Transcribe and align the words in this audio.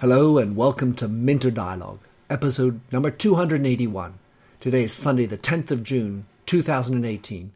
Hello 0.00 0.38
and 0.38 0.56
welcome 0.56 0.94
to 0.94 1.08
Minter 1.08 1.50
Dialogue, 1.50 2.00
episode 2.30 2.80
number 2.90 3.10
281. 3.10 4.14
Today 4.58 4.84
is 4.84 4.94
Sunday, 4.94 5.26
the 5.26 5.36
10th 5.36 5.70
of 5.70 5.82
June, 5.82 6.24
2018, 6.46 7.52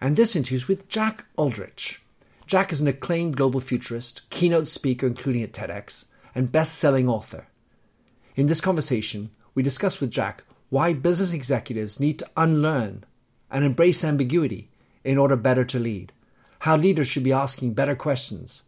and 0.00 0.16
this 0.16 0.36
interview 0.36 0.54
is 0.54 0.68
with 0.68 0.88
Jack 0.88 1.24
Uldrich. 1.36 2.00
Jack 2.46 2.70
is 2.70 2.80
an 2.80 2.86
acclaimed 2.86 3.36
global 3.36 3.58
futurist, 3.58 4.30
keynote 4.30 4.68
speaker, 4.68 5.04
including 5.04 5.42
at 5.42 5.52
TEDx, 5.52 6.04
and 6.32 6.52
best 6.52 6.76
selling 6.76 7.08
author. 7.08 7.48
In 8.36 8.46
this 8.46 8.60
conversation, 8.60 9.30
we 9.56 9.64
discuss 9.64 9.98
with 9.98 10.12
Jack 10.12 10.44
why 10.68 10.92
business 10.92 11.32
executives 11.32 11.98
need 11.98 12.20
to 12.20 12.30
unlearn 12.36 13.02
and 13.50 13.64
embrace 13.64 14.04
ambiguity 14.04 14.70
in 15.02 15.18
order 15.18 15.34
better 15.34 15.64
to 15.64 15.80
lead, 15.80 16.12
how 16.60 16.76
leaders 16.76 17.08
should 17.08 17.24
be 17.24 17.32
asking 17.32 17.74
better 17.74 17.96
questions, 17.96 18.62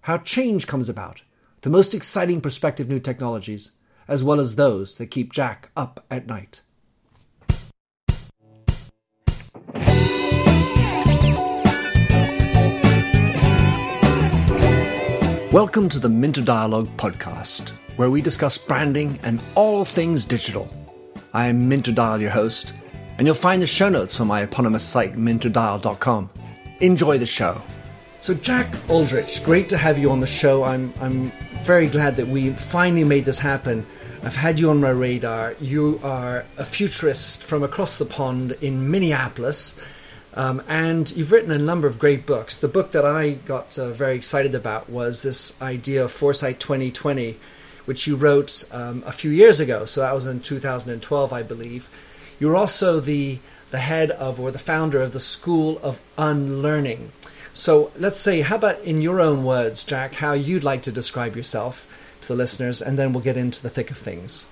how 0.00 0.18
change 0.18 0.66
comes 0.66 0.88
about 0.88 1.22
the 1.66 1.70
most 1.70 1.94
exciting 1.94 2.40
prospective 2.40 2.88
new 2.88 3.00
technologies, 3.00 3.72
as 4.06 4.22
well 4.22 4.38
as 4.38 4.54
those 4.54 4.98
that 4.98 5.08
keep 5.08 5.32
Jack 5.32 5.68
up 5.76 6.06
at 6.08 6.24
night. 6.24 6.60
Welcome 15.50 15.88
to 15.88 15.98
the 15.98 16.08
Minter 16.08 16.42
Dialogue 16.42 16.88
podcast, 16.96 17.70
where 17.96 18.10
we 18.10 18.22
discuss 18.22 18.56
branding 18.56 19.18
and 19.24 19.42
all 19.56 19.84
things 19.84 20.24
digital. 20.24 20.72
I 21.32 21.48
am 21.48 21.68
Minter 21.68 21.90
Dial, 21.90 22.20
your 22.20 22.30
host, 22.30 22.74
and 23.18 23.26
you'll 23.26 23.34
find 23.34 23.60
the 23.60 23.66
show 23.66 23.88
notes 23.88 24.20
on 24.20 24.28
my 24.28 24.42
eponymous 24.42 24.84
site, 24.84 25.16
minterdial.com. 25.16 26.30
Enjoy 26.78 27.18
the 27.18 27.26
show. 27.26 27.60
So, 28.20 28.34
Jack 28.34 28.72
Uldrich, 28.88 29.42
great 29.44 29.68
to 29.70 29.76
have 29.76 29.98
you 29.98 30.12
on 30.12 30.20
the 30.20 30.26
show. 30.28 30.62
I'm, 30.62 30.94
I'm 31.00 31.32
very 31.66 31.88
glad 31.88 32.14
that 32.14 32.28
we 32.28 32.50
finally 32.50 33.02
made 33.02 33.24
this 33.24 33.40
happen. 33.40 33.84
I've 34.22 34.36
had 34.36 34.60
you 34.60 34.70
on 34.70 34.80
my 34.80 34.90
radar. 34.90 35.56
You 35.60 35.98
are 36.00 36.44
a 36.56 36.64
futurist 36.64 37.42
from 37.42 37.64
across 37.64 37.98
the 37.98 38.04
pond 38.04 38.52
in 38.60 38.88
Minneapolis, 38.88 39.76
um, 40.34 40.62
and 40.68 41.10
you've 41.16 41.32
written 41.32 41.50
a 41.50 41.58
number 41.58 41.88
of 41.88 41.98
great 41.98 42.24
books. 42.24 42.56
The 42.56 42.68
book 42.68 42.92
that 42.92 43.04
I 43.04 43.32
got 43.32 43.76
uh, 43.80 43.90
very 43.90 44.14
excited 44.14 44.54
about 44.54 44.88
was 44.88 45.22
this 45.22 45.60
idea 45.60 46.04
of 46.04 46.12
Foresight 46.12 46.60
2020, 46.60 47.36
which 47.84 48.06
you 48.06 48.14
wrote 48.14 48.62
um, 48.70 49.02
a 49.04 49.10
few 49.10 49.32
years 49.32 49.58
ago. 49.58 49.86
So 49.86 50.02
that 50.02 50.14
was 50.14 50.24
in 50.24 50.38
2012, 50.38 51.32
I 51.32 51.42
believe. 51.42 51.90
You're 52.38 52.54
also 52.54 53.00
the 53.00 53.40
the 53.72 53.78
head 53.80 54.12
of 54.12 54.38
or 54.38 54.52
the 54.52 54.60
founder 54.60 55.02
of 55.02 55.12
the 55.12 55.18
School 55.18 55.80
of 55.82 56.00
Unlearning. 56.16 57.10
So 57.56 57.90
let's 57.96 58.20
say, 58.20 58.42
how 58.42 58.56
about 58.56 58.82
in 58.82 59.00
your 59.00 59.18
own 59.18 59.42
words, 59.42 59.82
Jack, 59.82 60.16
how 60.16 60.34
you'd 60.34 60.62
like 60.62 60.82
to 60.82 60.92
describe 60.92 61.34
yourself 61.34 61.88
to 62.20 62.28
the 62.28 62.34
listeners, 62.34 62.82
and 62.82 62.98
then 62.98 63.14
we'll 63.14 63.22
get 63.22 63.38
into 63.38 63.62
the 63.62 63.70
thick 63.70 63.90
of 63.90 63.96
things. 63.96 64.46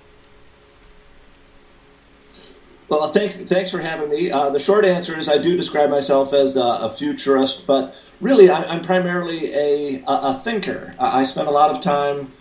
Well, 2.89 3.13
thanks, 3.13 3.37
thanks 3.37 3.69
for 3.69 3.77
having 3.77 4.09
me. 4.09 4.31
Uh, 4.31 4.49
the 4.49 4.57
short 4.57 4.85
answer 4.85 5.15
is 5.17 5.29
I 5.29 5.37
do 5.37 5.55
describe 5.55 5.91
myself 5.91 6.33
as 6.33 6.57
a, 6.57 6.63
a 6.63 6.89
futurist, 6.89 7.67
but 7.67 7.93
really 8.21 8.49
I, 8.49 8.73
am 8.73 8.83
primarily 8.83 9.53
a, 9.53 10.03
a, 10.07 10.11
a 10.11 10.41
thinker. 10.43 10.95
I 10.99 11.25
spend 11.25 11.47
a 11.47 11.51
lot 11.51 11.69
of 11.69 11.83
time 11.83 12.31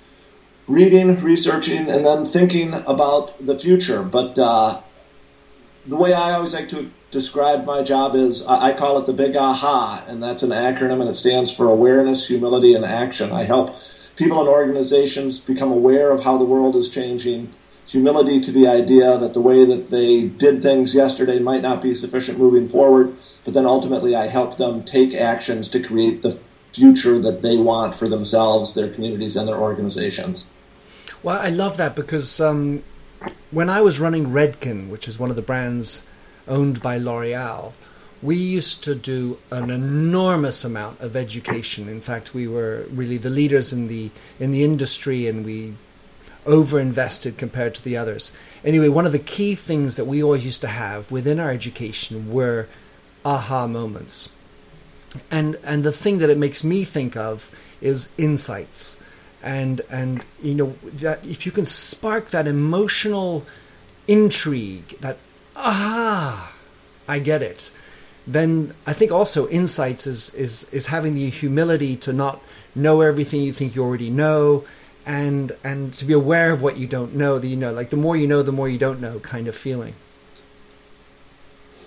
reading, 0.66 1.20
researching, 1.20 1.90
and 1.90 2.06
then 2.06 2.24
thinking 2.24 2.72
about 2.72 3.34
the 3.38 3.58
future. 3.58 4.02
But 4.02 4.38
uh, 4.38 4.80
the 5.86 5.96
way 5.96 6.14
I 6.14 6.32
always 6.32 6.54
like 6.54 6.70
to 6.70 6.90
describe 7.14 7.64
my 7.64 7.80
job 7.82 8.16
is 8.16 8.44
I 8.46 8.74
call 8.74 8.98
it 8.98 9.06
the 9.06 9.12
big 9.12 9.36
aha, 9.36 10.04
and 10.08 10.20
that's 10.20 10.42
an 10.42 10.50
acronym 10.50 11.00
and 11.00 11.08
it 11.08 11.14
stands 11.14 11.54
for 11.54 11.68
awareness, 11.68 12.26
humility, 12.26 12.74
and 12.74 12.84
action. 12.84 13.30
I 13.30 13.44
help 13.44 13.70
people 14.16 14.40
and 14.40 14.48
organizations 14.48 15.38
become 15.38 15.70
aware 15.70 16.10
of 16.10 16.22
how 16.24 16.36
the 16.38 16.44
world 16.44 16.74
is 16.74 16.90
changing, 16.90 17.50
humility 17.86 18.40
to 18.40 18.50
the 18.50 18.66
idea 18.66 19.16
that 19.16 19.32
the 19.32 19.40
way 19.40 19.64
that 19.64 19.90
they 19.90 20.26
did 20.26 20.60
things 20.60 20.92
yesterday 20.92 21.38
might 21.38 21.62
not 21.62 21.80
be 21.80 21.94
sufficient 21.94 22.36
moving 22.36 22.68
forward, 22.68 23.14
but 23.44 23.54
then 23.54 23.64
ultimately 23.64 24.16
I 24.16 24.26
help 24.26 24.58
them 24.58 24.82
take 24.82 25.14
actions 25.14 25.68
to 25.70 25.80
create 25.80 26.22
the 26.22 26.38
future 26.72 27.20
that 27.20 27.42
they 27.42 27.56
want 27.56 27.94
for 27.94 28.08
themselves, 28.08 28.74
their 28.74 28.92
communities, 28.92 29.36
and 29.36 29.46
their 29.46 29.58
organizations. 29.58 30.50
Well, 31.22 31.38
I 31.40 31.50
love 31.50 31.76
that 31.76 31.94
because 31.94 32.40
um, 32.40 32.82
when 33.52 33.70
I 33.70 33.80
was 33.82 34.00
running 34.00 34.26
Redken, 34.26 34.88
which 34.88 35.06
is 35.06 35.16
one 35.16 35.30
of 35.30 35.36
the 35.36 35.42
brands 35.42 36.04
owned 36.48 36.82
by 36.82 36.98
L'Oreal, 36.98 37.72
we 38.22 38.36
used 38.36 38.82
to 38.84 38.94
do 38.94 39.38
an 39.50 39.70
enormous 39.70 40.64
amount 40.64 41.00
of 41.00 41.14
education. 41.14 41.88
In 41.88 42.00
fact, 42.00 42.32
we 42.32 42.48
were 42.48 42.86
really 42.90 43.18
the 43.18 43.28
leaders 43.28 43.72
in 43.72 43.88
the 43.88 44.10
in 44.40 44.50
the 44.50 44.64
industry, 44.64 45.26
and 45.26 45.44
we 45.44 45.74
overinvested 46.46 47.36
compared 47.36 47.74
to 47.74 47.84
the 47.84 47.96
others. 47.96 48.32
Anyway, 48.64 48.88
one 48.88 49.04
of 49.04 49.12
the 49.12 49.18
key 49.18 49.54
things 49.54 49.96
that 49.96 50.06
we 50.06 50.22
always 50.22 50.44
used 50.44 50.62
to 50.62 50.68
have 50.68 51.10
within 51.10 51.38
our 51.38 51.50
education 51.50 52.32
were 52.32 52.66
aha 53.24 53.66
moments, 53.66 54.32
and 55.30 55.56
and 55.62 55.84
the 55.84 55.92
thing 55.92 56.18
that 56.18 56.30
it 56.30 56.38
makes 56.38 56.64
me 56.64 56.84
think 56.84 57.16
of 57.16 57.50
is 57.82 58.10
insights, 58.16 59.02
and 59.42 59.82
and 59.90 60.24
you 60.42 60.54
know 60.54 60.74
that 60.94 61.22
if 61.26 61.44
you 61.44 61.52
can 61.52 61.66
spark 61.66 62.30
that 62.30 62.46
emotional 62.46 63.44
intrigue, 64.08 64.96
that 65.00 65.18
ah, 65.56 66.52
I 67.08 67.18
get 67.18 67.42
it. 67.42 67.70
Then 68.26 68.74
I 68.86 68.92
think 68.92 69.12
also 69.12 69.48
insights 69.48 70.06
is 70.06 70.34
is 70.34 70.72
is 70.72 70.86
having 70.86 71.14
the 71.14 71.28
humility 71.28 71.96
to 71.96 72.12
not 72.12 72.40
know 72.74 73.02
everything 73.02 73.42
you 73.42 73.52
think 73.52 73.74
you 73.74 73.82
already 73.82 74.10
know, 74.10 74.64
and 75.04 75.52
and 75.62 75.92
to 75.94 76.04
be 76.04 76.14
aware 76.14 76.52
of 76.52 76.62
what 76.62 76.78
you 76.78 76.86
don't 76.86 77.14
know. 77.14 77.38
That 77.38 77.48
you 77.48 77.56
know, 77.56 77.72
like 77.72 77.90
the 77.90 77.96
more 77.96 78.16
you 78.16 78.26
know, 78.26 78.42
the 78.42 78.52
more 78.52 78.68
you 78.68 78.78
don't 78.78 79.00
know, 79.00 79.18
kind 79.20 79.46
of 79.46 79.54
feeling. 79.54 79.94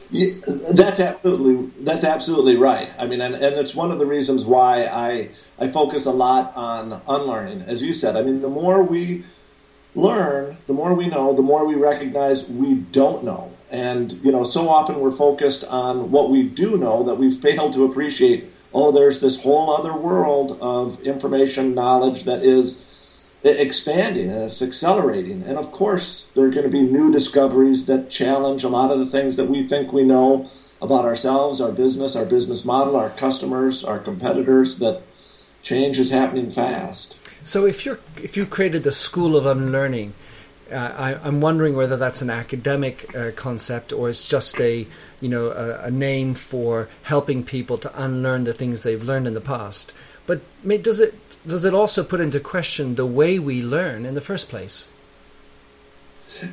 Yeah, 0.09 0.35
that's 0.73 0.99
absolutely 0.99 1.71
that's 1.83 2.05
absolutely 2.05 2.55
right. 2.55 2.89
I 2.97 3.07
mean, 3.07 3.19
and, 3.19 3.35
and 3.35 3.55
it's 3.55 3.75
one 3.75 3.91
of 3.91 3.99
the 3.99 4.05
reasons 4.05 4.45
why 4.45 4.85
I 4.85 5.29
I 5.59 5.67
focus 5.69 6.05
a 6.05 6.11
lot 6.11 6.55
on 6.55 7.01
unlearning, 7.07 7.63
as 7.63 7.81
you 7.81 7.93
said. 7.93 8.15
I 8.15 8.21
mean, 8.21 8.39
the 8.39 8.49
more 8.49 8.83
we 8.83 9.23
learn, 9.95 10.57
the 10.67 10.73
more 10.73 10.93
we 10.93 11.07
know, 11.07 11.33
the 11.33 11.41
more 11.41 11.65
we 11.65 11.75
recognize 11.75 12.47
we 12.47 12.75
don't 12.75 13.23
know. 13.23 13.51
And, 13.69 14.11
you 14.23 14.31
know, 14.31 14.43
so 14.43 14.69
often 14.69 14.99
we're 14.99 15.11
focused 15.11 15.65
on 15.65 16.11
what 16.11 16.29
we 16.29 16.43
do 16.43 16.77
know 16.77 17.03
that 17.03 17.15
we 17.15 17.35
fail 17.35 17.69
to 17.71 17.85
appreciate. 17.85 18.49
Oh, 18.73 18.91
there's 18.91 19.19
this 19.19 19.41
whole 19.41 19.75
other 19.75 19.93
world 19.93 20.57
of 20.61 21.01
information, 21.01 21.75
knowledge 21.75 22.23
that 22.25 22.43
is 22.43 22.83
expanding 23.43 24.29
and 24.29 24.43
it's 24.43 24.61
accelerating. 24.61 25.43
And 25.43 25.57
of 25.57 25.71
course, 25.71 26.29
there 26.35 26.45
are 26.45 26.51
going 26.51 26.63
to 26.63 26.69
be 26.69 26.81
new 26.81 27.11
discoveries 27.11 27.85
that 27.85 28.09
challenge 28.09 28.63
a 28.63 28.69
lot 28.69 28.91
of 28.91 28.99
the 28.99 29.05
things 29.05 29.37
that 29.37 29.49
we 29.49 29.67
think 29.67 29.91
we 29.91 30.03
know 30.03 30.49
about 30.81 31.05
ourselves, 31.05 31.61
our 31.61 31.71
business, 31.71 32.15
our 32.15 32.25
business 32.25 32.65
model, 32.65 32.95
our 32.95 33.09
customers, 33.11 33.83
our 33.83 33.99
competitors, 33.99 34.79
that 34.79 35.01
change 35.63 35.99
is 35.99 36.11
happening 36.11 36.49
fast. 36.49 37.17
So 37.43 37.65
if 37.65 37.85
you're 37.85 37.99
if 38.21 38.35
you 38.37 38.45
created 38.45 38.83
the 38.83 38.91
school 38.91 39.35
of 39.35 39.45
unlearning, 39.45 40.13
I, 40.71 41.27
am 41.27 41.41
wondering 41.41 41.75
whether 41.75 41.97
that's 41.97 42.21
an 42.21 42.29
academic 42.29 43.15
uh, 43.15 43.31
concept 43.35 43.93
or 43.93 44.09
it's 44.09 44.27
just 44.27 44.59
a 44.59 44.87
you 45.21 45.29
know 45.29 45.47
a, 45.47 45.85
a, 45.85 45.91
name 45.91 46.33
for 46.33 46.89
helping 47.03 47.43
people 47.43 47.77
to 47.79 48.01
unlearn 48.01 48.43
the 48.43 48.53
things 48.53 48.83
they've 48.83 49.03
learned 49.03 49.27
in 49.27 49.33
the 49.33 49.41
past. 49.41 49.93
But 50.25 50.41
does 50.83 50.99
it 50.99 51.37
does 51.45 51.65
it 51.65 51.73
also 51.73 52.03
put 52.03 52.19
into 52.19 52.39
question 52.39 52.95
the 52.95 53.05
way 53.05 53.39
we 53.39 53.61
learn 53.61 54.05
in 54.05 54.13
the 54.13 54.21
first 54.21 54.49
place? 54.49 54.91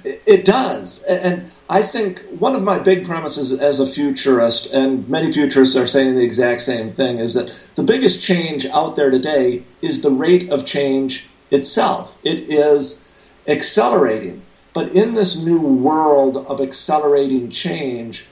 It 0.05 0.45
does, 0.45 1.03
and 1.03 1.51
I 1.69 1.83
think 1.83 2.21
one 2.39 2.55
of 2.55 2.63
my 2.63 2.79
big 2.79 3.05
premises 3.05 3.53
as 3.53 3.81
a 3.81 3.87
futurist, 3.87 4.73
and 4.73 5.09
many 5.09 5.33
futurists 5.33 5.77
are 5.77 5.87
saying 5.89 6.15
the 6.15 6.23
exact 6.23 6.63
same 6.63 6.93
thing, 6.93 7.19
is 7.19 7.35
that 7.35 7.53
the 7.75 7.83
biggest 7.83 8.23
change 8.23 8.67
out 8.67 8.95
there 8.95 9.11
today 9.11 9.65
is 9.83 10.01
the 10.01 10.13
rate 10.13 10.49
of 10.51 10.65
change 10.65 11.27
itself. 11.51 12.19
It 12.23 12.49
is 12.49 13.04
accelerating. 13.46 14.43
But 14.73 14.93
in 14.93 15.14
this 15.14 15.44
new 15.44 15.61
world 15.61 16.37
of 16.37 16.61
accelerating 16.61 17.50
change, 17.50 18.26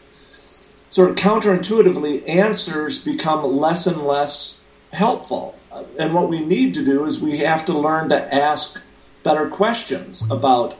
sort 0.89 1.11
of 1.11 1.17
counterintuitively, 1.17 2.29
answers 2.29 3.05
become 3.05 3.45
less 3.45 3.87
and 3.87 4.03
less 4.07 4.61
helpful. 4.93 5.55
And 5.99 6.13
what 6.13 6.29
we 6.29 6.45
need 6.45 6.75
to 6.75 6.85
do 6.85 7.05
is 7.05 7.21
we 7.21 7.39
have 7.39 7.65
to 7.67 7.73
learn 7.73 8.11
to 8.11 8.35
ask 8.35 8.81
better 9.23 9.49
questions 9.49 10.23
about 10.31 10.75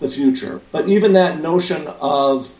the 0.00 0.08
future. 0.08 0.60
But 0.72 0.88
even 0.88 1.12
that 1.12 1.40
notion 1.40 1.86
of 1.86 2.52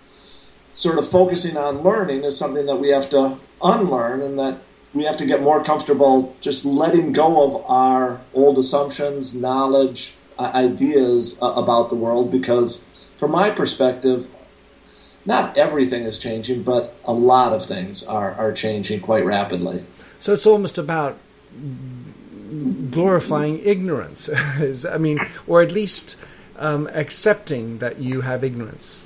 sort 0.73 0.99
of 0.99 1.09
focusing 1.09 1.57
on 1.57 1.83
learning 1.83 2.25
is 2.25 2.37
something 2.39 2.67
that 2.67 2.77
we 2.77 2.91
have 2.91 3.11
to 3.11 3.37
unlearn 3.63 4.23
and 4.23 4.39
that 4.39 4.59
we 4.93 5.05
have 5.05 5.17
to 5.17 5.27
get 5.27 5.43
more 5.43 5.63
comfortable 5.63 6.35
just 6.41 6.65
letting 6.65 7.13
go 7.13 7.45
of 7.49 7.65
our 7.69 8.21
old 8.33 8.59
assumptions, 8.59 9.35
knowledge, 9.35 10.15
ideas 10.39 11.41
uh, 11.41 11.53
about 11.53 11.91
the 11.91 11.97
world 11.97 12.31
because, 12.31 12.85
from 13.19 13.31
my 13.33 13.51
perspective, 13.51 14.27
not 15.27 15.57
everything 15.57 16.05
is 16.05 16.19
changing, 16.19 16.63
but 16.63 16.95
a 17.05 17.13
lot 17.13 17.53
of 17.53 17.65
things 17.65 18.05
are, 18.05 18.33
are 18.33 18.53
changing 18.53 19.01
quite 19.01 19.25
rapidly. 19.25 19.85
So 20.19 20.33
it's 20.33 20.47
almost 20.47 20.79
about 20.79 21.19
glorifying 22.91 23.61
ignorance. 23.65 24.29
I 24.87 24.99
mean, 24.99 25.21
or 25.47 25.63
at 25.63 25.73
least 25.73 26.17
um, 26.59 26.89
accepting 26.93 27.79
that 27.79 27.99
you 27.99 28.21
have 28.21 28.45
ignorance. 28.45 29.03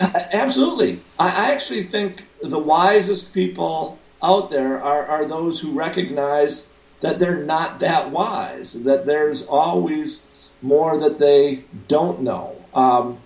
Absolutely. 0.00 1.00
I 1.18 1.52
actually 1.52 1.84
think 1.84 2.24
the 2.40 2.58
wisest 2.58 3.34
people 3.34 3.98
out 4.22 4.50
there 4.50 4.82
are, 4.82 5.04
are 5.06 5.24
those 5.26 5.60
who 5.60 5.72
recognize 5.72 6.69
that 7.00 7.18
they're 7.18 7.44
not 7.44 7.80
that 7.80 8.10
wise, 8.10 8.74
that 8.84 9.06
there's 9.06 9.46
always 9.46 10.50
more 10.62 10.98
that 10.98 11.18
they 11.18 11.64
don't 11.88 12.22
know. 12.22 12.56
Um, 12.74 13.18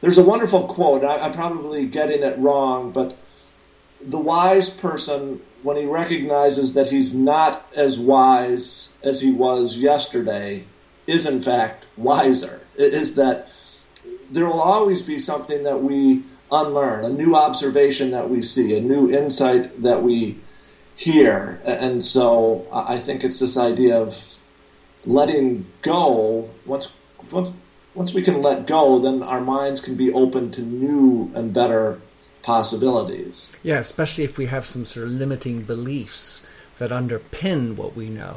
there's 0.00 0.18
a 0.18 0.24
wonderful 0.24 0.66
quote, 0.66 1.04
I, 1.04 1.18
I'm 1.18 1.32
probably 1.32 1.86
getting 1.86 2.22
it 2.22 2.38
wrong, 2.38 2.90
but 2.92 3.16
the 4.00 4.18
wise 4.18 4.70
person, 4.70 5.40
when 5.62 5.76
he 5.76 5.84
recognizes 5.84 6.74
that 6.74 6.88
he's 6.88 7.14
not 7.14 7.66
as 7.74 7.98
wise 7.98 8.92
as 9.02 9.20
he 9.20 9.32
was 9.32 9.76
yesterday, 9.76 10.64
is 11.06 11.26
in 11.26 11.42
fact 11.42 11.86
wiser. 11.96 12.60
Is 12.76 13.16
that 13.16 13.48
there 14.30 14.46
will 14.46 14.60
always 14.60 15.02
be 15.02 15.18
something 15.18 15.64
that 15.64 15.82
we 15.82 16.22
unlearn, 16.52 17.04
a 17.04 17.10
new 17.10 17.34
observation 17.34 18.12
that 18.12 18.30
we 18.30 18.42
see, 18.42 18.76
a 18.76 18.80
new 18.80 19.10
insight 19.10 19.82
that 19.82 20.02
we 20.02 20.38
hear. 21.00 21.60
And 21.64 22.04
so 22.04 22.66
I 22.70 22.98
think 22.98 23.24
it's 23.24 23.40
this 23.40 23.56
idea 23.56 23.98
of 24.00 24.14
letting 25.06 25.64
go. 25.80 26.50
Once, 26.66 26.92
once, 27.32 27.52
once 27.94 28.12
we 28.12 28.22
can 28.22 28.42
let 28.42 28.66
go, 28.66 28.98
then 28.98 29.22
our 29.22 29.40
minds 29.40 29.80
can 29.80 29.96
be 29.96 30.12
open 30.12 30.50
to 30.52 30.60
new 30.60 31.32
and 31.34 31.54
better 31.54 31.98
possibilities. 32.42 33.50
Yeah, 33.62 33.78
especially 33.78 34.24
if 34.24 34.36
we 34.36 34.46
have 34.46 34.66
some 34.66 34.84
sort 34.84 35.06
of 35.06 35.12
limiting 35.12 35.62
beliefs 35.62 36.46
that 36.78 36.90
underpin 36.90 37.76
what 37.76 37.96
we 37.96 38.10
know. 38.10 38.36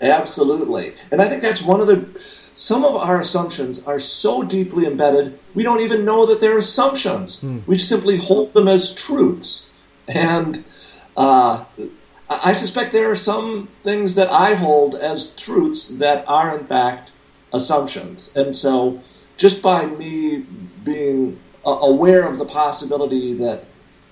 Absolutely. 0.00 0.94
And 1.12 1.22
I 1.22 1.28
think 1.28 1.42
that's 1.42 1.62
one 1.62 1.80
of 1.80 1.86
the 1.86 2.04
some 2.54 2.84
of 2.84 2.96
our 2.96 3.20
assumptions 3.20 3.84
are 3.84 3.98
so 3.98 4.44
deeply 4.44 4.86
embedded, 4.86 5.38
we 5.54 5.64
don't 5.64 5.80
even 5.80 6.04
know 6.04 6.26
that 6.26 6.40
they're 6.40 6.58
assumptions. 6.58 7.40
Mm. 7.40 7.66
We 7.66 7.78
simply 7.78 8.16
hold 8.16 8.54
them 8.54 8.68
as 8.68 8.94
truths. 8.94 9.68
And 10.08 10.64
uh, 11.16 11.64
I 12.28 12.52
suspect 12.52 12.92
there 12.92 13.10
are 13.10 13.16
some 13.16 13.68
things 13.82 14.14
that 14.16 14.30
I 14.30 14.54
hold 14.54 14.94
as 14.94 15.34
truths 15.36 15.88
that 15.98 16.24
are, 16.28 16.58
in 16.58 16.66
fact, 16.66 17.12
assumptions. 17.52 18.34
And 18.36 18.56
so, 18.56 19.00
just 19.36 19.62
by 19.62 19.86
me 19.86 20.44
being 20.84 21.38
aware 21.64 22.28
of 22.28 22.38
the 22.38 22.44
possibility 22.44 23.34
that 23.34 23.64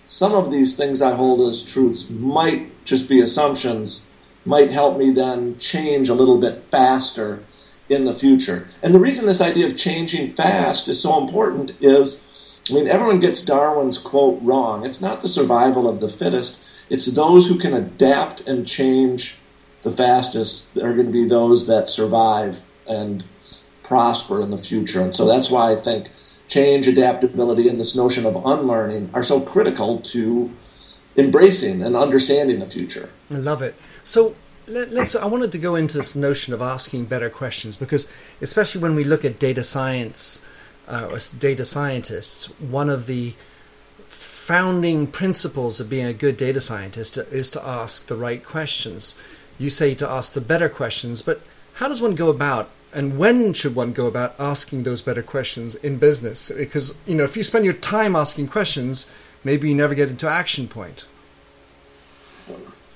some 0.07 0.33
of 0.33 0.51
these 0.51 0.77
things 0.77 1.03
I 1.03 1.15
hold 1.15 1.49
as 1.49 1.63
truths 1.63 2.11
might 2.11 2.85
just 2.85 3.09
be 3.09 3.21
assumptions, 3.21 4.09
might 4.45 4.71
help 4.71 4.99
me 4.99 5.13
then 5.13 5.59
change 5.59 6.09
a 6.09 6.15
little 6.15 6.41
bit 6.41 6.63
faster 6.71 7.43
in 7.89 8.05
the 8.05 8.15
future. 8.15 8.69
And 8.83 8.95
the 8.95 8.99
reason 8.99 9.27
this 9.27 9.41
idea 9.41 9.67
of 9.67 9.77
changing 9.77 10.35
fast 10.35 10.89
is 10.89 11.01
so 11.01 11.21
important 11.21 11.73
is 11.81 12.27
I 12.71 12.75
mean, 12.75 12.89
everyone 12.89 13.21
gets 13.21 13.45
Darwin's 13.45 13.99
quote 13.99 14.41
wrong. 14.43 14.87
It's 14.87 15.01
not 15.01 15.21
the 15.21 15.29
survival 15.29 15.89
of 15.89 16.01
the 16.01 16.09
fittest, 16.09 16.63
it's 16.91 17.07
those 17.07 17.49
who 17.49 17.59
can 17.59 17.73
adapt 17.75 18.43
and 18.43 18.67
change 18.67 19.39
the 19.83 19.91
fastest 19.91 20.73
that 20.75 20.85
are 20.85 20.95
going 20.95 21.07
to 21.07 21.13
be 21.13 21.27
those 21.27 21.67
that 21.67 21.89
survive 21.89 22.61
and 22.87 23.25
prosper 23.83 24.43
in 24.43 24.51
the 24.51 24.59
future. 24.59 25.01
And 25.01 25.15
so 25.15 25.27
that's 25.27 25.51
why 25.51 25.73
I 25.73 25.77
think 25.77 26.11
change, 26.49 26.87
adaptability, 26.87 27.69
and 27.69 27.81
this 27.81 27.97
notion 27.97 28.27
of 28.27 28.37
unlearning 28.45 29.11
are 29.15 29.23
so 29.23 29.41
critical 29.41 30.01
to 30.01 30.51
embracing 31.17 31.83
and 31.83 31.97
understanding 31.97 32.61
the 32.61 32.67
future. 32.67 33.09
I 33.31 33.39
love 33.39 33.63
it. 33.63 33.75
So 34.05 34.35
let, 34.67 34.93
us 34.93 35.17
I 35.17 35.27
wanted 35.27 35.53
to 35.53 35.59
go 35.59 35.75
into 35.75 35.97
this 35.97 36.15
notion 36.15 36.55
of 36.55 36.63
asking 36.63 37.07
better 37.07 37.31
questions 37.31 37.77
because, 37.77 38.09
especially 38.41 38.83
when 38.83 38.95
we 38.95 39.05
look 39.05 39.25
at 39.25 39.39
data 39.39 39.63
science 39.63 40.43
uh, 40.89 41.19
data 41.39 41.65
scientists, 41.65 42.47
one 42.61 42.91
of 42.91 43.07
the 43.07 43.35
founding 44.09 45.07
principles 45.07 45.79
of 45.79 45.89
being 45.89 46.07
a 46.07 46.13
good 46.13 46.37
data 46.37 46.61
scientist 46.61 47.17
is 47.17 47.51
to 47.51 47.65
ask 47.65 48.07
the 48.07 48.17
right 48.17 48.45
questions. 48.45 49.15
You 49.59 49.71
say 49.71 49.95
to 49.95 50.09
ask 50.09 50.33
the 50.33 50.41
better 50.41 50.69
questions, 50.69 51.23
but 51.23 51.43
how 51.75 51.89
does 51.89 52.03
one 52.03 52.15
go 52.15 52.29
about 52.29 52.69
and 52.93 53.19
when 53.19 53.55
should 53.55 53.75
one 53.75 53.93
go 53.93 54.07
about 54.07 54.35
asking 54.39 54.83
those 54.83 55.01
better 55.01 55.23
questions 55.23 55.75
in 55.77 55.99
business? 55.99 56.51
Because 56.51 56.97
you 57.07 57.15
know, 57.15 57.25
if 57.25 57.37
you 57.37 57.45
spend 57.45 57.65
your 57.65 57.75
time 57.75 58.15
asking 58.15 58.49
questions, 58.49 59.11
maybe 59.45 59.69
you 59.69 59.75
never 59.75 59.95
get 59.95 60.11
into 60.11 60.29
action 60.29 60.69
point. 60.69 61.05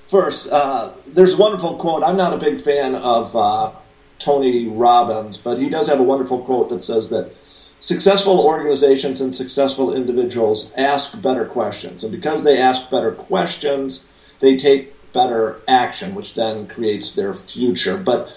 First, 0.09 0.49
uh, 0.51 0.91
there's 1.07 1.37
a 1.37 1.41
wonderful 1.41 1.75
quote. 1.77 2.03
I'm 2.03 2.17
not 2.17 2.33
a 2.33 2.37
big 2.37 2.61
fan 2.61 2.95
of 2.95 3.35
uh, 3.35 3.71
Tony 4.19 4.67
Robbins, 4.67 5.37
but 5.37 5.57
he 5.59 5.69
does 5.69 5.87
have 5.87 5.99
a 5.99 6.03
wonderful 6.03 6.43
quote 6.43 6.69
that 6.69 6.83
says 6.83 7.09
that 7.09 7.31
successful 7.79 8.39
organizations 8.39 9.21
and 9.21 9.33
successful 9.33 9.95
individuals 9.95 10.73
ask 10.77 11.21
better 11.21 11.45
questions. 11.45 12.03
And 12.03 12.11
because 12.11 12.43
they 12.43 12.59
ask 12.59 12.89
better 12.89 13.11
questions, 13.11 14.07
they 14.39 14.57
take 14.57 14.93
better 15.13 15.61
action, 15.67 16.15
which 16.15 16.33
then 16.33 16.67
creates 16.67 17.15
their 17.15 17.33
future. 17.33 17.97
But 17.97 18.27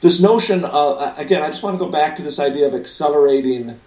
this 0.00 0.22
notion, 0.22 0.64
of, 0.64 1.18
again, 1.18 1.42
I 1.42 1.48
just 1.48 1.62
want 1.62 1.78
to 1.78 1.84
go 1.84 1.90
back 1.90 2.16
to 2.16 2.22
this 2.22 2.38
idea 2.38 2.66
of 2.66 2.74
accelerating 2.74 3.78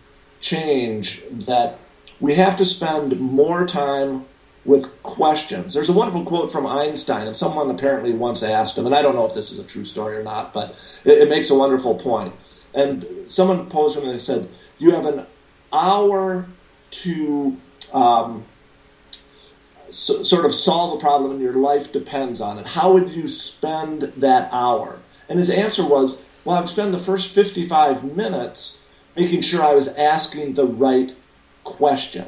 change 0.42 1.22
that 1.46 1.80
we 2.20 2.34
have 2.36 2.56
to 2.58 2.66
spend 2.66 3.20
more 3.20 3.66
time 3.68 4.26
with 4.66 5.02
questions. 5.04 5.74
There's 5.74 5.90
a 5.90 5.94
wonderful 5.94 6.26
quote 6.26 6.52
from 6.52 6.68
Einstein, 6.68 7.28
and 7.28 7.36
someone 7.36 7.70
apparently 7.70 8.12
once 8.12 8.44
asked 8.44 8.78
him, 8.78 8.86
and 8.86 8.94
I 8.94 9.02
don't 9.02 9.16
know 9.16 9.26
if 9.26 9.34
this 9.34 9.52
is 9.52 9.60
a 9.60 9.64
true 9.64 9.86
story 9.86 10.18
or 10.18 10.24
not, 10.24 10.54
but 10.54 10.72
it, 11.06 11.20
it 11.20 11.30
makes 11.30 11.50
a 11.50 11.56
wonderful 11.56 11.96
point. 11.96 12.34
And 12.74 13.06
someone 13.28 13.70
posed 13.70 13.98
him 13.98 14.04
and 14.04 14.14
they 14.14 14.20
said, 14.20 14.50
You 14.80 14.92
have 14.92 15.06
an 15.06 15.26
hour 15.74 16.46
to 16.90 17.58
um, 17.94 18.46
so, 19.90 20.24
sort 20.24 20.46
of 20.46 20.54
solve 20.54 20.98
a 20.98 21.02
problem, 21.02 21.32
and 21.32 21.42
your 21.42 21.54
life 21.54 21.92
depends 21.92 22.42
on 22.42 22.60
it. 22.60 22.68
How 22.68 22.94
would 22.94 23.12
you 23.12 23.28
spend 23.28 24.04
that 24.18 24.50
hour? 24.52 25.00
And 25.30 25.40
his 25.40 25.50
answer 25.50 25.86
was, 25.86 26.24
Well, 26.44 26.58
I'd 26.58 26.70
spend 26.70 26.94
the 26.94 27.00
first 27.00 27.34
55 27.34 28.04
minutes 28.16 28.82
making 29.16 29.42
sure 29.42 29.64
I 29.64 29.74
was 29.74 29.88
asking 29.96 30.54
the 30.54 30.66
right 30.66 31.14
question. 31.64 32.28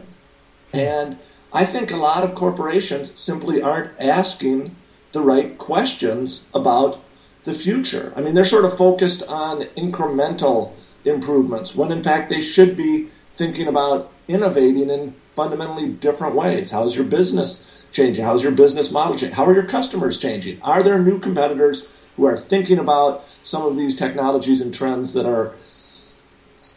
And 0.73 1.17
I 1.53 1.65
think 1.65 1.91
a 1.91 1.97
lot 1.97 2.23
of 2.23 2.35
corporations 2.35 3.17
simply 3.19 3.61
aren't 3.61 3.91
asking 3.99 4.75
the 5.11 5.21
right 5.21 5.57
questions 5.57 6.47
about 6.53 6.97
the 7.43 7.53
future. 7.53 8.13
I 8.15 8.21
mean, 8.21 8.33
they're 8.33 8.45
sort 8.45 8.65
of 8.65 8.75
focused 8.75 9.23
on 9.23 9.61
incremental 9.77 10.73
improvements 11.05 11.75
when 11.75 11.91
in 11.91 12.03
fact 12.03 12.29
they 12.29 12.41
should 12.41 12.75
be 12.75 13.09
thinking 13.37 13.67
about 13.67 14.11
innovating 14.27 14.89
in 14.89 15.13
fundamentally 15.35 15.89
different 15.89 16.35
ways. 16.35 16.71
How 16.71 16.85
is 16.85 16.95
your 16.95 17.05
business 17.05 17.85
changing? 17.91 18.23
How 18.25 18.35
is 18.35 18.43
your 18.43 18.51
business 18.51 18.91
model 18.91 19.13
changing? 19.13 19.35
How 19.35 19.45
are 19.45 19.53
your 19.53 19.65
customers 19.65 20.19
changing? 20.19 20.61
Are 20.61 20.83
there 20.83 20.99
new 20.99 21.19
competitors 21.19 21.87
who 22.15 22.25
are 22.25 22.37
thinking 22.37 22.79
about 22.79 23.23
some 23.43 23.63
of 23.63 23.77
these 23.77 23.95
technologies 23.95 24.59
and 24.59 24.73
trends 24.73 25.13
that 25.13 25.25
are 25.25 25.55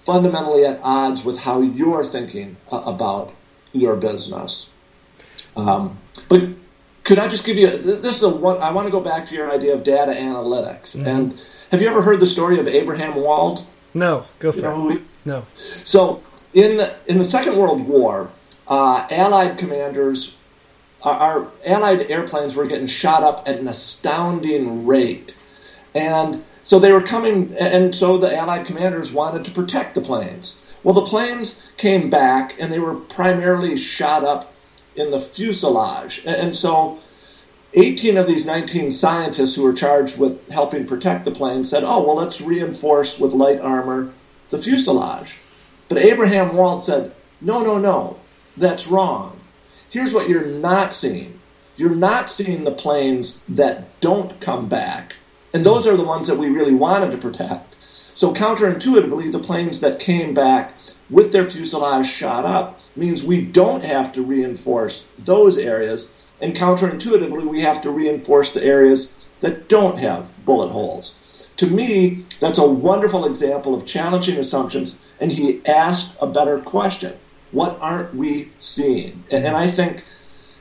fundamentally 0.04 0.64
at 0.64 0.80
odds 0.82 1.24
with 1.24 1.38
how 1.38 1.60
you're 1.60 2.04
thinking 2.04 2.56
about 2.70 3.32
your 3.72 3.96
business. 3.96 4.70
Um, 5.56 5.98
but 6.28 6.42
could 7.04 7.18
I 7.18 7.28
just 7.28 7.44
give 7.44 7.56
you 7.56 7.66
this 7.66 8.16
is 8.16 8.22
a 8.22 8.28
one? 8.28 8.58
I 8.58 8.70
want 8.70 8.86
to 8.86 8.92
go 8.92 9.00
back 9.00 9.26
to 9.28 9.34
your 9.34 9.52
idea 9.52 9.74
of 9.74 9.82
data 9.82 10.12
analytics. 10.12 10.96
Mm-hmm. 10.96 11.06
And 11.06 11.40
have 11.70 11.82
you 11.82 11.88
ever 11.88 12.02
heard 12.02 12.20
the 12.20 12.26
story 12.26 12.58
of 12.58 12.68
Abraham 12.68 13.16
Wald? 13.16 13.66
No, 13.94 14.24
go 14.38 14.52
for 14.52 14.58
you 14.58 14.62
know 14.64 14.90
it. 14.90 15.02
no. 15.24 15.46
So 15.56 16.22
in 16.54 16.80
in 17.06 17.18
the 17.18 17.24
Second 17.24 17.56
World 17.56 17.86
War, 17.86 18.30
uh, 18.68 19.06
Allied 19.10 19.58
commanders, 19.58 20.38
our, 21.02 21.14
our 21.14 21.46
Allied 21.66 22.10
airplanes 22.10 22.54
were 22.54 22.66
getting 22.66 22.86
shot 22.86 23.22
up 23.22 23.48
at 23.48 23.58
an 23.58 23.68
astounding 23.68 24.86
rate, 24.86 25.36
and 25.94 26.42
so 26.62 26.78
they 26.78 26.92
were 26.92 27.02
coming, 27.02 27.54
and 27.58 27.94
so 27.94 28.18
the 28.18 28.34
Allied 28.34 28.66
commanders 28.66 29.12
wanted 29.12 29.44
to 29.44 29.50
protect 29.50 29.94
the 29.94 30.00
planes. 30.00 30.58
Well, 30.82 30.94
the 30.94 31.02
planes 31.02 31.70
came 31.76 32.10
back 32.10 32.54
and 32.58 32.72
they 32.72 32.78
were 32.78 32.94
primarily 32.94 33.76
shot 33.76 34.24
up 34.24 34.52
in 34.96 35.10
the 35.10 35.18
fuselage. 35.18 36.24
And 36.26 36.54
so 36.54 36.98
18 37.74 38.18
of 38.18 38.26
these 38.26 38.46
19 38.46 38.90
scientists 38.90 39.54
who 39.54 39.62
were 39.62 39.72
charged 39.72 40.18
with 40.18 40.50
helping 40.50 40.86
protect 40.86 41.24
the 41.24 41.30
plane 41.30 41.64
said, 41.64 41.84
oh, 41.84 42.04
well, 42.04 42.16
let's 42.16 42.40
reinforce 42.40 43.18
with 43.18 43.32
light 43.32 43.60
armor 43.60 44.12
the 44.50 44.58
fuselage. 44.58 45.38
But 45.88 45.98
Abraham 45.98 46.54
Wald 46.54 46.84
said, 46.84 47.12
no, 47.40 47.62
no, 47.62 47.78
no, 47.78 48.18
that's 48.56 48.86
wrong. 48.86 49.38
Here's 49.90 50.12
what 50.12 50.28
you're 50.28 50.46
not 50.46 50.94
seeing 50.94 51.38
you're 51.76 51.94
not 51.94 52.30
seeing 52.30 52.64
the 52.64 52.70
planes 52.70 53.40
that 53.48 54.00
don't 54.00 54.38
come 54.40 54.68
back. 54.68 55.16
And 55.54 55.64
those 55.64 55.86
are 55.86 55.96
the 55.96 56.04
ones 56.04 56.28
that 56.28 56.38
we 56.38 56.48
really 56.48 56.74
wanted 56.74 57.10
to 57.12 57.16
protect. 57.16 57.76
So 58.14 58.32
counterintuitively, 58.32 59.32
the 59.32 59.38
planes 59.38 59.80
that 59.80 59.98
came 59.98 60.34
back 60.34 60.74
with 61.08 61.32
their 61.32 61.48
fuselage 61.48 62.06
shot 62.06 62.44
up 62.44 62.78
means 62.94 63.24
we 63.24 63.42
don't 63.42 63.82
have 63.82 64.12
to 64.12 64.22
reinforce 64.22 65.06
those 65.18 65.56
areas, 65.58 66.12
And 66.42 66.56
counterintuitively, 66.56 67.46
we 67.46 67.62
have 67.62 67.80
to 67.82 67.90
reinforce 67.90 68.52
the 68.52 68.64
areas 68.64 69.12
that 69.40 69.68
don't 69.68 70.00
have 70.00 70.32
bullet 70.44 70.70
holes. 70.70 71.48
To 71.58 71.68
me, 71.68 72.24
that's 72.40 72.58
a 72.58 72.66
wonderful 72.66 73.24
example 73.26 73.76
of 73.76 73.86
challenging 73.86 74.38
assumptions, 74.38 74.96
and 75.20 75.30
he 75.30 75.64
asked 75.64 76.16
a 76.20 76.26
better 76.26 76.58
question. 76.58 77.14
What 77.52 77.78
aren't 77.80 78.12
we 78.16 78.50
seeing? 78.58 79.22
And, 79.30 79.46
and 79.46 79.56
I 79.56 79.70
think 79.70 80.02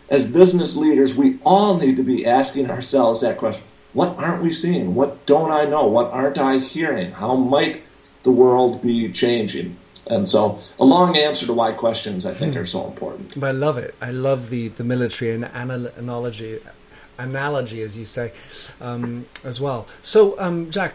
as 0.09 0.23
business 0.23 0.75
leaders, 0.75 1.15
we 1.15 1.39
all 1.43 1.79
need 1.79 1.95
to 1.95 2.03
be 2.03 2.27
asking 2.27 2.69
ourselves 2.69 3.21
that 3.21 3.37
question. 3.37 3.63
What 3.93 4.15
aren't 4.19 4.43
we 4.43 4.51
seeing? 4.51 4.93
What 4.93 5.25
don't 5.25 5.51
I 5.51 5.65
know? 5.65 5.87
What 5.87 6.11
aren't 6.11 6.37
I 6.37 6.57
hearing? 6.57 7.11
How 7.11 7.35
might 7.35 7.81
the 8.21 8.31
world 8.31 8.83
be 8.83 9.11
changing? 9.11 9.77
And 10.11 10.27
so, 10.27 10.59
a 10.77 10.83
long 10.83 11.15
answer 11.15 11.45
to 11.45 11.53
why 11.53 11.71
questions 11.71 12.25
I 12.25 12.33
think 12.33 12.53
hmm. 12.53 12.59
are 12.59 12.65
so 12.65 12.85
important. 12.85 13.39
But 13.39 13.47
I 13.47 13.51
love 13.51 13.77
it. 13.77 13.95
I 14.01 14.11
love 14.11 14.49
the 14.49 14.67
the 14.67 14.83
military 14.83 15.31
and 15.33 15.45
analogy, 15.45 16.59
analogy 17.17 17.81
as 17.81 17.97
you 17.97 18.05
say, 18.05 18.33
um, 18.81 19.25
as 19.45 19.61
well. 19.61 19.87
So, 20.01 20.37
um, 20.37 20.69
Jack, 20.69 20.91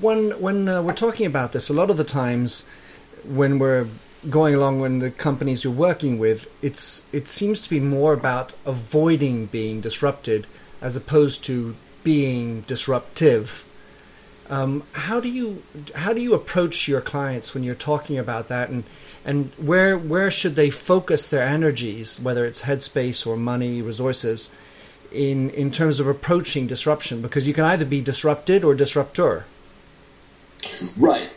when 0.00 0.30
when 0.40 0.68
uh, 0.68 0.80
we're 0.82 0.94
talking 1.06 1.26
about 1.26 1.52
this, 1.52 1.68
a 1.68 1.74
lot 1.74 1.90
of 1.90 1.98
the 1.98 2.10
times 2.22 2.66
when 3.24 3.58
we're 3.58 3.86
going 4.28 4.54
along 4.54 4.80
when 4.80 4.98
the 5.00 5.10
companies 5.10 5.62
you're 5.62 5.72
working 5.90 6.18
with, 6.18 6.48
it's 6.62 7.06
it 7.12 7.28
seems 7.28 7.60
to 7.60 7.68
be 7.68 7.80
more 7.80 8.14
about 8.14 8.54
avoiding 8.64 9.46
being 9.46 9.82
disrupted 9.82 10.46
as 10.80 10.96
opposed 10.96 11.44
to 11.44 11.74
being 12.04 12.62
disruptive. 12.62 13.66
Um, 14.50 14.82
how 14.92 15.20
do 15.20 15.28
you 15.28 15.62
how 15.94 16.12
do 16.12 16.20
you 16.20 16.34
approach 16.34 16.88
your 16.88 17.00
clients 17.00 17.54
when 17.54 17.62
you're 17.62 17.76
talking 17.76 18.18
about 18.18 18.48
that, 18.48 18.68
and 18.68 18.82
and 19.24 19.52
where 19.56 19.96
where 19.96 20.30
should 20.30 20.56
they 20.56 20.70
focus 20.70 21.28
their 21.28 21.44
energies, 21.44 22.20
whether 22.20 22.44
it's 22.44 22.62
headspace 22.62 23.26
or 23.26 23.36
money, 23.36 23.80
resources, 23.80 24.50
in 25.12 25.50
in 25.50 25.70
terms 25.70 26.00
of 26.00 26.08
approaching 26.08 26.66
disruption? 26.66 27.22
Because 27.22 27.46
you 27.46 27.54
can 27.54 27.64
either 27.64 27.84
be 27.84 28.00
disrupted 28.00 28.64
or 28.64 28.74
disruptor. 28.74 29.44
Right. 30.98 31.30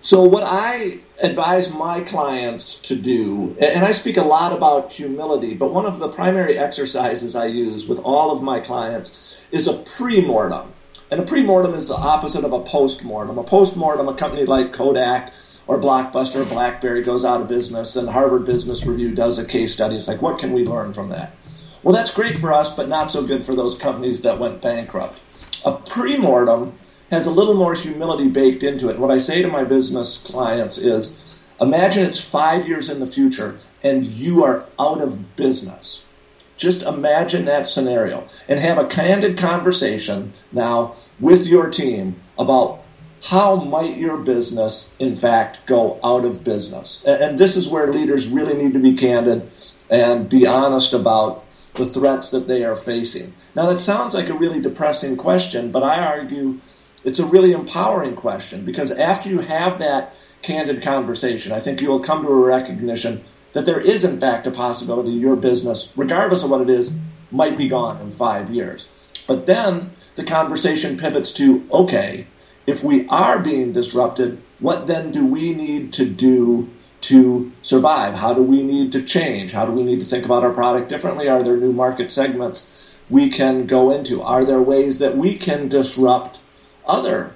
So, 0.00 0.22
what 0.22 0.44
I 0.46 1.00
advise 1.20 1.74
my 1.74 2.00
clients 2.00 2.78
to 2.82 2.96
do, 2.96 3.56
and 3.60 3.84
I 3.84 3.90
speak 3.90 4.16
a 4.16 4.22
lot 4.22 4.52
about 4.52 4.92
humility, 4.92 5.54
but 5.54 5.72
one 5.72 5.84
of 5.84 5.98
the 5.98 6.08
primary 6.08 6.56
exercises 6.58 7.34
I 7.34 7.46
use 7.46 7.86
with 7.86 7.98
all 7.98 8.30
of 8.30 8.40
my 8.40 8.60
clients 8.60 9.42
is 9.50 9.66
a 9.66 9.74
pre-mortem. 9.74 10.72
And 11.10 11.20
a 11.20 11.24
pre-mortem 11.24 11.74
is 11.74 11.86
the 11.86 11.94
opposite 11.94 12.44
of 12.44 12.52
a 12.52 12.62
post-mortem. 12.62 13.38
A 13.38 13.44
post-mortem, 13.44 14.08
a 14.08 14.14
company 14.14 14.44
like 14.44 14.72
Kodak 14.72 15.32
or 15.68 15.80
Blockbuster 15.80 16.42
or 16.42 16.44
BlackBerry 16.46 17.02
goes 17.02 17.24
out 17.24 17.40
of 17.40 17.48
business, 17.48 17.96
and 17.96 18.08
Harvard 18.08 18.44
Business 18.44 18.86
Review 18.86 19.14
does 19.14 19.38
a 19.38 19.46
case 19.46 19.72
study. 19.72 19.96
It's 19.96 20.08
like, 20.08 20.22
what 20.22 20.38
can 20.38 20.52
we 20.52 20.64
learn 20.64 20.92
from 20.92 21.08
that? 21.10 21.32
Well, 21.82 21.94
that's 21.94 22.14
great 22.14 22.38
for 22.38 22.52
us, 22.52 22.74
but 22.74 22.88
not 22.88 23.10
so 23.10 23.24
good 23.24 23.44
for 23.44 23.54
those 23.54 23.78
companies 23.78 24.22
that 24.22 24.38
went 24.38 24.62
bankrupt. 24.62 25.22
A 25.64 25.72
pre-mortem 25.72 26.72
has 27.10 27.26
a 27.26 27.30
little 27.30 27.54
more 27.54 27.74
humility 27.74 28.28
baked 28.28 28.64
into 28.64 28.88
it. 28.88 28.98
What 28.98 29.10
I 29.10 29.18
say 29.18 29.42
to 29.42 29.48
my 29.48 29.62
business 29.62 30.22
clients 30.24 30.78
is 30.78 31.38
imagine 31.60 32.04
it's 32.04 32.28
five 32.28 32.66
years 32.66 32.90
in 32.90 32.98
the 32.98 33.06
future 33.06 33.58
and 33.84 34.04
you 34.04 34.44
are 34.44 34.64
out 34.80 35.00
of 35.00 35.36
business. 35.36 36.04
Just 36.56 36.82
imagine 36.82 37.44
that 37.46 37.68
scenario 37.68 38.26
and 38.48 38.58
have 38.58 38.78
a 38.78 38.86
candid 38.86 39.38
conversation 39.38 40.32
now 40.52 40.96
with 41.20 41.46
your 41.46 41.70
team 41.70 42.16
about 42.38 42.82
how 43.22 43.56
might 43.56 43.96
your 43.96 44.18
business, 44.18 44.96
in 44.98 45.16
fact, 45.16 45.66
go 45.66 45.98
out 46.04 46.24
of 46.24 46.44
business. 46.44 47.04
And 47.04 47.38
this 47.38 47.56
is 47.56 47.68
where 47.68 47.88
leaders 47.88 48.28
really 48.28 48.62
need 48.62 48.72
to 48.74 48.78
be 48.78 48.94
candid 48.94 49.48
and 49.90 50.28
be 50.28 50.46
honest 50.46 50.92
about 50.92 51.44
the 51.74 51.86
threats 51.86 52.30
that 52.30 52.48
they 52.48 52.64
are 52.64 52.74
facing. 52.74 53.32
Now, 53.54 53.66
that 53.66 53.80
sounds 53.80 54.14
like 54.14 54.28
a 54.28 54.34
really 54.34 54.60
depressing 54.60 55.16
question, 55.16 55.72
but 55.72 55.82
I 55.82 56.04
argue 56.04 56.58
it's 57.04 57.18
a 57.18 57.26
really 57.26 57.52
empowering 57.52 58.16
question 58.16 58.64
because 58.64 58.90
after 58.90 59.28
you 59.28 59.40
have 59.40 59.78
that 59.78 60.14
candid 60.42 60.82
conversation, 60.82 61.52
I 61.52 61.60
think 61.60 61.80
you 61.80 61.88
will 61.88 62.00
come 62.00 62.22
to 62.22 62.28
a 62.28 62.46
recognition 62.46 63.22
that 63.56 63.64
there 63.64 63.80
is, 63.80 64.04
in 64.04 64.20
fact, 64.20 64.46
a 64.46 64.50
possibility 64.50 65.08
your 65.12 65.34
business, 65.34 65.90
regardless 65.96 66.42
of 66.42 66.50
what 66.50 66.60
it 66.60 66.68
is, 66.68 66.98
might 67.30 67.56
be 67.56 67.68
gone 67.68 67.98
in 68.02 68.10
five 68.10 68.50
years. 68.50 68.86
But 69.26 69.46
then 69.46 69.92
the 70.14 70.24
conversation 70.24 70.98
pivots 70.98 71.32
to 71.38 71.66
okay, 71.72 72.26
if 72.66 72.84
we 72.84 73.08
are 73.08 73.42
being 73.42 73.72
disrupted, 73.72 74.36
what 74.58 74.86
then 74.86 75.10
do 75.10 75.24
we 75.24 75.54
need 75.54 75.94
to 75.94 76.04
do 76.04 76.68
to 77.08 77.50
survive? 77.62 78.12
How 78.12 78.34
do 78.34 78.42
we 78.42 78.62
need 78.62 78.92
to 78.92 79.02
change? 79.02 79.52
How 79.52 79.64
do 79.64 79.72
we 79.72 79.84
need 79.84 80.00
to 80.00 80.04
think 80.04 80.26
about 80.26 80.44
our 80.44 80.52
product 80.52 80.90
differently? 80.90 81.30
Are 81.30 81.42
there 81.42 81.56
new 81.56 81.72
market 81.72 82.12
segments 82.12 82.94
we 83.08 83.30
can 83.30 83.64
go 83.64 83.90
into? 83.90 84.20
Are 84.20 84.44
there 84.44 84.60
ways 84.60 84.98
that 84.98 85.16
we 85.16 85.34
can 85.34 85.68
disrupt 85.68 86.40
other 86.86 87.32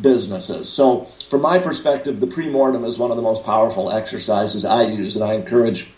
businesses. 0.00 0.68
So, 0.68 1.06
from 1.34 1.42
my 1.42 1.58
perspective, 1.58 2.20
the 2.20 2.28
pre-mortem 2.28 2.84
is 2.84 2.96
one 2.96 3.10
of 3.10 3.16
the 3.16 3.22
most 3.22 3.42
powerful 3.42 3.90
exercises 3.90 4.64
I 4.64 4.84
use, 4.84 5.16
and 5.16 5.24
I 5.24 5.32
encourage 5.34 5.92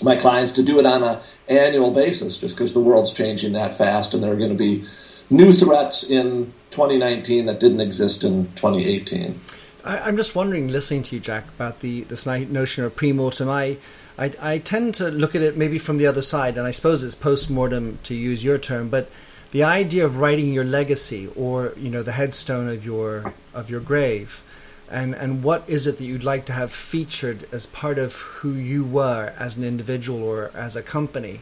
my 0.00 0.14
clients 0.14 0.52
to 0.52 0.62
do 0.62 0.78
it 0.78 0.86
on 0.86 1.02
an 1.02 1.18
annual 1.48 1.90
basis, 1.90 2.38
just 2.38 2.54
because 2.54 2.74
the 2.74 2.80
world's 2.80 3.12
changing 3.12 3.54
that 3.54 3.76
fast, 3.76 4.14
and 4.14 4.22
there 4.22 4.32
are 4.32 4.36
going 4.36 4.52
to 4.52 4.56
be 4.56 4.84
new 5.30 5.52
threats 5.52 6.08
in 6.08 6.52
2019 6.70 7.46
that 7.46 7.58
didn't 7.58 7.80
exist 7.80 8.22
in 8.22 8.44
2018. 8.54 9.40
I, 9.84 10.08
am 10.08 10.16
just 10.16 10.36
wondering, 10.36 10.68
listening 10.68 11.02
to 11.02 11.16
you, 11.16 11.20
Jack, 11.20 11.48
about 11.48 11.80
the 11.80 12.02
this 12.02 12.24
notion 12.24 12.84
of 12.84 12.94
pre-mortem. 12.94 13.48
I, 13.48 13.78
I, 14.16 14.32
I 14.40 14.58
tend 14.58 14.94
to 14.94 15.10
look 15.10 15.34
at 15.34 15.42
it 15.42 15.56
maybe 15.56 15.78
from 15.78 15.98
the 15.98 16.06
other 16.06 16.22
side, 16.22 16.56
and 16.56 16.68
I 16.68 16.70
suppose 16.70 17.02
it's 17.02 17.16
post-mortem 17.16 17.98
to 18.04 18.14
use 18.14 18.44
your 18.44 18.58
term, 18.58 18.90
but 18.90 19.10
the 19.50 19.64
idea 19.64 20.04
of 20.04 20.18
writing 20.18 20.52
your 20.52 20.64
legacy 20.64 21.28
or 21.34 21.72
you 21.76 21.90
know 21.90 22.04
the 22.04 22.12
headstone 22.12 22.68
of 22.68 22.84
your 22.84 23.34
of 23.52 23.68
your 23.68 23.80
grave 23.80 24.44
and 24.90 25.14
and 25.14 25.42
what 25.42 25.64
is 25.66 25.86
it 25.86 25.98
that 25.98 26.04
you'd 26.04 26.24
like 26.24 26.46
to 26.46 26.52
have 26.52 26.72
featured 26.72 27.46
as 27.52 27.66
part 27.66 27.98
of 27.98 28.16
who 28.16 28.52
you 28.52 28.84
were 28.84 29.32
as 29.38 29.56
an 29.56 29.64
individual 29.64 30.22
or 30.22 30.50
as 30.54 30.76
a 30.76 30.82
company? 30.82 31.40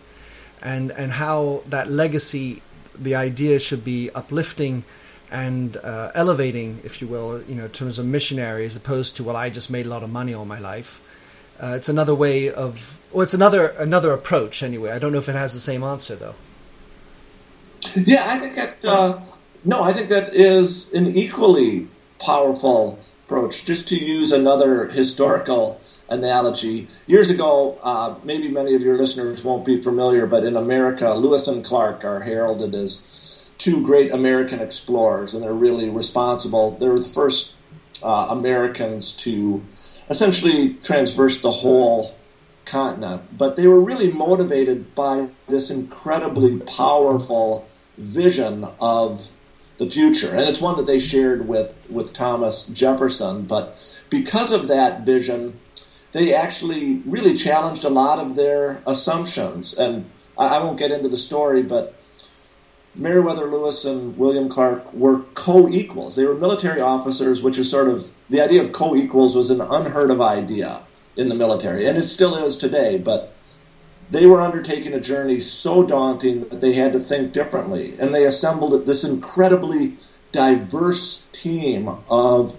And 0.63 0.91
and 0.93 1.13
how 1.13 1.63
that 1.69 1.91
legacy 1.91 2.63
the 2.99 3.15
idea 3.15 3.59
should 3.59 3.85
be 3.85 4.11
uplifting 4.11 4.85
and 5.31 5.77
uh, 5.79 6.13
elevating 6.15 6.81
if 6.85 7.01
you 7.01 7.07
will 7.07 7.43
you 7.43 7.55
know 7.55 7.65
in 7.65 7.71
terms 7.71 7.99
of 7.99 8.07
missionary 8.07 8.65
as 8.65 8.77
opposed 8.77 9.17
to 9.17 9.25
well 9.25 9.37
I 9.37 9.51
just 9.51 9.71
made 9.71 9.87
a 9.87 9.89
lot 9.89 10.03
of 10.03 10.11
money 10.11 10.35
all 10.35 10.45
my 10.45 10.59
life. 10.59 11.03
Uh, 11.63 11.75
it's 11.77 11.89
another 11.89 12.15
way 12.15 12.51
of 12.51 12.99
well 13.13 13.23
it's 13.23 13.35
another 13.35 13.69
another 13.69 14.13
approach 14.13 14.63
anyway. 14.63 14.91
I 14.91 14.99
don't 14.99 15.13
know 15.13 15.19
if 15.19 15.29
it 15.29 15.37
has 15.37 15.55
the 15.55 15.61
same 15.61 15.83
answer 15.83 16.17
though. 16.17 16.35
Yeah, 17.95 18.25
I 18.27 18.39
think 18.39 18.57
that. 18.57 18.85
Uh, 18.85 19.21
no, 19.65 19.83
I 19.83 19.93
think 19.93 20.09
that 20.09 20.35
is 20.35 20.93
an 20.95 21.17
equally 21.17 21.89
powerful 22.19 22.99
approach. 23.27 23.65
Just 23.65 23.89
to 23.89 23.97
use 23.97 24.31
another 24.31 24.87
historical 24.87 25.81
analogy, 26.09 26.89
years 27.07 27.29
ago, 27.31 27.77
uh, 27.83 28.15
maybe 28.23 28.49
many 28.49 28.75
of 28.75 28.83
your 28.83 28.97
listeners 28.97 29.45
won't 29.45 29.65
be 29.65 29.83
familiar, 29.83 30.27
but 30.27 30.45
in 30.45 30.57
America, 30.57 31.13
Lewis 31.13 31.49
and 31.49 31.65
Clark 31.65 32.05
are 32.05 32.21
heralded 32.21 32.75
as 32.75 33.47
two 33.59 33.85
great 33.85 34.13
American 34.13 34.61
explorers, 34.61 35.35
and 35.35 35.43
they're 35.43 35.53
really 35.53 35.89
responsible. 35.89 36.77
They 36.79 36.89
were 36.89 37.01
the 37.01 37.09
first 37.09 37.57
uh, 38.03 38.29
Americans 38.31 39.17
to 39.25 39.63
essentially 40.09 40.75
transverse 40.75 41.41
the 41.41 41.51
whole 41.51 42.15
continent, 42.65 43.23
but 43.37 43.57
they 43.57 43.67
were 43.67 43.81
really 43.81 44.13
motivated 44.13 44.95
by 44.95 45.29
this 45.49 45.71
incredibly 45.71 46.59
powerful 46.61 47.67
vision 47.99 48.67
of 48.79 49.29
the 49.79 49.89
future. 49.89 50.31
And 50.31 50.41
it's 50.41 50.61
one 50.61 50.77
that 50.77 50.87
they 50.87 50.99
shared 50.99 51.47
with, 51.47 51.77
with 51.91 52.13
Thomas 52.13 52.67
Jefferson. 52.67 53.43
But 53.43 53.77
because 54.11 54.53
of 54.53 54.69
that 54.69 55.03
vision, 55.03 55.59
they 56.13 56.35
actually 56.35 57.03
really 57.07 57.37
challenged 57.37 57.85
a 57.85 57.91
lot 57.91 58.19
of 58.19 58.37
their 58.37 58.83
assumptions. 58.87 59.79
And 59.79 60.07
I, 60.39 60.47
I 60.47 60.65
won't 60.65 60.79
get 60.79 60.91
into 60.91 61.09
the 61.09 61.17
story, 61.17 61.63
but 61.63 61.95
Meriwether 62.95 63.47
Lewis 63.47 63.85
and 63.85 64.17
William 64.17 64.49
Clark 64.49 64.93
were 64.95 65.21
co 65.35 65.69
equals. 65.69 66.17
They 66.17 66.25
were 66.25 66.35
military 66.35 66.81
officers, 66.81 67.43
which 67.43 67.59
is 67.59 67.71
sort 67.71 67.89
of 67.89 68.07
the 68.31 68.41
idea 68.41 68.63
of 68.63 68.73
co 68.73 68.97
equals 68.97 69.37
was 69.37 69.51
an 69.51 69.61
unheard 69.61 70.11
of 70.11 70.23
idea 70.23 70.81
in 71.17 71.29
the 71.29 71.35
military. 71.35 71.87
And 71.87 71.99
it 71.99 72.07
still 72.09 72.37
is 72.37 72.57
today. 72.57 72.97
But 72.97 73.35
they 74.11 74.27
were 74.27 74.41
undertaking 74.41 74.93
a 74.95 75.01
journey 75.01 75.41
so 75.41 75.85
daunting 75.85 76.49
that 76.49 76.61
they 76.61 76.73
had 76.73 76.93
to 76.93 77.01
think 77.01 77.33
differently. 77.33 77.95
And 77.99 78.15
they 78.15 78.25
assembled 78.25 78.87
this 78.87 79.05
incredibly 79.05 79.95
diverse 80.33 81.27
team 81.33 81.89
of 82.09 82.57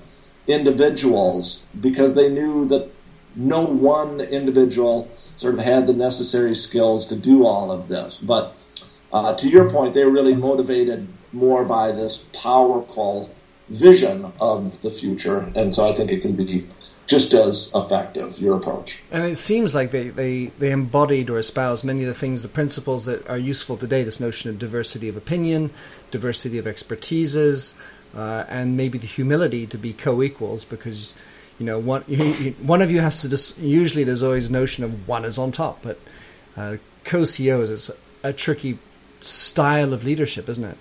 individuals 0.48 1.66
because 1.80 2.16
they 2.16 2.30
knew 2.30 2.66
that 2.66 2.89
no 3.36 3.62
one 3.62 4.20
individual 4.20 5.10
sort 5.36 5.54
of 5.54 5.60
had 5.60 5.88
the 5.88 5.94
necessary 5.94 6.56
skills 6.56 7.08
to 7.08 7.16
do 7.16 7.46
all 7.46 7.72
of 7.72 7.88
this. 7.88 8.18
But 8.18 8.56
uh, 9.13 9.36
to 9.36 9.48
your 9.48 9.70
point, 9.70 9.94
they 9.94 10.04
were 10.04 10.12
really 10.12 10.36
motivated 10.36 11.08
more 11.32 11.63
by 11.63 11.92
this 11.92 12.25
powerful 12.34 13.30
vision 13.69 14.31
of 14.39 14.81
the 14.81 14.91
future. 14.91 15.51
And 15.55 15.75
so 15.75 15.89
I 15.89 15.95
think 15.95 16.12
it 16.12 16.21
can 16.21 16.36
be 16.36 16.67
just 17.05 17.33
as 17.33 17.71
effective, 17.74 18.38
your 18.39 18.57
approach. 18.57 19.01
And 19.12 19.24
it 19.24 19.38
seems 19.38 19.74
like 19.74 19.91
they, 19.91 20.09
they, 20.09 20.47
they 20.59 20.71
embodied 20.71 21.29
or 21.29 21.39
espoused 21.39 21.86
many 21.86 22.01
of 22.01 22.07
the 22.07 22.13
things, 22.13 22.41
the 22.41 22.50
principles 22.50 23.05
that 23.05 23.27
are 23.29 23.38
useful 23.38 23.77
today 23.77 24.03
this 24.03 24.19
notion 24.19 24.50
of 24.50 24.59
diversity 24.59 25.07
of 25.07 25.15
opinion, 25.15 25.71
diversity 26.12 26.57
of 26.57 26.65
expertises, 26.65 27.79
uh, 28.15 28.45
and 28.50 28.75
maybe 28.75 28.97
the 28.97 29.07
humility 29.07 29.65
to 29.67 29.77
be 29.77 29.93
co 29.93 30.21
equals 30.21 30.65
because. 30.65 31.13
You 31.59 31.65
know, 31.65 31.79
one 31.79 32.03
one 32.62 32.83
of 32.83 32.91
you 32.91 33.01
has 33.01 33.24
to. 33.24 33.29
Dis- 33.29 33.57
usually, 33.57 34.03
there's 34.03 34.21
always 34.21 34.51
notion 34.51 34.83
of 34.83 35.07
one 35.07 35.25
is 35.25 35.39
on 35.39 35.51
top, 35.51 35.81
but 35.81 35.97
uh, 36.55 36.77
co-CEOs 37.03 37.71
is 37.71 37.91
a 38.21 38.31
tricky 38.31 38.77
style 39.21 39.91
of 39.91 40.03
leadership, 40.03 40.47
isn't 40.50 40.63
it? 40.63 40.77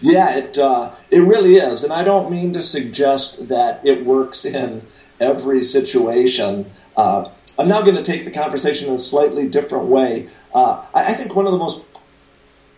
Yeah, 0.00 0.36
it 0.36 0.58
uh, 0.58 0.90
it 1.10 1.20
really 1.20 1.56
is, 1.56 1.84
and 1.84 1.92
I 1.92 2.04
don't 2.04 2.30
mean 2.30 2.52
to 2.52 2.62
suggest 2.62 3.48
that 3.48 3.80
it 3.84 4.04
works 4.04 4.44
in 4.44 4.82
every 5.20 5.62
situation. 5.62 6.70
Uh, 6.96 7.28
I'm 7.58 7.68
now 7.68 7.82
going 7.82 7.96
to 7.96 8.04
take 8.04 8.24
the 8.24 8.30
conversation 8.30 8.88
in 8.88 8.94
a 8.94 8.98
slightly 8.98 9.48
different 9.48 9.86
way. 9.86 10.28
Uh, 10.54 10.84
I, 10.94 11.06
I 11.06 11.14
think 11.14 11.34
one 11.34 11.46
of 11.46 11.52
the 11.52 11.58
most 11.58 11.82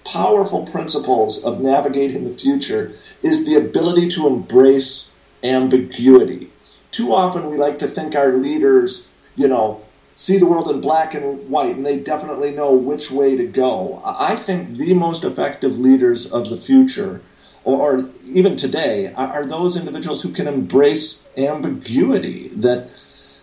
powerful 0.05 0.67
principles 0.67 1.45
of 1.45 1.61
navigating 1.61 2.25
the 2.25 2.37
future 2.37 2.93
is 3.23 3.47
the 3.47 3.57
ability 3.57 4.09
to 4.11 4.27
embrace 4.27 5.09
ambiguity. 5.43 6.51
Too 6.91 7.15
often, 7.15 7.51
we 7.51 7.57
like 7.57 7.79
to 7.81 7.89
think 7.89 8.15
our 8.15 8.33
leaders, 8.33 9.09
you 9.37 9.49
know, 9.49 9.81
see 10.23 10.39
the 10.39 10.47
world 10.47 10.71
in 10.71 10.81
black 10.81 11.15
and 11.15 11.51
white, 11.51 11.75
and 11.75 11.85
they 11.85 11.99
definitely 11.99 12.53
know 12.53 12.73
which 12.75 13.11
way 13.11 13.35
to 13.37 13.45
go. 13.45 14.01
I 14.05 14.37
think 14.37 14.79
the 14.79 14.95
most 14.95 15.25
effective 15.25 15.77
leaders 15.81 16.31
of 16.31 16.49
the 16.49 16.57
future, 16.57 17.21
or, 17.65 17.81
or 17.81 18.11
even 18.25 18.55
today, 18.55 19.13
are, 19.15 19.27
are 19.27 19.47
those 19.47 19.77
individuals 19.77 20.23
who 20.23 20.31
can 20.31 20.47
embrace 20.47 21.29
ambiguity 21.37 22.51
that 22.67 22.89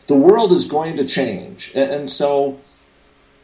the 0.08 0.16
world 0.16 0.54
is 0.54 0.70
going 0.70 0.96
to 0.96 1.06
change. 1.06 1.74
And, 1.76 1.92
and 1.92 2.10
so 2.10 2.58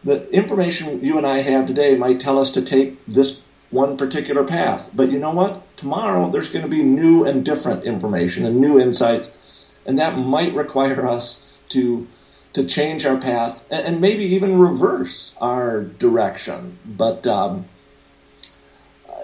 the 0.06 0.32
information 0.32 1.04
you 1.04 1.18
and 1.18 1.28
I 1.28 1.42
have 1.42 1.68
today 1.68 1.98
might 1.98 2.22
tell 2.22 2.40
us 2.40 2.52
to 2.52 2.62
take 2.62 3.04
this 3.06 3.44
one 3.70 3.98
particular 3.98 4.46
path. 4.46 4.90
But 4.94 5.12
you 5.12 5.20
know 5.20 5.34
what? 5.34 5.62
Tomorrow 5.76 6.32
there's 6.32 6.54
going 6.54 6.64
to 6.64 6.72
be 6.72 6.84
new 6.84 7.26
and 7.26 7.44
different 7.44 7.84
information 7.84 8.46
and 8.46 8.62
new 8.62 8.80
insights, 8.80 9.68
and 9.86 10.00
that 10.00 10.18
might 10.18 10.54
require 10.54 11.06
us 11.06 11.60
to 11.70 12.08
to 12.56 12.66
change 12.66 13.06
our 13.06 13.18
path 13.18 13.62
and, 13.70 14.00
maybe 14.00 14.24
even 14.24 14.58
reverse 14.58 15.36
our 15.42 15.82
direction. 15.84 16.78
But 16.86 17.28
um, 17.28 17.66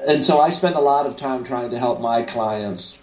and 0.05 0.25
so 0.25 0.41
I 0.41 0.50
spend 0.50 0.75
a 0.75 0.81
lot 0.81 1.05
of 1.05 1.15
time 1.15 1.45
trying 1.45 1.69
to 1.69 1.79
help 1.79 2.01
my 2.01 2.23
clients 2.23 3.01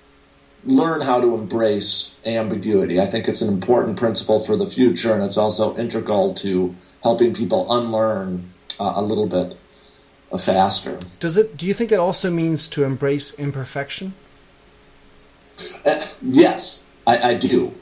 learn 0.65 1.01
how 1.01 1.23
to 1.23 1.35
embrace 1.35 2.15
ambiguity. 2.27 3.01
I 3.01 3.07
think 3.07 3.27
it's 3.27 3.41
an 3.41 3.49
important 3.55 3.99
principle 3.99 4.39
for 4.45 4.55
the 4.55 4.67
future, 4.67 5.15
and 5.15 5.23
it's 5.23 5.39
also 5.39 5.75
integral 5.79 6.35
to 6.37 6.75
helping 7.03 7.35
people 7.35 7.73
unlearn 7.73 8.53
uh, 8.79 8.93
a 8.97 9.03
little 9.03 9.29
bit 9.29 9.57
uh, 10.31 10.37
faster. 10.37 10.99
Does 11.21 11.39
it? 11.39 11.57
Do 11.57 11.67
you 11.67 11.73
think 11.73 11.91
it 11.91 11.99
also 11.99 12.31
means 12.31 12.69
to 12.69 12.85
embrace 12.85 13.33
imperfection? 13.39 14.13
Uh, 15.87 16.05
yes, 16.21 16.85
I, 17.07 17.31
I 17.31 17.35
do. 17.35 17.73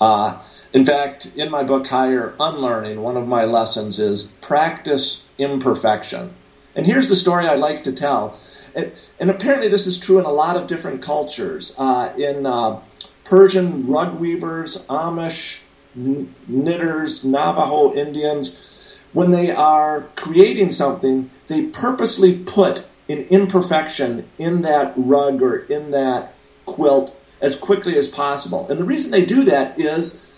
Uh, 0.00 0.40
in 0.72 0.84
fact, 0.84 1.32
in 1.36 1.50
my 1.50 1.64
book, 1.64 1.86
Higher 1.86 2.34
Unlearning, 2.38 3.02
one 3.02 3.16
of 3.16 3.26
my 3.26 3.44
lessons 3.44 3.98
is 3.98 4.24
practice 4.40 5.26
imperfection. 5.38 6.30
And 6.76 6.86
here's 6.86 7.08
the 7.08 7.16
story 7.16 7.46
I 7.46 7.56
like 7.56 7.82
to 7.84 7.92
tell. 7.92 8.38
And, 8.76 8.92
and 9.18 9.30
apparently, 9.30 9.68
this 9.68 9.86
is 9.86 9.98
true 9.98 10.18
in 10.20 10.24
a 10.24 10.30
lot 10.30 10.56
of 10.56 10.68
different 10.68 11.02
cultures. 11.02 11.74
Uh, 11.76 12.12
in 12.16 12.46
uh, 12.46 12.80
Persian 13.24 13.88
rug 13.88 14.20
weavers, 14.20 14.86
Amish 14.86 15.60
knitters, 15.94 17.24
Navajo 17.24 17.92
Indians, 17.92 19.04
when 19.12 19.32
they 19.32 19.50
are 19.50 20.02
creating 20.14 20.70
something, 20.70 21.30
they 21.48 21.66
purposely 21.66 22.38
put 22.38 22.86
an 23.08 23.26
imperfection 23.30 24.28
in 24.38 24.62
that 24.62 24.92
rug 24.96 25.42
or 25.42 25.56
in 25.64 25.90
that 25.90 26.34
quilt 26.64 27.12
as 27.40 27.56
quickly 27.56 27.96
as 27.98 28.06
possible. 28.06 28.68
And 28.68 28.78
the 28.78 28.84
reason 28.84 29.10
they 29.10 29.24
do 29.24 29.44
that 29.44 29.80
is 29.80 30.29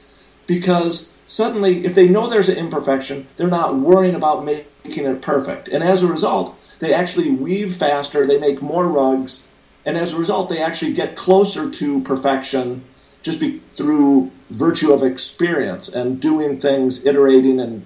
because 0.46 1.16
suddenly, 1.24 1.84
if 1.84 1.94
they 1.94 2.08
know 2.08 2.28
there's 2.28 2.48
an 2.48 2.58
imperfection, 2.58 3.26
they're 3.36 3.48
not 3.48 3.76
worrying 3.76 4.14
about 4.14 4.44
making 4.44 5.06
it 5.06 5.22
perfect. 5.22 5.68
And 5.68 5.82
as 5.82 6.02
a 6.02 6.08
result, 6.08 6.56
they 6.78 6.92
actually 6.92 7.30
weave 7.30 7.74
faster, 7.74 8.26
they 8.26 8.38
make 8.38 8.60
more 8.60 8.86
rugs, 8.86 9.46
and 9.84 9.96
as 9.96 10.12
a 10.12 10.18
result, 10.18 10.48
they 10.48 10.62
actually 10.62 10.92
get 10.94 11.16
closer 11.16 11.70
to 11.70 12.00
perfection 12.02 12.84
just 13.22 13.40
be, 13.40 13.60
through 13.76 14.30
virtue 14.50 14.92
of 14.92 15.02
experience 15.02 15.88
and 15.94 16.20
doing 16.20 16.60
things, 16.60 17.06
iterating 17.06 17.60
and 17.60 17.84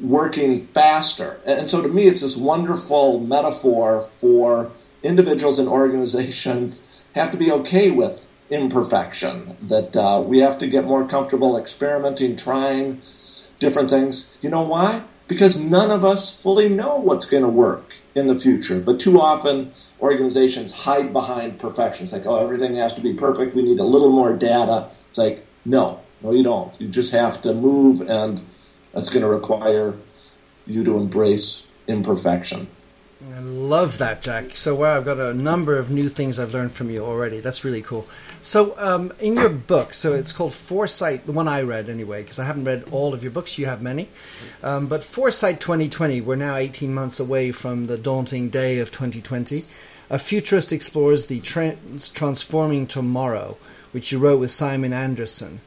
working 0.00 0.66
faster. 0.68 1.38
And 1.46 1.70
so 1.70 1.82
to 1.82 1.88
me, 1.88 2.04
it's 2.04 2.22
this 2.22 2.36
wonderful 2.36 3.20
metaphor 3.20 4.02
for 4.02 4.70
individuals 5.02 5.58
and 5.58 5.68
organizations 5.68 6.82
have 7.14 7.30
to 7.32 7.36
be 7.36 7.52
okay 7.52 7.90
with 7.90 8.26
imperfection, 8.52 9.56
that 9.62 9.96
uh, 9.96 10.22
we 10.24 10.38
have 10.38 10.58
to 10.58 10.66
get 10.66 10.84
more 10.84 11.06
comfortable 11.06 11.56
experimenting, 11.56 12.36
trying 12.36 13.00
different 13.58 13.88
things. 13.88 14.36
You 14.42 14.50
know 14.50 14.62
why? 14.62 15.02
Because 15.26 15.58
none 15.58 15.90
of 15.90 16.04
us 16.04 16.42
fully 16.42 16.68
know 16.68 16.96
what's 16.96 17.26
going 17.26 17.44
to 17.44 17.48
work 17.48 17.94
in 18.14 18.26
the 18.26 18.38
future. 18.38 18.80
But 18.80 19.00
too 19.00 19.20
often, 19.20 19.72
organizations 20.00 20.72
hide 20.72 21.12
behind 21.12 21.58
perfection. 21.58 22.04
It's 22.04 22.12
like, 22.12 22.26
oh, 22.26 22.36
everything 22.36 22.74
has 22.76 22.92
to 22.94 23.00
be 23.00 23.14
perfect. 23.14 23.56
We 23.56 23.62
need 23.62 23.78
a 23.78 23.84
little 23.84 24.10
more 24.10 24.36
data. 24.36 24.90
It's 25.08 25.18
like, 25.18 25.44
no, 25.64 26.00
no, 26.22 26.32
you 26.32 26.42
don't. 26.42 26.78
You 26.80 26.88
just 26.88 27.12
have 27.12 27.40
to 27.42 27.54
move, 27.54 28.02
and 28.02 28.40
that's 28.92 29.08
going 29.08 29.22
to 29.22 29.28
require 29.28 29.94
you 30.66 30.84
to 30.84 30.96
embrace 30.98 31.66
imperfection. 31.88 32.68
I 33.30 33.38
love 33.38 33.98
that, 33.98 34.20
Jack. 34.20 34.56
So, 34.56 34.74
wow, 34.74 34.96
I've 34.96 35.04
got 35.04 35.20
a 35.20 35.32
number 35.32 35.78
of 35.78 35.90
new 35.90 36.08
things 36.08 36.40
I've 36.40 36.52
learned 36.52 36.72
from 36.72 36.90
you 36.90 37.04
already. 37.04 37.38
That's 37.38 37.64
really 37.64 37.82
cool. 37.82 38.06
So, 38.40 38.76
um, 38.78 39.12
in 39.20 39.34
your 39.34 39.48
book, 39.48 39.94
so 39.94 40.12
it's 40.12 40.32
called 40.32 40.54
Foresight, 40.54 41.26
the 41.26 41.32
one 41.32 41.46
I 41.46 41.62
read 41.62 41.88
anyway, 41.88 42.22
because 42.22 42.40
I 42.40 42.44
haven't 42.44 42.64
read 42.64 42.84
all 42.90 43.14
of 43.14 43.22
your 43.22 43.30
books. 43.30 43.58
You 43.58 43.66
have 43.66 43.80
many. 43.80 44.08
Um, 44.62 44.88
but 44.88 45.04
Foresight 45.04 45.60
2020, 45.60 46.20
we're 46.20 46.34
now 46.34 46.56
18 46.56 46.92
months 46.92 47.20
away 47.20 47.52
from 47.52 47.84
the 47.84 47.96
daunting 47.96 48.48
day 48.48 48.80
of 48.80 48.90
2020. 48.90 49.66
A 50.10 50.18
futurist 50.18 50.72
explores 50.72 51.26
the 51.26 51.40
trans- 51.40 52.08
transforming 52.08 52.88
tomorrow, 52.88 53.56
which 53.92 54.10
you 54.10 54.18
wrote 54.18 54.40
with 54.40 54.50
Simon 54.50 54.92
Anderson. 54.92 55.60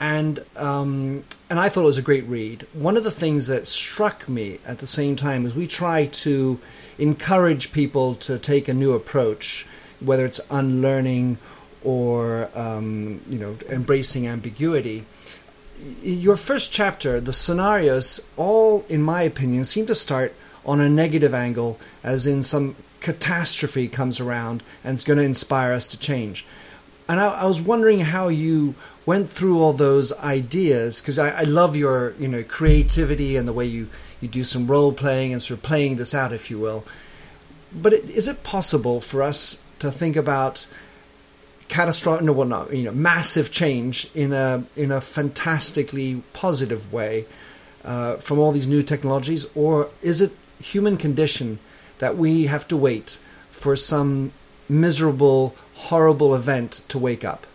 And 0.00 0.44
um, 0.56 1.24
and 1.48 1.58
I 1.58 1.68
thought 1.68 1.82
it 1.82 1.86
was 1.86 1.96
a 1.96 2.02
great 2.02 2.26
read. 2.26 2.66
One 2.74 2.98
of 2.98 3.04
the 3.04 3.10
things 3.10 3.46
that 3.46 3.66
struck 3.66 4.28
me 4.28 4.58
at 4.66 4.78
the 4.78 4.86
same 4.86 5.16
time 5.16 5.46
is 5.46 5.54
we 5.54 5.66
try 5.66 6.06
to 6.06 6.60
encourage 6.98 7.72
people 7.72 8.14
to 8.16 8.38
take 8.38 8.68
a 8.68 8.74
new 8.74 8.92
approach, 8.92 9.66
whether 10.00 10.24
it's 10.24 10.40
unlearning 10.50 11.38
or 11.84 12.50
um, 12.54 13.20
you 13.28 13.38
know 13.38 13.56
embracing 13.70 14.26
ambiguity. 14.26 15.04
Your 16.02 16.36
first 16.36 16.72
chapter, 16.72 17.20
the 17.20 17.32
scenarios, 17.32 18.28
all 18.36 18.84
in 18.88 19.02
my 19.02 19.22
opinion, 19.22 19.64
seem 19.64 19.86
to 19.86 19.94
start 19.94 20.34
on 20.64 20.80
a 20.80 20.88
negative 20.88 21.34
angle, 21.34 21.78
as 22.02 22.26
in 22.26 22.42
some 22.42 22.76
catastrophe 23.00 23.86
comes 23.86 24.18
around 24.18 24.62
and 24.82 24.94
it's 24.94 25.04
going 25.04 25.18
to 25.18 25.22
inspire 25.22 25.72
us 25.72 25.86
to 25.86 25.98
change. 25.98 26.44
And 27.08 27.20
I, 27.20 27.26
I 27.26 27.44
was 27.44 27.62
wondering 27.62 28.00
how 28.00 28.26
you 28.28 28.74
went 29.04 29.28
through 29.28 29.62
all 29.62 29.72
those 29.72 30.12
ideas 30.18 31.00
because 31.00 31.18
I, 31.18 31.28
I, 31.30 31.42
love 31.42 31.76
your 31.76 32.14
you 32.18 32.26
know 32.26 32.42
creativity 32.42 33.36
and 33.36 33.46
the 33.46 33.52
way 33.52 33.64
you 33.64 33.88
you 34.20 34.28
do 34.28 34.44
some 34.44 34.66
role 34.66 34.92
playing 34.92 35.32
and 35.32 35.42
sort 35.42 35.58
of 35.58 35.62
playing 35.62 35.96
this 35.96 36.14
out, 36.14 36.32
if 36.32 36.50
you 36.50 36.58
will. 36.58 36.84
But 37.72 37.92
it, 37.92 38.10
is 38.10 38.28
it 38.28 38.42
possible 38.42 39.00
for 39.00 39.22
us 39.22 39.62
to 39.78 39.90
think 39.90 40.16
about 40.16 40.66
catastrophic, 41.68 42.24
no, 42.24 42.32
well, 42.32 42.46
not 42.46 42.72
you 42.72 42.84
know, 42.84 42.92
massive 42.92 43.50
change 43.50 44.08
in 44.14 44.32
a 44.32 44.64
in 44.76 44.90
a 44.90 45.00
fantastically 45.00 46.22
positive 46.32 46.92
way 46.92 47.26
uh, 47.84 48.16
from 48.16 48.38
all 48.38 48.52
these 48.52 48.68
new 48.68 48.82
technologies, 48.82 49.46
or 49.54 49.88
is 50.02 50.20
it 50.20 50.32
human 50.60 50.96
condition 50.96 51.58
that 51.98 52.16
we 52.16 52.46
have 52.46 52.66
to 52.68 52.76
wait 52.76 53.18
for 53.50 53.76
some 53.76 54.32
miserable, 54.68 55.54
horrible 55.74 56.34
event 56.34 56.84
to 56.88 56.98
wake 56.98 57.24
up? 57.24 57.46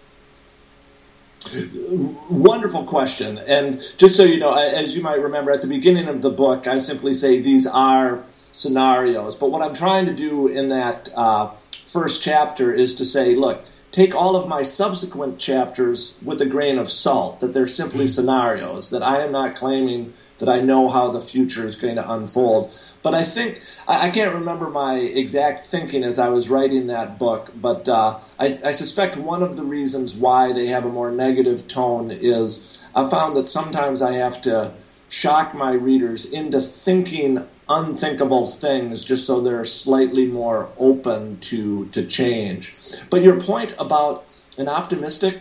Wonderful 2.30 2.86
question. 2.86 3.38
And 3.40 3.82
just 3.98 4.16
so 4.16 4.24
you 4.24 4.40
know, 4.40 4.54
as 4.54 4.96
you 4.96 5.02
might 5.02 5.22
remember 5.22 5.52
at 5.52 5.62
the 5.62 5.68
beginning 5.68 6.08
of 6.08 6.22
the 6.22 6.30
book, 6.30 6.68
I 6.68 6.78
simply 6.78 7.14
say 7.14 7.40
these 7.42 7.66
are 7.68 8.24
scenarios. 8.52 9.36
But 9.36 9.52
what 9.52 9.62
I'm 9.62 9.74
trying 9.74 10.06
to 10.06 10.14
do 10.14 10.48
in 10.48 10.70
that 10.70 11.10
uh, 11.16 11.52
first 11.88 12.24
chapter 12.24 12.74
is 12.74 12.96
to 12.96 13.06
say, 13.06 13.36
look, 13.36 13.64
take 13.92 14.16
all 14.16 14.36
of 14.36 14.48
my 14.48 14.62
subsequent 14.62 15.40
chapters 15.40 16.16
with 16.24 16.42
a 16.42 16.46
grain 16.46 16.78
of 16.78 16.88
salt, 16.88 17.40
that 17.42 17.54
they're 17.54 17.68
simply 17.68 18.08
scenarios, 18.08 18.90
that 18.92 19.04
I 19.04 19.22
am 19.22 19.32
not 19.32 19.56
claiming 19.56 20.14
that 20.42 20.50
I 20.50 20.60
know 20.60 20.90
how 20.90 21.12
the 21.12 21.22
future 21.22 21.68
is 21.68 21.76
going 21.76 21.96
to 21.96 22.12
unfold. 22.12 22.76
But 23.04 23.14
I 23.14 23.24
think, 23.24 23.62
I, 23.88 24.10
can't 24.10 24.34
remember 24.34 24.70
my 24.70 24.96
exact 24.96 25.70
thinking 25.70 26.04
as 26.04 26.18
I 26.18 26.30
was 26.30 26.50
writing 26.50 26.88
that 26.88 27.20
book, 27.20 27.52
but 27.56 27.88
uh, 27.88 28.20
I, 28.40 28.60
I 28.66 28.72
suspect 28.72 29.18
one 29.18 29.44
of 29.44 29.56
the 29.56 29.64
reasons 29.64 30.16
why 30.16 30.52
they 30.52 30.68
have 30.68 30.86
a 30.86 30.90
more 30.90 31.12
negative 31.12 31.68
tone 31.68 32.10
is 32.10 32.80
I 32.96 33.08
found 33.08 33.38
that 33.38 33.48
sometimes 33.48 34.02
I 34.02 34.14
have 34.14 34.42
to 34.42 34.74
shock 35.10 35.54
my 35.54 35.74
readers 35.74 36.32
into 36.32 36.60
thinking 36.60 37.46
unthinkable 37.70 38.48
things 38.48 39.06
just 39.06 39.28
so 39.28 39.42
they're 39.42 39.64
slightly 39.64 40.26
more 40.26 40.70
open 40.78 41.38
to 41.40 41.86
to 41.90 42.04
change. 42.04 42.74
But 43.10 43.22
your 43.22 43.40
point 43.40 43.76
about 43.78 44.26
an 44.58 44.68
optimistic 44.68 45.36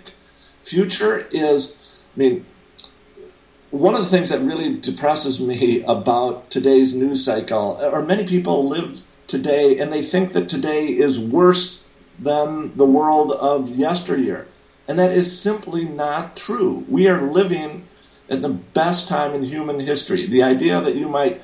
future 0.63 1.27
is 1.33 1.79
I 2.15 2.19
mean 2.19 2.45
one 3.71 3.95
of 3.95 4.01
the 4.01 4.11
things 4.11 4.31
that 4.31 4.41
really 4.41 4.77
depresses 4.77 5.41
me 5.41 5.83
about 5.85 6.51
today's 6.51 6.97
news 6.97 7.25
cycle 7.25 7.79
are 7.81 8.03
many 8.03 8.27
people 8.27 8.69
live 8.69 9.01
today 9.29 9.79
and 9.79 9.93
they 9.93 10.03
think 10.03 10.33
that 10.33 10.49
today 10.49 10.87
is 10.87 11.21
worse 11.21 11.89
than 12.19 12.77
the 12.77 12.85
world 12.85 13.31
of 13.31 13.69
yesteryear. 13.69 14.47
And 14.89 14.99
that 14.99 15.13
is 15.13 15.41
simply 15.41 15.85
not 15.85 16.37
true. 16.37 16.85
We 16.89 17.07
are 17.09 17.21
living 17.21 17.87
at 18.29 18.43
the 18.43 18.49
best 18.49 19.09
time 19.09 19.35
in 19.35 19.45
human 19.45 19.79
history. 19.79 20.27
The 20.27 20.43
idea 20.43 20.81
that 20.81 20.97
you 20.97 21.09
might, 21.09 21.41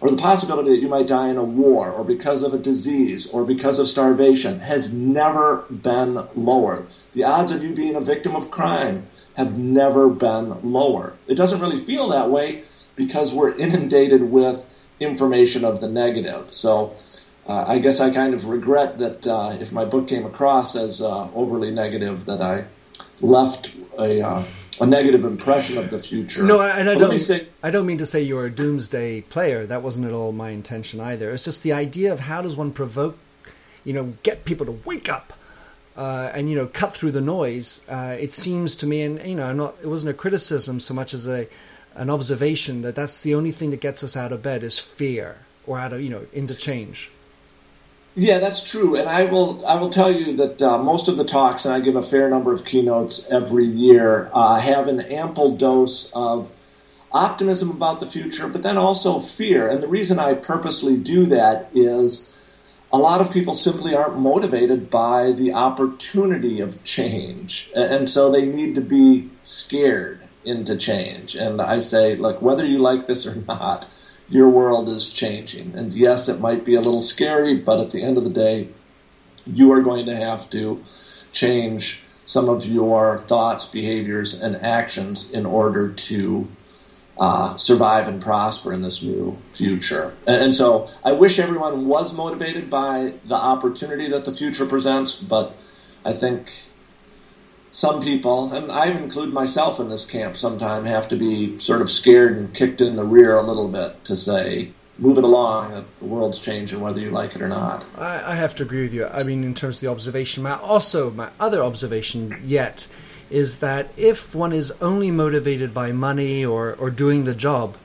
or 0.00 0.10
the 0.10 0.16
possibility 0.16 0.70
that 0.70 0.82
you 0.82 0.88
might 0.88 1.06
die 1.06 1.28
in 1.28 1.36
a 1.36 1.44
war, 1.44 1.92
or 1.92 2.02
because 2.02 2.42
of 2.42 2.54
a 2.54 2.58
disease, 2.58 3.28
or 3.30 3.44
because 3.44 3.78
of 3.78 3.86
starvation, 3.86 4.58
has 4.58 4.92
never 4.92 5.64
been 5.70 6.26
lower. 6.34 6.88
The 7.14 7.22
odds 7.22 7.52
of 7.52 7.62
you 7.62 7.72
being 7.72 7.94
a 7.94 8.00
victim 8.00 8.34
of 8.34 8.50
crime 8.50 9.06
have 9.38 9.56
never 9.56 10.08
been 10.08 10.72
lower. 10.72 11.14
It 11.28 11.36
doesn't 11.36 11.60
really 11.60 11.78
feel 11.78 12.08
that 12.08 12.28
way 12.28 12.64
because 12.96 13.32
we're 13.32 13.54
inundated 13.56 14.20
with 14.20 14.66
information 14.98 15.64
of 15.64 15.80
the 15.80 15.88
negative. 15.88 16.50
So 16.50 16.96
uh, 17.46 17.64
I 17.68 17.78
guess 17.78 18.00
I 18.00 18.10
kind 18.10 18.34
of 18.34 18.44
regret 18.46 18.98
that 18.98 19.24
uh, 19.26 19.56
if 19.60 19.72
my 19.72 19.84
book 19.84 20.08
came 20.08 20.26
across 20.26 20.74
as 20.74 21.00
uh, 21.00 21.30
overly 21.34 21.70
negative, 21.70 22.26
that 22.26 22.42
I 22.42 22.64
left 23.20 23.76
a, 23.96 24.20
uh, 24.20 24.42
a 24.80 24.86
negative 24.86 25.24
impression 25.24 25.78
of 25.78 25.88
the 25.88 26.00
future. 26.00 26.42
No, 26.42 26.60
and 26.60 26.90
I 26.90 26.96
don't. 26.96 27.16
Say, 27.16 27.46
I 27.62 27.70
don't 27.70 27.86
mean 27.86 27.98
to 27.98 28.06
say 28.06 28.20
you're 28.20 28.46
a 28.46 28.50
doomsday 28.50 29.20
player. 29.20 29.66
That 29.66 29.84
wasn't 29.84 30.08
at 30.08 30.12
all 30.12 30.32
my 30.32 30.50
intention 30.50 30.98
either. 30.98 31.30
It's 31.30 31.44
just 31.44 31.62
the 31.62 31.72
idea 31.72 32.12
of 32.12 32.20
how 32.20 32.42
does 32.42 32.56
one 32.56 32.72
provoke, 32.72 33.16
you 33.84 33.92
know, 33.92 34.14
get 34.24 34.44
people 34.44 34.66
to 34.66 34.72
wake 34.84 35.08
up 35.08 35.32
uh, 35.98 36.30
and 36.32 36.48
you 36.48 36.54
know 36.54 36.68
cut 36.68 36.94
through 36.94 37.10
the 37.10 37.20
noise. 37.20 37.84
Uh, 37.88 38.16
it 38.18 38.32
seems 38.32 38.76
to 38.76 38.86
me, 38.86 39.02
and 39.02 39.20
you 39.26 39.34
know, 39.34 39.46
I'm 39.46 39.56
not 39.56 39.74
it 39.82 39.88
wasn't 39.88 40.10
a 40.10 40.14
criticism 40.14 40.78
so 40.78 40.94
much 40.94 41.12
as 41.12 41.28
a 41.28 41.48
an 41.96 42.08
observation 42.08 42.82
that 42.82 42.94
that's 42.94 43.22
the 43.22 43.34
only 43.34 43.50
thing 43.50 43.70
that 43.70 43.80
gets 43.80 44.04
us 44.04 44.16
out 44.16 44.30
of 44.30 44.40
bed 44.40 44.62
is 44.62 44.78
fear 44.78 45.40
or 45.66 45.78
out 45.78 45.92
of 45.92 46.00
you 46.00 46.08
know 46.08 46.24
into 46.32 46.54
change. 46.54 47.10
Yeah, 48.14 48.38
that's 48.38 48.68
true, 48.70 48.94
and 48.94 49.08
I 49.08 49.24
will 49.24 49.66
I 49.66 49.80
will 49.80 49.90
tell 49.90 50.10
you 50.10 50.36
that 50.36 50.62
uh, 50.62 50.78
most 50.78 51.08
of 51.08 51.16
the 51.16 51.24
talks, 51.24 51.64
and 51.64 51.74
I 51.74 51.80
give 51.80 51.96
a 51.96 52.02
fair 52.02 52.30
number 52.30 52.52
of 52.52 52.64
keynotes 52.64 53.28
every 53.30 53.66
year, 53.66 54.30
uh, 54.32 54.58
have 54.60 54.86
an 54.86 55.00
ample 55.00 55.56
dose 55.56 56.12
of 56.14 56.52
optimism 57.10 57.70
about 57.70 57.98
the 57.98 58.06
future, 58.06 58.48
but 58.48 58.62
then 58.62 58.76
also 58.76 59.18
fear. 59.18 59.68
And 59.68 59.82
the 59.82 59.88
reason 59.88 60.20
I 60.20 60.34
purposely 60.34 60.96
do 60.96 61.26
that 61.26 61.70
is 61.74 62.27
a 62.92 62.98
lot 62.98 63.20
of 63.20 63.32
people 63.32 63.54
simply 63.54 63.94
aren't 63.94 64.18
motivated 64.18 64.90
by 64.90 65.32
the 65.32 65.52
opportunity 65.52 66.60
of 66.60 66.82
change. 66.84 67.70
And 67.74 68.08
so 68.08 68.30
they 68.30 68.46
need 68.46 68.74
to 68.76 68.80
be 68.80 69.28
scared 69.42 70.20
into 70.44 70.76
change. 70.76 71.34
And 71.34 71.60
I 71.60 71.80
say, 71.80 72.16
look, 72.16 72.40
whether 72.40 72.64
you 72.64 72.78
like 72.78 73.06
this 73.06 73.26
or 73.26 73.34
not, 73.48 73.88
your 74.28 74.48
world 74.48 74.88
is 74.88 75.12
changing. 75.12 75.74
And 75.74 75.92
yes, 75.92 76.28
it 76.28 76.40
might 76.40 76.64
be 76.64 76.74
a 76.74 76.80
little 76.80 77.02
scary, 77.02 77.56
but 77.56 77.80
at 77.80 77.90
the 77.90 78.02
end 78.02 78.18
of 78.18 78.24
the 78.24 78.30
day, 78.30 78.68
you 79.46 79.72
are 79.72 79.80
going 79.80 80.06
to 80.06 80.16
have 80.16 80.48
to 80.50 80.82
change 81.32 82.02
some 82.24 82.48
of 82.48 82.66
your 82.66 83.18
thoughts, 83.18 83.64
behaviors, 83.64 84.42
and 84.42 84.56
actions 84.56 85.30
in 85.30 85.46
order 85.46 85.90
to 85.90 86.46
uh, 87.18 87.56
survive 87.56 88.06
and 88.06 88.22
prosper 88.22 88.72
in 88.72 88.82
this 88.82 89.02
new 89.02 89.36
future. 89.42 90.14
And, 90.26 90.44
and, 90.44 90.54
so 90.54 90.88
I 91.04 91.12
wish 91.12 91.38
everyone 91.38 91.86
was 91.86 92.16
motivated 92.16 92.70
by 92.70 93.12
the 93.26 93.34
opportunity 93.34 94.08
that 94.10 94.24
the 94.24 94.32
future 94.32 94.66
presents, 94.66 95.20
but 95.20 95.52
I 96.04 96.12
think 96.12 96.52
some 97.72 98.00
people, 98.00 98.52
and 98.52 98.70
I 98.70 98.86
include 98.86 99.32
myself 99.32 99.80
in 99.80 99.88
this 99.88 100.08
camp 100.08 100.36
sometime, 100.36 100.84
have 100.84 101.08
to 101.08 101.16
be 101.16 101.58
sort 101.58 101.80
of 101.80 101.90
scared 101.90 102.36
and 102.36 102.54
kicked 102.54 102.80
in 102.80 102.96
the 102.96 103.04
rear 103.04 103.34
a 103.34 103.42
little 103.42 103.68
bit 103.68 104.04
to 104.04 104.16
say, 104.16 104.70
move 104.98 105.18
it 105.18 105.24
along, 105.24 105.84
the 105.98 106.04
world's 106.04 106.38
changing 106.38 106.80
whether 106.80 107.00
you 107.00 107.10
like 107.10 107.34
it 107.34 107.42
or 107.42 107.48
not. 107.48 107.84
I, 107.96 108.32
I 108.32 108.34
have 108.36 108.54
to 108.56 108.62
agree 108.62 108.82
with 108.82 108.94
you. 108.94 109.06
I 109.06 109.22
mean, 109.22 109.44
in 109.44 109.54
terms 109.54 109.76
of 109.76 109.80
the 109.80 109.88
observation, 109.88 110.42
my, 110.42 110.56
also 110.58 111.10
my 111.10 111.30
other 111.38 111.62
observation 111.62 112.40
yet 112.44 112.86
is 113.30 113.58
that 113.58 113.88
if 113.96 114.34
one 114.34 114.52
is 114.52 114.72
only 114.80 115.10
motivated 115.10 115.74
by 115.74 115.92
money 115.92 116.44
or, 116.44 116.74
or 116.74 116.90
doing 116.90 117.24
the 117.24 117.34
job, 117.34 117.76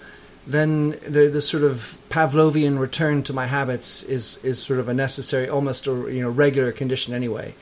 then 0.46 0.92
the, 1.08 1.30
the 1.30 1.42
sort 1.42 1.64
of 1.64 1.98
Pavlovian 2.10 2.78
return 2.80 3.24
to 3.24 3.34
my 3.34 3.48
habits 3.48 4.04
is, 4.04 4.44
is 4.44 4.60
sort 4.60 4.80
of 4.80 4.90
a 4.90 4.94
necessary, 4.94 5.48
almost 5.50 5.88
a 5.88 5.92
you 5.92 6.22
know 6.22 6.30
regular 6.30 6.72
condition 6.72 7.14
anyway. 7.14 7.54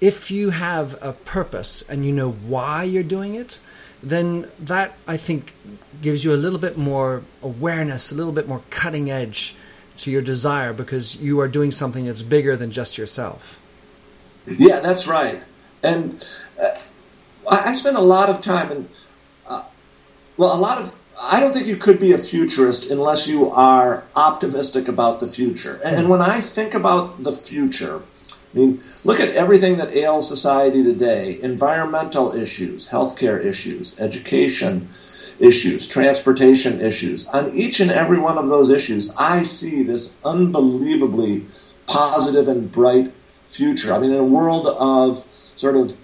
If 0.00 0.30
you 0.30 0.50
have 0.50 1.00
a 1.02 1.12
purpose 1.12 1.88
and 1.88 2.04
you 2.04 2.12
know 2.12 2.32
why 2.32 2.84
you're 2.84 3.02
doing 3.02 3.34
it, 3.34 3.58
then 4.02 4.48
that 4.58 4.94
I 5.06 5.16
think 5.16 5.54
gives 6.02 6.24
you 6.24 6.34
a 6.34 6.36
little 6.36 6.58
bit 6.58 6.76
more 6.76 7.22
awareness, 7.42 8.12
a 8.12 8.14
little 8.14 8.32
bit 8.32 8.48
more 8.48 8.62
cutting 8.70 9.10
edge 9.10 9.56
to 9.98 10.10
your 10.10 10.22
desire 10.22 10.72
because 10.72 11.16
you 11.16 11.40
are 11.40 11.48
doing 11.48 11.70
something 11.70 12.06
that's 12.06 12.22
bigger 12.22 12.56
than 12.56 12.70
just 12.70 12.98
yourself. 12.98 13.60
Yeah, 14.46 14.80
that's 14.80 15.06
right. 15.06 15.42
And 15.82 16.24
uh, 16.64 17.62
I 17.66 17.74
spend 17.74 17.96
a 17.96 18.00
lot 18.00 18.30
of 18.30 18.42
time 18.42 18.72
and 18.72 18.88
uh, 19.46 19.64
well, 20.36 20.54
a 20.54 20.58
lot 20.58 20.78
of. 20.78 20.94
I 21.20 21.38
don't 21.38 21.52
think 21.52 21.66
you 21.66 21.76
could 21.76 22.00
be 22.00 22.12
a 22.12 22.18
futurist 22.18 22.90
unless 22.90 23.28
you 23.28 23.50
are 23.50 24.02
optimistic 24.16 24.88
about 24.88 25.20
the 25.20 25.28
future. 25.28 25.80
And, 25.84 25.96
and 25.96 26.10
when 26.10 26.20
I 26.20 26.40
think 26.40 26.74
about 26.74 27.22
the 27.22 27.30
future, 27.30 28.02
I 28.32 28.58
mean, 28.58 28.82
look 29.04 29.20
at 29.20 29.28
everything 29.30 29.76
that 29.76 29.94
ails 29.94 30.28
society 30.28 30.82
today 30.82 31.40
environmental 31.40 32.34
issues, 32.34 32.88
healthcare 32.88 33.44
issues, 33.44 33.98
education 34.00 34.88
issues, 35.38 35.88
transportation 35.88 36.80
issues. 36.80 37.28
On 37.28 37.54
each 37.54 37.80
and 37.80 37.90
every 37.90 38.18
one 38.18 38.38
of 38.38 38.48
those 38.48 38.70
issues, 38.70 39.14
I 39.16 39.42
see 39.44 39.82
this 39.82 40.18
unbelievably 40.24 41.44
positive 41.86 42.48
and 42.48 42.70
bright 42.70 43.12
future. 43.46 43.92
I 43.92 43.98
mean, 43.98 44.12
in 44.12 44.18
a 44.18 44.24
world 44.24 44.66
of 44.66 45.18
sort 45.56 45.76
of 45.76 45.96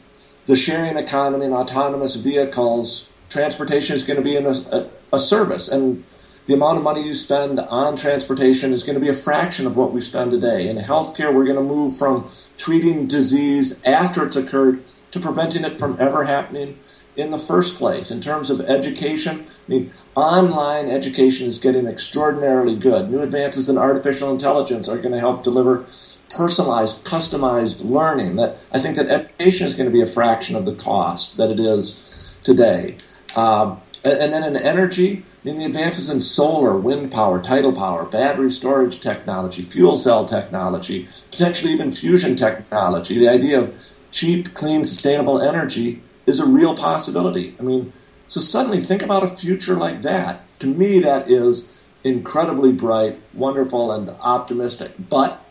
the 0.50 0.56
sharing 0.56 0.96
economy 0.96 1.44
and 1.44 1.54
autonomous 1.54 2.16
vehicles, 2.16 3.08
transportation 3.28 3.94
is 3.94 4.02
going 4.02 4.16
to 4.16 4.24
be 4.24 4.34
a, 4.34 4.48
a, 4.48 4.90
a 5.12 5.18
service. 5.18 5.70
And 5.70 6.02
the 6.46 6.54
amount 6.54 6.76
of 6.76 6.82
money 6.82 7.04
you 7.04 7.14
spend 7.14 7.60
on 7.60 7.96
transportation 7.96 8.72
is 8.72 8.82
going 8.82 8.94
to 8.94 9.00
be 9.00 9.08
a 9.08 9.14
fraction 9.14 9.64
of 9.68 9.76
what 9.76 9.92
we 9.92 10.00
spend 10.00 10.32
today. 10.32 10.68
In 10.68 10.76
healthcare, 10.76 11.32
we're 11.32 11.44
going 11.44 11.54
to 11.54 11.62
move 11.62 11.96
from 11.96 12.28
treating 12.58 13.06
disease 13.06 13.80
after 13.84 14.26
it's 14.26 14.34
occurred 14.34 14.82
to 15.12 15.20
preventing 15.20 15.64
it 15.64 15.78
from 15.78 15.96
ever 16.00 16.24
happening 16.24 16.76
in 17.14 17.30
the 17.30 17.38
first 17.38 17.78
place. 17.78 18.10
In 18.10 18.20
terms 18.20 18.50
of 18.50 18.60
education, 18.60 19.46
I 19.46 19.70
mean, 19.70 19.92
online 20.16 20.88
education 20.88 21.46
is 21.46 21.60
getting 21.60 21.86
extraordinarily 21.86 22.74
good. 22.74 23.08
New 23.08 23.20
advances 23.20 23.68
in 23.68 23.78
artificial 23.78 24.32
intelligence 24.32 24.88
are 24.88 24.98
going 24.98 25.12
to 25.12 25.20
help 25.20 25.44
deliver 25.44 25.86
personalized, 26.30 27.04
customized 27.04 27.84
learning. 27.84 28.36
That 28.36 28.58
I 28.72 28.80
think 28.80 28.96
that 28.96 29.08
education 29.08 29.66
is 29.66 29.74
going 29.74 29.88
to 29.88 29.92
be 29.92 30.02
a 30.02 30.06
fraction 30.06 30.56
of 30.56 30.64
the 30.64 30.74
cost 30.74 31.36
that 31.36 31.50
it 31.50 31.60
is 31.60 32.38
today. 32.42 32.96
Um, 33.36 33.80
and 34.04 34.32
then 34.32 34.42
in 34.44 34.56
energy, 34.56 35.22
I 35.42 35.48
mean, 35.48 35.58
the 35.58 35.66
advances 35.66 36.10
in 36.10 36.20
solar, 36.20 36.76
wind 36.76 37.12
power, 37.12 37.42
tidal 37.42 37.72
power, 37.72 38.04
battery 38.04 38.50
storage 38.50 39.00
technology, 39.00 39.62
fuel 39.62 39.96
cell 39.96 40.24
technology, 40.24 41.06
potentially 41.30 41.72
even 41.72 41.90
fusion 41.92 42.34
technology, 42.36 43.18
the 43.18 43.28
idea 43.28 43.60
of 43.60 43.74
cheap, 44.10 44.54
clean, 44.54 44.84
sustainable 44.84 45.40
energy 45.40 46.02
is 46.26 46.40
a 46.40 46.46
real 46.46 46.76
possibility. 46.76 47.54
I 47.58 47.62
mean, 47.62 47.92
so 48.26 48.40
suddenly 48.40 48.84
think 48.84 49.02
about 49.02 49.22
a 49.22 49.36
future 49.36 49.74
like 49.74 50.02
that. 50.02 50.42
To 50.60 50.66
me, 50.66 51.00
that 51.00 51.30
is 51.30 51.76
incredibly 52.04 52.72
bright, 52.72 53.18
wonderful, 53.34 53.92
and 53.92 54.08
optimistic. 54.08 54.92
But 55.10 55.44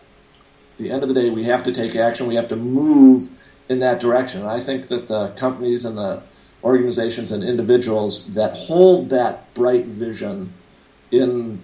the 0.79 0.91
end 0.91 1.03
of 1.03 1.09
the 1.09 1.15
day, 1.15 1.29
we 1.29 1.43
have 1.45 1.63
to 1.63 1.73
take 1.73 1.95
action. 1.95 2.25
We 2.27 2.35
have 2.35 2.49
to 2.49 2.55
move 2.55 3.29
in 3.69 3.79
that 3.79 3.99
direction. 3.99 4.41
And 4.41 4.49
I 4.49 4.59
think 4.59 4.87
that 4.87 5.07
the 5.07 5.29
companies 5.29 5.85
and 5.85 5.97
the 5.97 6.23
organizations 6.63 7.31
and 7.31 7.43
individuals 7.43 8.33
that 8.33 8.55
hold 8.55 9.11
that 9.11 9.53
bright 9.53 9.85
vision 9.85 10.51
in 11.11 11.61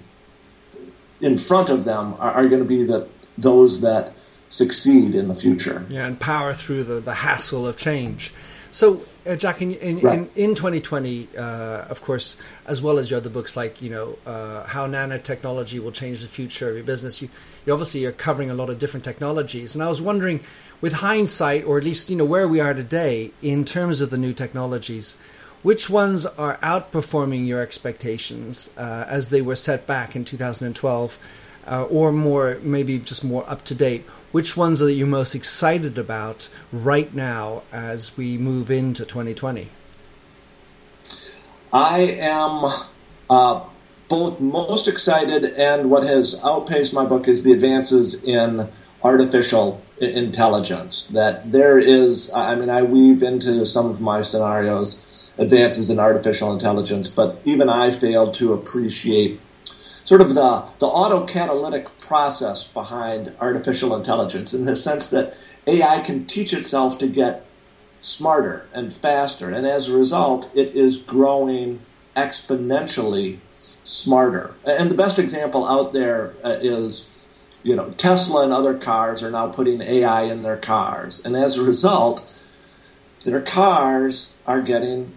in 1.21 1.37
front 1.37 1.69
of 1.69 1.85
them 1.85 2.13
are, 2.19 2.31
are 2.31 2.47
going 2.47 2.61
to 2.61 2.67
be 2.67 2.83
the 2.83 3.07
those 3.37 3.81
that 3.81 4.13
succeed 4.49 5.15
in 5.15 5.27
the 5.27 5.35
future. 5.35 5.85
Yeah, 5.89 6.05
and 6.05 6.19
power 6.19 6.53
through 6.53 6.83
the, 6.83 6.99
the 6.99 7.15
hassle 7.15 7.67
of 7.67 7.77
change. 7.77 8.31
So, 8.75 8.99
uh, 9.25 9.37
Jack, 9.37 9.61
in 9.61 9.71
in, 9.75 10.01
right. 10.01 10.19
in, 10.35 10.49
in 10.49 10.53
2020, 10.53 11.29
uh, 11.37 11.41
of 11.87 12.01
course, 12.01 12.35
as 12.65 12.81
well 12.81 12.97
as 12.97 13.09
your 13.09 13.21
other 13.21 13.29
books 13.29 13.55
like 13.55 13.81
you 13.81 13.89
know 13.89 14.17
uh, 14.25 14.65
how 14.65 14.85
nanotechnology 14.85 15.79
will 15.81 15.93
change 15.93 16.19
the 16.19 16.27
future 16.27 16.67
of 16.67 16.75
your 16.75 16.83
business, 16.83 17.21
you, 17.21 17.29
you 17.65 17.71
obviously 17.71 18.03
are 18.03 18.11
covering 18.11 18.49
a 18.49 18.53
lot 18.53 18.69
of 18.69 18.77
different 18.77 19.05
technologies. 19.05 19.75
And 19.75 19.81
I 19.81 19.87
was 19.87 20.01
wondering, 20.01 20.41
with 20.81 20.91
hindsight, 20.91 21.63
or 21.63 21.77
at 21.77 21.85
least 21.85 22.09
you 22.09 22.17
know 22.17 22.25
where 22.25 22.49
we 22.49 22.59
are 22.59 22.73
today 22.73 23.31
in 23.41 23.63
terms 23.63 24.01
of 24.01 24.09
the 24.09 24.17
new 24.17 24.33
technologies, 24.33 25.17
which 25.63 25.89
ones 25.89 26.25
are 26.25 26.57
outperforming 26.57 27.47
your 27.47 27.61
expectations 27.61 28.73
uh, 28.77 29.05
as 29.07 29.29
they 29.29 29.41
were 29.41 29.55
set 29.55 29.87
back 29.87 30.17
in 30.17 30.25
2012, 30.25 31.17
uh, 31.65 31.83
or 31.83 32.11
more 32.11 32.59
maybe 32.61 32.99
just 32.99 33.23
more 33.23 33.49
up 33.49 33.63
to 33.63 33.73
date? 33.73 34.03
Which 34.35 34.57
ones 34.57 34.81
are 34.81 34.89
you 34.89 35.05
most 35.05 35.33
excited 35.33 35.97
about 35.97 36.49
right 36.73 37.13
now 37.13 37.61
as 37.71 38.17
we 38.17 38.37
move 38.37 38.69
into 38.69 39.05
2020? 39.05 39.69
I 41.71 41.99
am 41.99 42.65
uh, 43.29 43.63
both 44.09 44.41
most 44.41 44.89
excited 44.89 45.45
and 45.45 45.89
what 45.89 46.03
has 46.03 46.41
outpaced 46.43 46.93
my 46.93 47.05
book 47.05 47.29
is 47.29 47.45
the 47.45 47.53
advances 47.53 48.25
in 48.25 48.67
artificial 49.01 49.81
intelligence. 50.01 51.07
That 51.13 51.49
there 51.49 51.79
is, 51.79 52.33
I 52.33 52.55
mean, 52.55 52.69
I 52.69 52.81
weave 52.81 53.23
into 53.23 53.65
some 53.65 53.89
of 53.89 54.01
my 54.01 54.19
scenarios 54.19 55.31
advances 55.37 55.89
in 55.89 55.97
artificial 55.97 56.51
intelligence, 56.51 57.07
but 57.07 57.39
even 57.45 57.69
I 57.69 57.89
failed 57.89 58.33
to 58.33 58.51
appreciate 58.51 59.39
sort 60.05 60.21
of 60.21 60.29
the, 60.29 60.63
the 60.79 60.87
autocatalytic 60.87 61.87
process 62.07 62.65
behind 62.65 63.33
artificial 63.41 63.95
intelligence 63.95 64.53
in 64.53 64.65
the 64.65 64.75
sense 64.75 65.09
that 65.09 65.35
AI 65.67 65.99
can 66.01 66.25
teach 66.25 66.53
itself 66.53 66.99
to 66.99 67.07
get 67.07 67.43
smarter 68.01 68.67
and 68.71 68.93
faster. 68.93 69.49
And 69.49 69.65
as 69.65 69.89
a 69.89 69.97
result, 69.97 70.49
it 70.55 70.75
is 70.75 70.97
growing 70.97 71.81
exponentially 72.15 73.39
smarter. 73.83 74.53
And 74.63 74.89
the 74.91 74.95
best 74.95 75.17
example 75.17 75.67
out 75.67 75.91
there 75.91 76.33
uh, 76.43 76.57
is, 76.61 77.07
you 77.63 77.75
know, 77.75 77.89
Tesla 77.91 78.43
and 78.43 78.53
other 78.53 78.77
cars 78.77 79.23
are 79.23 79.31
now 79.31 79.47
putting 79.47 79.81
AI 79.81 80.23
in 80.23 80.43
their 80.43 80.57
cars. 80.57 81.25
And 81.25 81.35
as 81.35 81.57
a 81.57 81.63
result, 81.63 82.31
their 83.23 83.41
cars 83.41 84.37
are 84.45 84.61
getting 84.61 85.11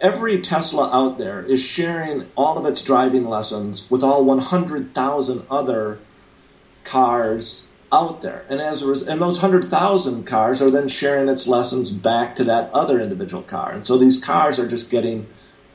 every 0.00 0.40
Tesla 0.40 0.90
out 0.92 1.18
there 1.18 1.42
is 1.42 1.64
sharing 1.64 2.26
all 2.36 2.58
of 2.58 2.66
its 2.66 2.82
driving 2.82 3.26
lessons 3.26 3.90
with 3.90 4.02
all 4.02 4.24
100,000 4.24 5.42
other 5.50 5.98
cars 6.84 7.68
out 7.92 8.22
there. 8.22 8.44
And 8.48 8.60
as 8.60 8.82
a 8.82 8.88
res- 8.88 9.02
and 9.02 9.20
those 9.20 9.40
100,000 9.42 10.24
cars 10.24 10.62
are 10.62 10.70
then 10.70 10.88
sharing 10.88 11.28
its 11.28 11.46
lessons 11.46 11.90
back 11.90 12.36
to 12.36 12.44
that 12.44 12.72
other 12.72 13.00
individual 13.00 13.42
car. 13.42 13.72
And 13.72 13.86
so 13.86 13.98
these 13.98 14.22
cars 14.22 14.58
are 14.58 14.66
just 14.66 14.90
getting 14.90 15.26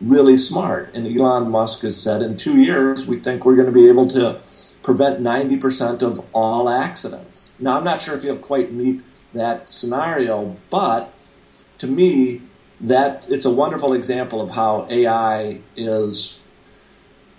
really 0.01 0.37
smart. 0.37 0.89
And 0.93 1.07
Elon 1.07 1.51
Musk 1.51 1.81
has 1.81 2.01
said 2.01 2.21
in 2.21 2.35
2 2.35 2.61
years 2.61 3.05
we 3.05 3.19
think 3.19 3.45
we're 3.45 3.55
going 3.55 3.67
to 3.67 3.71
be 3.71 3.87
able 3.87 4.07
to 4.07 4.41
prevent 4.83 5.21
90% 5.21 6.01
of 6.01 6.25
all 6.33 6.69
accidents. 6.69 7.51
Now 7.59 7.77
I'm 7.77 7.83
not 7.83 8.01
sure 8.01 8.15
if 8.15 8.23
you'll 8.23 8.37
quite 8.37 8.71
meet 8.71 9.01
that 9.33 9.69
scenario, 9.69 10.55
but 10.71 11.13
to 11.79 11.87
me 11.87 12.41
that 12.81 13.27
it's 13.29 13.45
a 13.45 13.51
wonderful 13.51 13.93
example 13.93 14.41
of 14.41 14.49
how 14.49 14.87
AI 14.89 15.59
is 15.75 16.39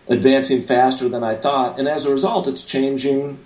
advancing 0.08 0.62
faster 0.62 1.08
than 1.08 1.22
I 1.22 1.36
thought, 1.36 1.78
and 1.78 1.86
as 1.86 2.06
a 2.06 2.10
result, 2.10 2.48
it's 2.48 2.64
changing 2.64 3.38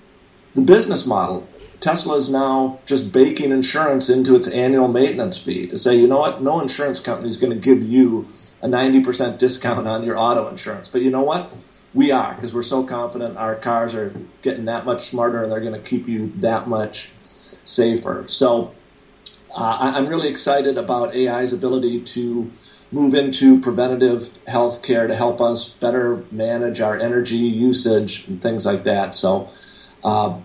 the 0.55 0.62
business 0.62 1.07
model. 1.07 1.46
Tesla 1.81 2.14
is 2.16 2.33
now 2.33 2.78
just 2.87 3.12
baking 3.12 3.50
insurance 3.50 4.09
into 4.09 4.37
its 4.37 4.46
annual 4.46 4.87
maintenance 4.87 5.42
fee 5.42 5.66
to 5.66 5.78
say, 5.78 5.96
you 5.96 6.07
know 6.07 6.18
what, 6.18 6.40
no 6.40 6.61
insurance 6.61 7.00
company 7.00 7.28
is 7.28 7.38
going 7.38 7.52
to 7.52 7.59
give 7.59 7.83
you 7.83 8.28
a 8.62 8.68
90% 8.68 9.38
discount 9.38 9.88
on 9.88 10.05
your 10.05 10.16
auto 10.16 10.48
insurance. 10.48 10.88
But 10.88 11.02
you 11.02 11.11
know 11.11 11.24
what? 11.24 11.52
We 11.92 12.12
are, 12.12 12.35
because 12.35 12.55
we're 12.55 12.62
so 12.62 12.85
confident 12.85 13.37
our 13.37 13.57
cars 13.57 13.94
are 13.94 14.14
getting 14.42 14.66
that 14.66 14.85
much 14.85 15.09
smarter 15.09 15.42
and 15.42 15.50
they're 15.50 15.61
going 15.61 15.81
to 15.81 15.88
keep 15.88 16.09
you 16.09 16.28
that 16.37 16.68
much 16.68 17.11
safer. 17.64 18.24
So 18.28 18.72
uh, 19.55 19.93
I'm 19.95 20.09
really 20.09 20.29
excited 20.29 20.79
about 20.79 21.15
AI's 21.15 21.53
ability 21.53 22.01
to 22.01 22.51
move 22.91 23.15
into 23.15 23.61
preventative 23.61 24.23
health 24.47 24.83
care 24.83 25.07
to 25.07 25.15
help 25.15 25.41
us 25.41 25.71
better 25.71 26.23
manage 26.31 26.81
our 26.81 26.99
energy 26.99 27.37
usage 27.37 28.29
and 28.29 28.41
things 28.41 28.67
like 28.67 28.85
that. 28.85 29.15
So 29.15 29.49
uh, 30.05 30.41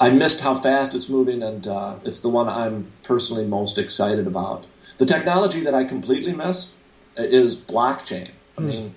I 0.00 0.10
missed 0.10 0.40
how 0.40 0.54
fast 0.54 0.94
it's 0.94 1.10
moving, 1.10 1.42
and 1.42 1.66
uh, 1.66 1.98
it's 2.04 2.20
the 2.20 2.30
one 2.30 2.48
I'm 2.48 2.90
personally 3.04 3.46
most 3.46 3.76
excited 3.76 4.26
about. 4.26 4.64
The 4.96 5.06
technology 5.06 5.60
that 5.64 5.74
I 5.74 5.84
completely 5.84 6.32
missed 6.32 6.74
is 7.16 7.56
blockchain. 7.56 8.30
I 8.56 8.60
hmm. 8.60 8.66
mean, 8.66 8.94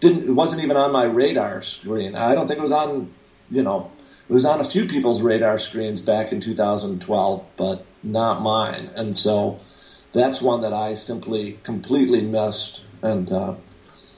didn't 0.00 0.28
it 0.28 0.32
wasn't 0.32 0.62
even 0.64 0.76
on 0.76 0.92
my 0.92 1.04
radar 1.04 1.62
screen. 1.62 2.16
I 2.16 2.34
don't 2.34 2.48
think 2.48 2.58
it 2.58 2.62
was 2.62 2.72
on, 2.72 3.10
you 3.50 3.62
know, 3.62 3.90
it 4.28 4.32
was 4.32 4.44
on 4.44 4.60
a 4.60 4.64
few 4.64 4.86
people's 4.86 5.22
radar 5.22 5.56
screens 5.56 6.00
back 6.00 6.32
in 6.32 6.40
2012, 6.40 7.46
but 7.56 7.84
not 8.06 8.42
mine. 8.42 8.90
And 8.94 9.16
so 9.16 9.58
that's 10.12 10.40
one 10.40 10.62
that 10.62 10.72
I 10.72 10.94
simply 10.94 11.58
completely 11.62 12.22
missed. 12.22 12.84
And 13.02 13.30
uh, 13.30 13.54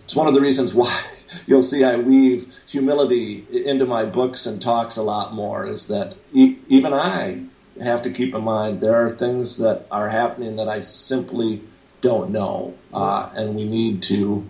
it's 0.05 0.16
one 0.16 0.29
of 0.29 0.35
the 0.35 0.40
reasons 0.40 0.74
why 0.74 1.03
you'll 1.46 1.62
see 1.62 1.85
I 1.85 1.96
weave 1.96 2.53
humility 2.66 3.46
into 3.51 3.87
my 3.87 4.05
books 4.05 4.46
and 4.46 4.61
talks 4.61 4.96
a 4.96 5.03
lot 5.03 5.35
more 5.35 5.66
is 5.66 5.88
that 5.88 6.14
e- 6.33 6.57
even 6.68 6.92
I 6.92 7.44
have 7.83 8.03
to 8.03 8.12
keep 8.12 8.35
in 8.35 8.42
mind 8.42 8.81
there 8.81 9.05
are 9.05 9.11
things 9.11 9.59
that 9.59 9.87
are 9.90 10.09
happening 10.09 10.57
that 10.57 10.68
I 10.68 10.81
simply 10.81 11.62
don't 12.01 12.31
know. 12.31 12.74
Uh, 12.92 13.31
and 13.35 13.55
we 13.55 13.64
need 13.64 14.03
to 14.05 14.46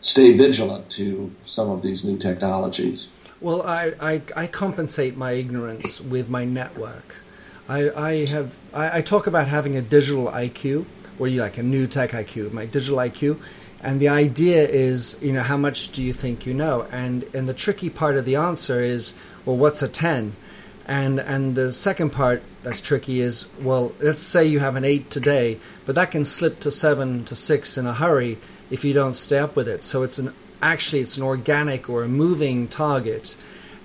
stay 0.00 0.36
vigilant 0.36 0.90
to 0.90 1.30
some 1.44 1.70
of 1.70 1.82
these 1.82 2.04
new 2.04 2.18
technologies. 2.18 3.12
Well, 3.40 3.62
I, 3.62 3.92
I, 4.00 4.22
I 4.36 4.46
compensate 4.46 5.16
my 5.16 5.32
ignorance 5.32 6.00
with 6.00 6.28
my 6.28 6.44
network. 6.44 7.16
I, 7.68 8.26
have 8.26 8.54
I, 8.74 8.98
I, 8.98 9.00
talk 9.00 9.26
about 9.26 9.48
having 9.48 9.74
a 9.74 9.80
digital 9.80 10.26
IQ, 10.26 10.84
or 11.18 11.28
you 11.28 11.40
like 11.40 11.56
a 11.56 11.62
new 11.62 11.86
tech 11.86 12.10
IQ, 12.10 12.52
my 12.52 12.66
digital 12.66 12.98
IQ, 12.98 13.38
and 13.82 14.00
the 14.00 14.08
idea 14.08 14.66
is, 14.68 15.18
you 15.22 15.32
know, 15.32 15.42
how 15.42 15.56
much 15.56 15.92
do 15.92 16.02
you 16.02 16.12
think 16.12 16.46
you 16.46 16.52
know? 16.52 16.86
And 16.92 17.24
and 17.34 17.48
the 17.48 17.54
tricky 17.54 17.88
part 17.88 18.16
of 18.16 18.26
the 18.26 18.36
answer 18.36 18.82
is, 18.82 19.14
well, 19.46 19.56
what's 19.56 19.82
a 19.82 19.88
ten? 19.88 20.34
And 20.86 21.18
and 21.18 21.54
the 21.54 21.72
second 21.72 22.10
part 22.10 22.42
that's 22.62 22.80
tricky 22.80 23.20
is, 23.20 23.48
well, 23.60 23.92
let's 24.00 24.22
say 24.22 24.44
you 24.44 24.60
have 24.60 24.76
an 24.76 24.84
eight 24.84 25.10
today, 25.10 25.58
but 25.86 25.94
that 25.94 26.10
can 26.10 26.26
slip 26.26 26.60
to 26.60 26.70
seven 26.70 27.24
to 27.24 27.34
six 27.34 27.78
in 27.78 27.86
a 27.86 27.94
hurry 27.94 28.36
if 28.70 28.84
you 28.84 28.92
don't 28.92 29.14
stay 29.14 29.38
up 29.38 29.56
with 29.56 29.68
it. 29.68 29.82
So 29.82 30.02
it's 30.02 30.18
an 30.18 30.34
actually 30.60 31.00
it's 31.00 31.16
an 31.16 31.22
organic 31.22 31.88
or 31.88 32.02
a 32.02 32.08
moving 32.08 32.68
target, 32.68 33.36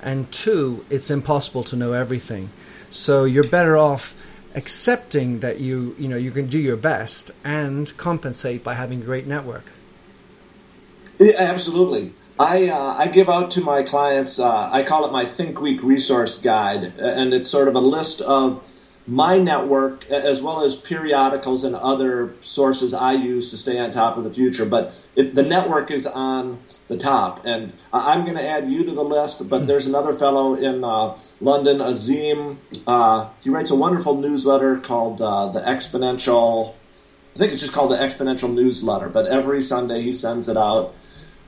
and 0.02 0.30
two, 0.34 0.86
it's 0.90 1.10
impossible 1.10 1.64
to 1.66 1.78
know 1.78 1.94
everything. 1.94 2.50
So 2.92 3.26
you're 3.26 3.50
better 3.50 3.78
off 3.78 4.16
accepting 4.56 5.40
that 5.40 5.60
you 5.60 5.96
you 6.00 6.08
know 6.08 6.18
you 6.18 6.32
can 6.32 6.48
do 6.48 6.58
your 6.58 6.76
best 6.76 7.32
and 7.44 7.96
compensate 7.98 8.64
by 8.64 8.74
having 8.74 9.02
a 9.02 9.06
great 9.06 9.28
network. 9.28 9.66
Absolutely. 11.20 12.14
I 12.40 12.70
uh, 12.70 12.96
I 12.98 13.08
give 13.08 13.30
out 13.30 13.52
to 13.52 13.62
my 13.62 13.84
clients. 13.84 14.40
Uh, 14.40 14.70
I 14.72 14.84
call 14.84 15.06
it 15.06 15.12
my 15.12 15.26
Think 15.26 15.60
Week 15.60 15.84
resource 15.84 16.40
guide, 16.40 16.86
and 16.98 17.34
it's 17.34 17.50
sort 17.50 17.68
of 17.68 17.76
a 17.76 17.80
list 17.80 18.22
of 18.22 18.64
my 19.08 19.40
network, 19.40 20.10
as 20.10 20.42
well 20.42 20.64
as 20.64 20.76
periodicals 20.76 21.64
and 21.64 21.76
other 21.76 22.34
sources 22.42 22.94
I 22.94 23.14
use 23.14 23.50
to 23.52 23.58
stay 23.58 23.80
on 23.80 23.92
top 23.92 24.18
of 24.18 24.24
the 24.24 24.32
future. 24.32 24.66
But 24.66 24.94
it, 25.16 25.36
the 25.36 25.44
network 25.44 25.90
is 25.92 26.06
on 26.06 26.60
the 26.88 26.98
top, 26.98 27.46
and 27.46 27.74
I'm 27.92 28.24
going 28.24 28.38
to 28.38 28.48
add 28.48 28.70
you 28.70 28.84
to 28.86 28.92
the 28.92 29.04
list. 29.04 29.50
But 29.50 29.68
there's 29.68 29.88
another 29.88 30.14
fellow 30.14 30.56
in 30.56 30.84
uh, 30.84 31.18
London, 31.42 31.78
Azeem. 31.80 32.58
Uh, 32.86 33.30
he 33.42 33.50
writes 33.50 33.72
a 33.72 33.76
wonderful 33.76 34.16
newsletter 34.16 34.78
called 34.78 35.22
uh, 35.22 35.52
the 35.52 35.62
Exponential. 35.62 36.76
I 37.36 37.40
think 37.40 37.52
it's 37.52 37.62
just 37.62 37.74
called 37.74 37.92
the 37.92 37.98
Exponential 37.98 38.54
Newsletter. 38.54 39.10
But 39.10 39.26
every 39.28 39.62
Sunday 39.62 40.02
he 40.02 40.14
sends 40.14 40.50
it 40.50 40.58
out. 40.58 40.94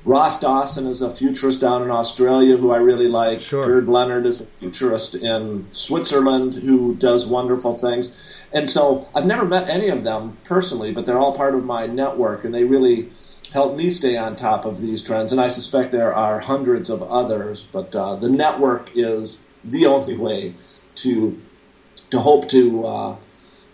Ross 0.03 0.39
Dawson 0.39 0.87
is 0.87 1.01
a 1.01 1.15
futurist 1.15 1.61
down 1.61 1.83
in 1.83 1.91
Australia 1.91 2.57
who 2.57 2.71
I 2.71 2.77
really 2.77 3.07
like. 3.07 3.39
Sure. 3.39 3.65
Gerd 3.65 3.87
Leonhard 3.87 4.25
is 4.25 4.41
a 4.41 4.45
futurist 4.45 5.15
in 5.15 5.67
Switzerland 5.71 6.55
who 6.55 6.95
does 6.95 7.27
wonderful 7.27 7.77
things. 7.77 8.15
And 8.51 8.69
so 8.69 9.07
I've 9.13 9.25
never 9.25 9.45
met 9.45 9.69
any 9.69 9.89
of 9.89 10.03
them 10.03 10.37
personally, 10.43 10.91
but 10.91 11.05
they're 11.05 11.19
all 11.19 11.35
part 11.35 11.53
of 11.53 11.63
my 11.63 11.85
network 11.85 12.43
and 12.43 12.53
they 12.53 12.63
really 12.63 13.09
help 13.53 13.75
me 13.75 13.89
stay 13.89 14.17
on 14.17 14.35
top 14.35 14.65
of 14.65 14.81
these 14.81 15.03
trends. 15.03 15.31
And 15.31 15.39
I 15.39 15.49
suspect 15.49 15.91
there 15.91 16.15
are 16.15 16.39
hundreds 16.39 16.89
of 16.89 17.03
others, 17.03 17.67
but 17.71 17.95
uh, 17.95 18.15
the 18.15 18.29
network 18.29 18.91
is 18.95 19.39
the 19.63 19.85
only 19.85 20.17
way 20.17 20.55
to 20.95 21.39
to 22.09 22.19
hope 22.19 22.49
to 22.49 22.85
uh, 22.85 23.15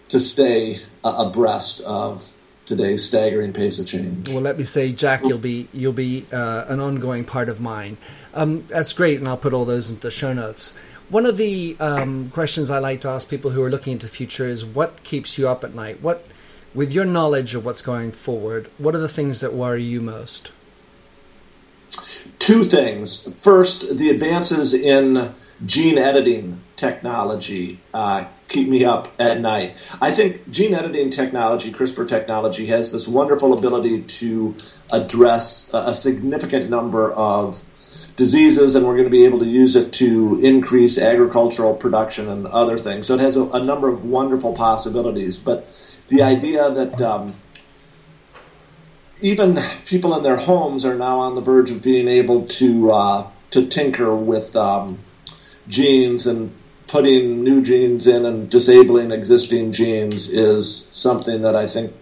to 0.10 0.20
stay 0.20 0.78
abreast 1.04 1.82
of 1.82 2.24
today's 2.68 3.04
staggering 3.04 3.54
pace 3.54 3.80
of 3.80 3.88
change. 3.88 4.30
Well, 4.30 4.42
let 4.42 4.58
me 4.58 4.64
say, 4.64 4.92
Jack, 4.92 5.24
you'll 5.24 5.40
be 5.40 5.68
you'll 5.74 5.94
be 5.94 6.26
uh, 6.32 6.66
an 6.68 6.80
ongoing 6.80 7.26
part 7.26 7.50
of 7.50 7.60
mine. 7.60 7.98
Um, 8.34 8.66
that's 8.68 8.94
great, 8.94 9.18
and 9.18 9.28
I'll 9.28 9.38
put 9.38 9.54
all 9.54 9.66
those 9.66 9.90
into 9.90 10.02
the 10.02 10.12
show 10.12 10.34
notes. 10.34 10.78
One 11.10 11.26
of 11.26 11.38
the 11.38 11.78
um, 11.80 12.30
questions 12.32 12.70
I 12.70 12.80
like 12.80 13.02
to 13.02 13.10
ask 13.10 13.30
people 13.30 13.52
who 13.52 13.64
are 13.64 13.70
looking 13.70 13.94
into 13.94 14.08
the 14.08 14.12
future 14.12 14.46
is 14.46 14.66
what 14.66 15.04
keeps 15.04 15.38
you 15.38 15.48
up 15.48 15.64
at 15.64 15.74
night? 15.74 16.02
What, 16.02 16.28
with 16.76 16.92
your 16.92 17.06
knowledge 17.06 17.56
of 17.56 17.64
what's 17.64 17.82
going 17.82 18.12
forward, 18.12 18.70
what 18.78 18.94
are 18.94 19.00
the 19.00 19.08
things 19.08 19.40
that 19.40 19.54
worry 19.54 19.82
you 19.82 20.02
most? 20.02 20.52
Two 22.40 22.66
things. 22.66 23.34
First, 23.42 23.98
the 23.98 24.10
advances 24.10 24.74
in 24.74 25.34
gene 25.66 25.98
editing 25.98 26.60
technology 26.76 27.80
uh, 27.94 28.26
keep 28.48 28.68
me 28.68 28.86
up 28.86 29.10
at 29.20 29.40
night. 29.40 29.76
I 30.02 30.12
think 30.12 30.50
gene 30.50 30.74
editing 30.74 31.10
technology, 31.10 31.72
CRISPR 31.72 32.08
technology, 32.08 32.68
has 32.68 32.92
this 32.92 33.08
wonderful 33.08 33.54
ability 33.54 34.04
to 34.04 34.56
address 34.92 35.74
a, 35.74 35.78
a 35.78 35.96
significant 35.96 36.70
number 36.70 37.12
of 37.12 37.64
diseases, 38.16 38.76
and 38.76 38.86
we're 38.86 38.94
going 38.94 39.06
to 39.06 39.12
be 39.12 39.26
able 39.26 39.40
to 39.40 39.46
use 39.46 39.76
it 39.76 39.94
to 39.94 40.40
increase 40.44 40.98
agricultural 40.98 41.76
production 41.76 42.30
and 42.30 42.48
other 42.48 42.78
things. 42.78 43.08
So 43.08 43.16
it 43.16 43.22
has 43.22 43.36
a, 43.36 43.44
a 43.44 43.64
number 43.64 43.88
of 43.88 44.06
wonderful 44.06 44.56
possibilities. 44.56 45.38
But 45.38 45.68
the 46.08 46.24
idea 46.24 46.70
that 46.72 47.02
um, 47.02 47.34
even 49.22 49.60
people 49.86 50.16
in 50.16 50.24
their 50.24 50.38
homes 50.38 50.86
are 50.86 50.96
now 50.96 51.20
on 51.20 51.36
the 51.36 51.42
verge 51.42 51.72
of 51.72 51.84
being 51.84 52.08
able 52.08 52.48
to 52.48 52.92
uh, 52.92 53.32
to 53.52 53.68
tinker 53.68 54.16
with 54.16 54.56
um, 54.56 55.00
genes 55.68 56.28
and 56.28 56.54
putting 56.88 57.44
new 57.44 57.62
genes 57.62 58.08
in 58.08 58.26
and 58.26 58.50
disabling 58.50 59.12
existing 59.12 59.72
genes 59.72 60.32
is 60.32 60.88
something 60.92 61.42
that 61.42 61.56
I 61.56 61.68
think, 61.68 61.94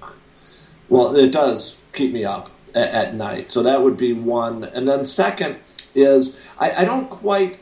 well, 0.89 1.15
it 1.15 1.31
does 1.31 1.79
keep 1.93 2.13
me 2.13 2.23
up 2.23 2.49
at, 2.75 2.89
at 2.89 3.15
night. 3.15 3.51
So 3.51 3.63
that 3.63 3.81
would 3.81 3.97
be 3.97 4.13
one. 4.13 4.63
And 4.63 4.87
then 4.87 5.05
second 5.05 5.57
is 5.95 6.39
I, 6.59 6.71
I 6.71 6.85
don't 6.85 7.09
quite. 7.09 7.59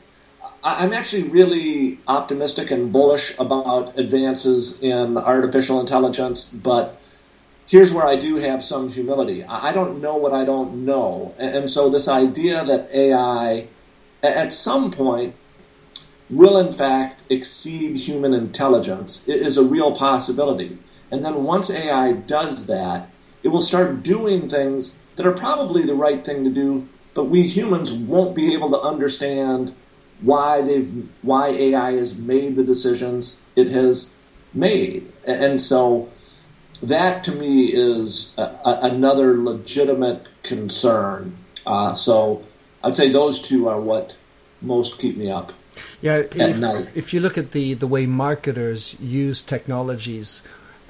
I'm 0.66 0.94
actually 0.94 1.24
really 1.24 2.00
optimistic 2.08 2.72
and 2.72 2.92
bullish 2.92 3.38
about 3.38 3.98
advances 4.00 4.82
in 4.82 5.18
artificial 5.18 5.82
intelligence, 5.82 6.46
but 6.46 6.98
here's 7.68 7.92
where 7.92 8.06
I 8.06 8.16
do 8.16 8.38
have 8.38 8.64
some 8.64 8.88
humility. 8.88 9.44
I 9.44 9.74
don't 9.74 10.02
know 10.02 10.16
what 10.16 10.34
I 10.34 10.46
don't 10.46 10.86
know. 10.86 11.34
And 11.38 11.70
so, 11.70 11.90
this 11.90 12.08
idea 12.08 12.64
that 12.64 12.94
AI, 12.94 13.68
at 14.22 14.54
some 14.54 14.92
point, 14.92 15.36
will 16.30 16.58
in 16.58 16.72
fact 16.72 17.24
exceed 17.30 17.96
human 17.96 18.34
intelligence 18.34 19.28
is 19.28 19.58
a 19.58 19.64
real 19.64 19.96
possibility. 19.96 20.78
And 21.12 21.24
then 21.24 21.44
once 21.44 21.70
AI 21.70 22.14
does 22.14 22.66
that, 22.68 23.10
it 23.44 23.50
will 23.50 23.62
start 23.62 24.04
doing 24.04 24.48
things 24.50 25.00
that 25.16 25.26
are 25.26 25.34
probably 25.34 25.84
the 25.84 25.94
right 25.94 26.24
thing 26.24 26.44
to 26.44 26.50
do, 26.50 26.88
but 27.14 27.26
we 27.26 27.44
humans 27.44 27.94
won't 27.94 28.36
be 28.36 28.54
able 28.54 28.72
to 28.72 28.80
understand 28.80 29.74
why 30.22 30.62
they've 30.62 30.92
why 31.22 31.50
AI 31.50 31.94
has 31.94 32.16
made 32.16 32.56
the 32.56 32.64
decisions 32.64 33.42
it 33.56 33.68
has 33.68 34.16
made. 34.54 35.12
And 35.26 35.60
so 35.60 36.10
that 36.82 37.24
to 37.26 37.32
me 37.34 37.66
is 37.66 38.34
a, 38.38 38.42
a, 38.42 38.80
another 38.84 39.36
legitimate 39.36 40.28
concern. 40.44 41.38
Uh, 41.66 41.94
so 41.94 42.44
I'd 42.84 42.96
say 42.96 43.10
those 43.10 43.42
two 43.42 43.68
are 43.68 43.80
what 43.80 44.18
most 44.62 45.00
keep 45.00 45.18
me 45.18 45.30
up. 45.30 45.52
Yeah, 46.02 46.18
if, 46.18 46.98
if, 46.98 47.14
you 47.14 47.20
look 47.20 47.38
at 47.38 47.52
the, 47.52 47.74
the 47.74 47.88
way 47.88 48.06
marketers 48.06 49.00
use 49.00 49.42
technologies 49.42 50.44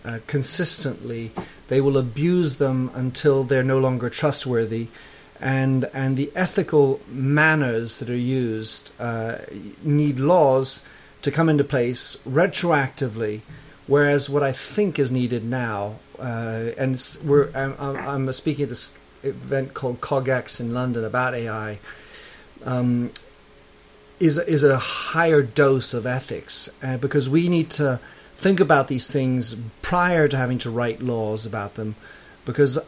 uh, 0.06 0.19
consistently, 0.28 1.32
they 1.67 1.82
will 1.82 1.98
abuse 1.98 2.58
them 2.58 2.91
until 2.93 3.43
they're 3.43 3.63
no 3.63 3.80
longer 3.80 4.10
trustworthy. 4.10 4.88
And, 5.39 5.86
and 5.93 6.15
the 6.17 6.32
ethical 6.36 7.02
manners 7.08 8.00
that 8.00 8.10
are 8.10 8.15
used 8.15 8.93
uh, 9.00 9.38
need 9.84 10.19
laws 10.19 10.86
to 11.22 11.32
come 11.32 11.50
into 11.50 11.63
place 11.63 12.17
retroactively. 12.28 13.41
Whereas 13.88 14.30
what 14.30 14.43
I 14.43 14.52
think 14.52 15.00
is 15.00 15.12
needed 15.12 15.43
now, 15.43 15.96
uh, 16.17 16.72
and 16.78 17.02
we're, 17.26 17.50
I'm, 17.54 17.76
I'm, 17.80 18.34
speaking 18.34 18.63
at 18.63 18.69
this 18.69 18.98
event 19.24 19.74
called 19.74 20.00
CogX 20.00 20.60
in 20.62 20.74
London 20.74 21.04
about 21.04 21.34
AI. 21.34 21.80
Um, 22.63 23.12
is 24.23 24.38
is 24.38 24.63
a 24.63 24.79
higher 24.79 25.41
dose 25.41 25.93
of 25.93 26.05
ethics 26.05 26.69
uh, 26.81 26.95
because 26.95 27.29
we 27.29 27.49
need 27.49 27.69
to 27.69 27.99
think 28.38 28.62
about 28.62 28.88
these 28.88 29.12
things 29.12 29.55
prior 29.81 30.29
to 30.29 30.38
having 30.38 30.57
to 30.59 30.69
write 30.69 31.01
laws 31.01 31.45
about 31.45 31.75
them 31.75 31.95
because 32.45 32.79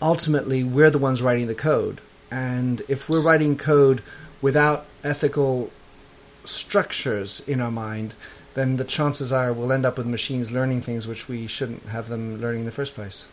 ultimately 0.00 0.62
we're 0.62 0.90
the 0.90 0.98
ones 0.98 1.22
writing 1.22 1.48
the 1.48 1.56
code. 1.56 2.00
And 2.30 2.82
if 2.88 3.08
we're 3.08 3.20
writing 3.20 3.56
code 3.56 4.00
without 4.40 4.86
ethical 5.02 5.70
structures 6.44 7.40
in 7.48 7.60
our 7.60 7.70
mind 7.72 8.14
then 8.54 8.76
the 8.76 8.84
chances 8.84 9.32
are 9.32 9.52
we'll 9.52 9.72
end 9.72 9.84
up 9.84 9.98
with 9.98 10.06
machines 10.06 10.52
learning 10.52 10.80
things 10.80 11.06
which 11.06 11.28
we 11.28 11.46
shouldn't 11.48 11.84
have 11.86 12.08
them 12.08 12.40
learning 12.40 12.60
in 12.60 12.66
the 12.66 12.72
first 12.72 12.94
place. 12.94 13.26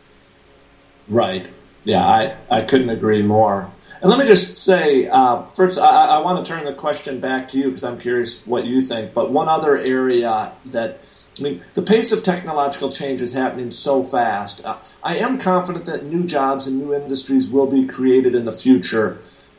Right. 1.07 1.47
Yeah 1.83 2.05
i, 2.05 2.35
I 2.49 2.61
couldn't 2.63 2.89
agree 2.89 3.21
more 3.21 3.71
and 4.01 4.09
let 4.09 4.19
me 4.19 4.25
just 4.25 4.63
say, 4.63 5.07
uh, 5.07 5.43
first, 5.55 5.79
I, 5.79 6.05
I, 6.05 6.19
want 6.19 6.45
to 6.45 6.51
turn 6.51 6.65
the 6.65 6.73
question 6.73 7.19
back 7.19 7.47
to 7.49 7.57
you 7.57 7.65
because 7.65 7.83
I'm 7.83 7.99
curious 7.99 8.45
what 8.45 8.65
you 8.65 8.81
think. 8.81 9.13
But 9.13 9.31
one 9.31 9.49
other 9.49 9.75
area 9.75 10.51
that, 10.65 10.99
I 11.39 11.41
mean, 11.41 11.63
the 11.73 11.81
pace 11.81 12.11
of 12.11 12.23
technological 12.23 12.91
change 12.91 13.21
is 13.21 13.33
happening 13.33 13.71
so 13.71 14.03
fast. 14.03 14.63
Uh, 14.63 14.77
I 15.03 15.17
am 15.17 15.39
confident 15.39 15.85
that 15.85 16.05
new 16.05 16.25
jobs 16.25 16.67
and 16.67 16.79
new 16.79 16.93
industries 16.93 17.49
will 17.49 17.67
be 17.67 17.87
created 17.87 18.35
in 18.35 18.45
the 18.45 18.51
future, 18.51 19.17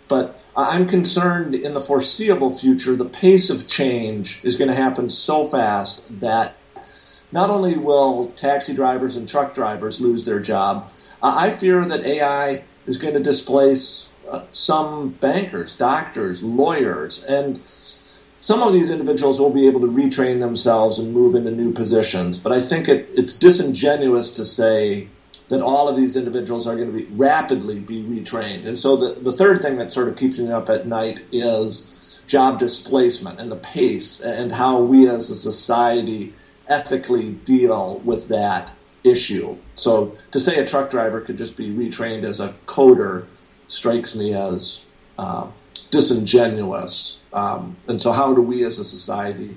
but 0.09 0.41
I'm 0.57 0.89
concerned 0.89 1.55
in 1.55 1.75
the 1.75 1.81
foreseeable 1.81 2.53
future, 2.53 2.97
the 2.97 3.05
pace 3.05 3.49
of 3.51 3.69
change 3.69 4.41
is 4.43 4.57
going 4.57 4.69
to 4.69 4.75
happen 4.77 5.09
so 5.09 5.47
fast 5.47 6.03
that 6.21 6.57
not 7.31 7.51
only 7.51 7.77
will 7.77 8.33
taxi 8.33 8.75
drivers 8.75 9.17
and 9.17 9.29
truck 9.29 9.55
drivers 9.55 10.01
lose 10.01 10.25
their 10.25 10.41
job, 10.41 10.91
uh, 11.23 11.33
I 11.37 11.51
fear 11.51 11.85
that 11.85 12.05
AI 12.05 12.65
is 12.87 12.99
going 12.99 13.15
to 13.15 13.21
displace 13.21 14.08
some 14.53 15.11
bankers, 15.11 15.77
doctors, 15.77 16.43
lawyers, 16.43 17.25
and 17.25 17.61
some 18.41 18.63
of 18.63 18.73
these 18.73 18.91
individuals 18.91 19.41
will 19.41 19.53
be 19.53 19.67
able 19.67 19.81
to 19.81 19.89
retrain 19.89 20.39
themselves 20.41 20.99
and 20.99 21.13
move 21.13 21.35
into 21.35 21.51
new 21.51 21.73
positions. 21.73 22.39
But 22.39 22.53
I 22.53 22.61
think 22.61 22.89
it, 22.89 23.09
it's 23.15 23.35
disingenuous 23.35 24.35
to 24.35 24.45
say 24.45 25.09
that 25.49 25.63
all 25.63 25.89
of 25.89 25.97
these 25.97 26.17
individuals 26.17 26.67
are 26.67 26.77
going 26.77 26.93
to 26.93 26.97
be 26.97 27.05
rapidly 27.17 27.81
be 27.81 28.03
retrained. 28.03 28.67
And 28.67 28.79
so 28.79 28.97
the, 28.97 29.21
the 29.21 29.33
third 29.33 29.61
thing 29.63 29.77
that 29.79 29.93
sort 29.93 30.09
of 30.09 30.17
keeps 30.17 30.39
me 30.39 30.53
up 30.53 30.69
at 30.69 30.87
night 30.87 31.25
is 31.33 32.21
job 32.27 32.59
displacement 32.59 33.41
and 33.41 33.51
the 33.51 33.57
pace 33.57 34.21
and 34.21 34.53
how 34.53 34.83
we 34.83 35.09
as 35.09 35.31
a 35.31 35.37
society 35.37 36.35
ethically 36.69 37.31
deal 37.33 38.01
with 38.05 38.29
that 38.29 38.71
issue. 39.03 39.57
So 39.75 40.15
to 40.33 40.39
say 40.39 40.59
a 40.59 40.67
truck 40.67 40.91
driver 40.91 41.23
could 41.23 41.39
just 41.39 41.57
be 41.57 41.71
retrained 41.71 42.25
as 42.25 42.41
a 42.41 42.49
coder 42.67 43.27
strikes 43.69 44.15
me 44.15 44.35
as 44.35 44.87
uh, 45.19 45.47
disingenuous. 45.91 47.23
Um, 47.33 47.77
and 47.87 48.01
so, 48.01 48.13
how 48.13 48.35
do 48.35 48.43
we 48.43 48.65
as 48.65 48.79
a 48.79 48.85
society 48.85 49.55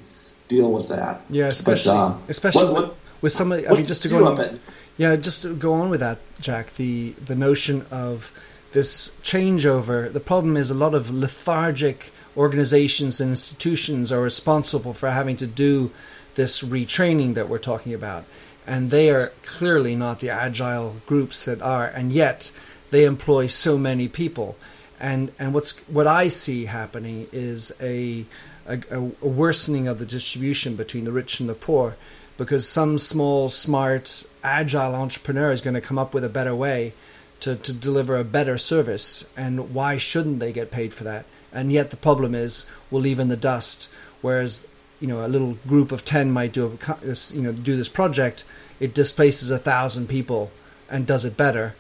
deal 0.47 0.71
with 0.71 0.89
that? 0.89 1.21
Yeah, 1.29 1.47
especially 1.47 1.97
but, 1.97 2.07
uh, 2.07 2.17
especially 2.27 2.73
what, 2.73 2.87
what, 2.87 2.97
with 3.21 3.31
some. 3.31 3.51
I 3.51 3.61
mean, 3.61 3.85
just 3.85 4.03
to 4.03 4.09
go 4.09 4.27
on, 4.27 4.59
yeah, 4.97 5.15
just 5.15 5.41
to 5.43 5.55
go 5.55 5.73
on 5.73 5.89
with 5.89 6.01
that, 6.01 6.19
Jack. 6.39 6.75
The 6.75 7.11
the 7.25 7.35
notion 7.35 7.85
of 7.91 8.31
this 8.71 9.17
changeover. 9.23 10.11
The 10.11 10.19
problem 10.19 10.57
is 10.57 10.69
a 10.69 10.75
lot 10.75 10.93
of 10.93 11.09
lethargic 11.09 12.11
organizations 12.37 13.19
and 13.19 13.31
institutions 13.31 14.11
are 14.11 14.21
responsible 14.21 14.93
for 14.93 15.11
having 15.11 15.35
to 15.37 15.47
do 15.47 15.91
this 16.35 16.61
retraining 16.61 17.33
that 17.33 17.49
we're 17.49 17.59
talking 17.59 17.93
about, 17.93 18.23
and 18.65 18.89
they 18.89 19.09
are 19.09 19.31
clearly 19.43 19.95
not 19.95 20.19
the 20.19 20.29
agile 20.29 20.95
groups 21.05 21.45
that 21.45 21.61
are, 21.61 21.87
and 21.87 22.11
yet 22.11 22.51
they 22.91 23.05
employ 23.05 23.47
so 23.47 23.77
many 23.77 24.07
people. 24.07 24.55
And 24.99 25.31
and 25.39 25.53
what's 25.53 25.79
what 25.87 26.05
I 26.05 26.27
see 26.27 26.65
happening 26.65 27.27
is 27.31 27.73
a, 27.81 28.25
a, 28.67 28.79
a 28.91 28.99
worsening 29.27 29.87
of 29.87 29.97
the 29.97 30.05
distribution 30.05 30.75
between 30.75 31.05
the 31.05 31.11
rich 31.11 31.39
and 31.39 31.49
the 31.49 31.55
poor, 31.55 31.95
because 32.37 32.67
some 32.67 32.99
small, 32.99 33.49
smart, 33.49 34.23
agile 34.43 34.93
entrepreneur 34.93 35.51
is 35.51 35.61
going 35.61 35.73
to 35.73 35.81
come 35.81 35.97
up 35.97 36.13
with 36.13 36.23
a 36.23 36.29
better 36.29 36.55
way 36.55 36.93
to, 37.39 37.55
to 37.55 37.73
deliver 37.73 38.15
a 38.15 38.23
better 38.23 38.59
service. 38.59 39.27
And 39.35 39.73
why 39.73 39.97
shouldn't 39.97 40.39
they 40.39 40.53
get 40.53 40.69
paid 40.69 40.93
for 40.93 41.03
that? 41.05 41.25
And 41.51 41.71
yet 41.71 41.89
the 41.89 41.97
problem 41.97 42.35
is 42.35 42.69
we'll 42.91 43.01
leave 43.01 43.19
in 43.19 43.29
the 43.29 43.35
dust. 43.35 43.89
Whereas 44.21 44.67
you 44.99 45.07
know 45.07 45.25
a 45.25 45.27
little 45.27 45.57
group 45.67 45.91
of 45.91 46.05
ten 46.05 46.31
might 46.31 46.53
do 46.53 46.77
a, 46.87 47.15
you 47.33 47.41
know 47.41 47.53
do 47.53 47.75
this 47.75 47.89
project, 47.89 48.43
it 48.79 48.93
displaces 48.93 49.49
a 49.49 49.57
thousand 49.57 50.09
people 50.09 50.51
and 50.91 51.07
does 51.07 51.25
it 51.25 51.35
better 51.35 51.73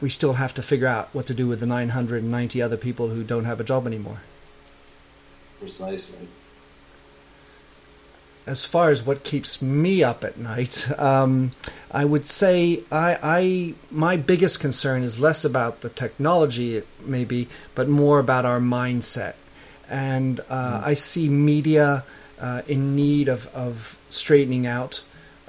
we 0.00 0.08
still 0.08 0.34
have 0.34 0.54
to 0.54 0.62
figure 0.62 0.86
out 0.86 1.08
what 1.12 1.26
to 1.26 1.34
do 1.34 1.46
with 1.46 1.60
the 1.60 1.66
990 1.66 2.62
other 2.62 2.76
people 2.76 3.08
who 3.08 3.22
don't 3.22 3.44
have 3.44 3.60
a 3.60 3.64
job 3.64 3.86
anymore. 3.86 4.22
Precisely. 5.58 6.28
As 8.46 8.64
far 8.64 8.90
as 8.90 9.04
what 9.04 9.22
keeps 9.22 9.60
me 9.60 10.02
up 10.02 10.24
at 10.24 10.38
night, 10.38 10.90
um, 10.98 11.52
I 11.90 12.04
would 12.04 12.26
say 12.26 12.82
I, 12.90 13.18
I 13.22 13.74
my 13.90 14.16
biggest 14.16 14.58
concern 14.60 15.02
is 15.02 15.20
less 15.20 15.44
about 15.44 15.82
the 15.82 15.90
technology, 15.90 16.82
maybe, 17.04 17.48
but 17.74 17.88
more 17.88 18.18
about 18.18 18.44
our 18.46 18.58
mindset. 18.58 19.34
and 19.90 20.40
uh, 20.48 20.80
I 20.84 20.94
see 20.94 21.28
media 21.28 22.04
uh, 22.40 22.62
in 22.66 22.96
need 22.96 23.28
of, 23.28 23.48
of 23.54 23.98
straightening 24.08 24.66
out. 24.66 25.02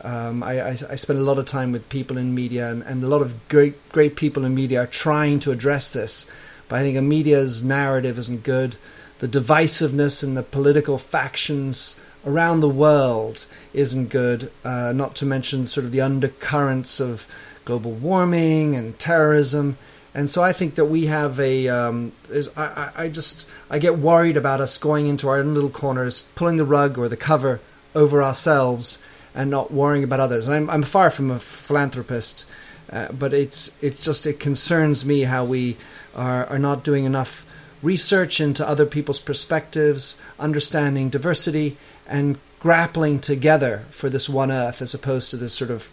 Um, 0.04 0.42
I, 0.42 0.62
I, 0.62 0.70
I, 0.70 0.96
spend 0.96 1.20
a 1.20 1.24
lot 1.24 1.38
of 1.38 1.46
time 1.46 1.72
with 1.72 1.88
people 1.90 2.18
in 2.18 2.34
media, 2.34 2.72
and, 2.72 2.82
and, 2.84 3.04
a 3.04 3.08
lot 3.08 3.22
of 3.22 3.48
great 3.50 3.90
great 3.90 4.16
people 4.16 4.46
in 4.46 4.56
media 4.56 4.82
are 4.82 4.88
trying 4.88 5.40
to 5.42 5.52
address 5.52 5.94
this. 5.94 6.30
But 6.68 6.80
I 6.80 6.82
think 6.82 6.98
a 6.98 7.04
media's 7.04 7.64
narrative 7.64 8.18
isn't 8.18 8.44
good. 8.44 8.78
The 9.20 9.28
divisiveness 9.28 10.24
and 10.24 10.36
the 10.36 10.42
political 10.42 10.98
factions 10.98 12.00
around 12.26 12.62
the 12.62 12.70
world 12.70 13.46
isn't 13.74 14.10
good. 14.10 14.52
Uh, 14.66 14.92
not 14.92 15.14
to 15.16 15.26
mention 15.26 15.68
sort 15.68 15.86
of 15.86 15.92
the 15.92 16.02
undercurrents 16.02 17.00
of 17.00 17.28
global 17.66 17.92
warming 17.92 18.76
and 18.76 18.98
terrorism. 18.98 19.78
And 20.14 20.30
so 20.30 20.44
I 20.44 20.52
think 20.52 20.76
that 20.76 20.86
we 20.86 21.06
have 21.06 21.40
a. 21.40 21.70
Um, 21.70 22.12
I, 22.58 22.92
I 22.96 23.08
just 23.08 23.48
I 23.70 23.80
get 23.80 23.98
worried 23.98 24.36
about 24.36 24.60
us 24.60 24.78
going 24.78 25.08
into 25.08 25.30
our 25.30 25.38
own 25.38 25.54
little 25.54 25.70
corners, 25.70 26.24
pulling 26.36 26.58
the 26.58 26.66
rug 26.66 26.98
or 26.98 27.08
the 27.08 27.16
cover 27.16 27.62
over 27.96 28.22
ourselves, 28.22 29.02
and 29.34 29.50
not 29.50 29.72
worrying 29.72 30.04
about 30.04 30.20
others. 30.20 30.48
And 30.48 30.56
I'm 30.56 30.70
I'm 30.70 30.84
far 30.84 31.10
from 31.10 31.32
a 31.32 31.40
philanthropist, 31.40 32.46
uh, 32.92 33.12
but 33.12 33.34
it's 33.34 33.76
it's 33.82 34.02
just 34.02 34.26
it 34.26 34.40
concerns 34.40 35.06
me 35.06 35.22
how 35.22 35.46
we 35.46 35.78
are 36.16 36.46
are 36.48 36.60
not 36.60 36.84
doing 36.84 37.06
enough 37.06 37.46
research 37.82 38.40
into 38.40 38.68
other 38.68 38.86
people's 38.86 39.20
perspectives, 39.20 40.22
understanding 40.40 41.10
diversity, 41.10 41.78
and 42.08 42.38
grappling 42.60 43.20
together 43.20 43.86
for 43.90 44.10
this 44.10 44.30
one 44.30 44.52
Earth, 44.52 44.82
as 44.82 44.94
opposed 44.94 45.32
to 45.32 45.38
this 45.38 45.54
sort 45.54 45.72
of 45.72 45.92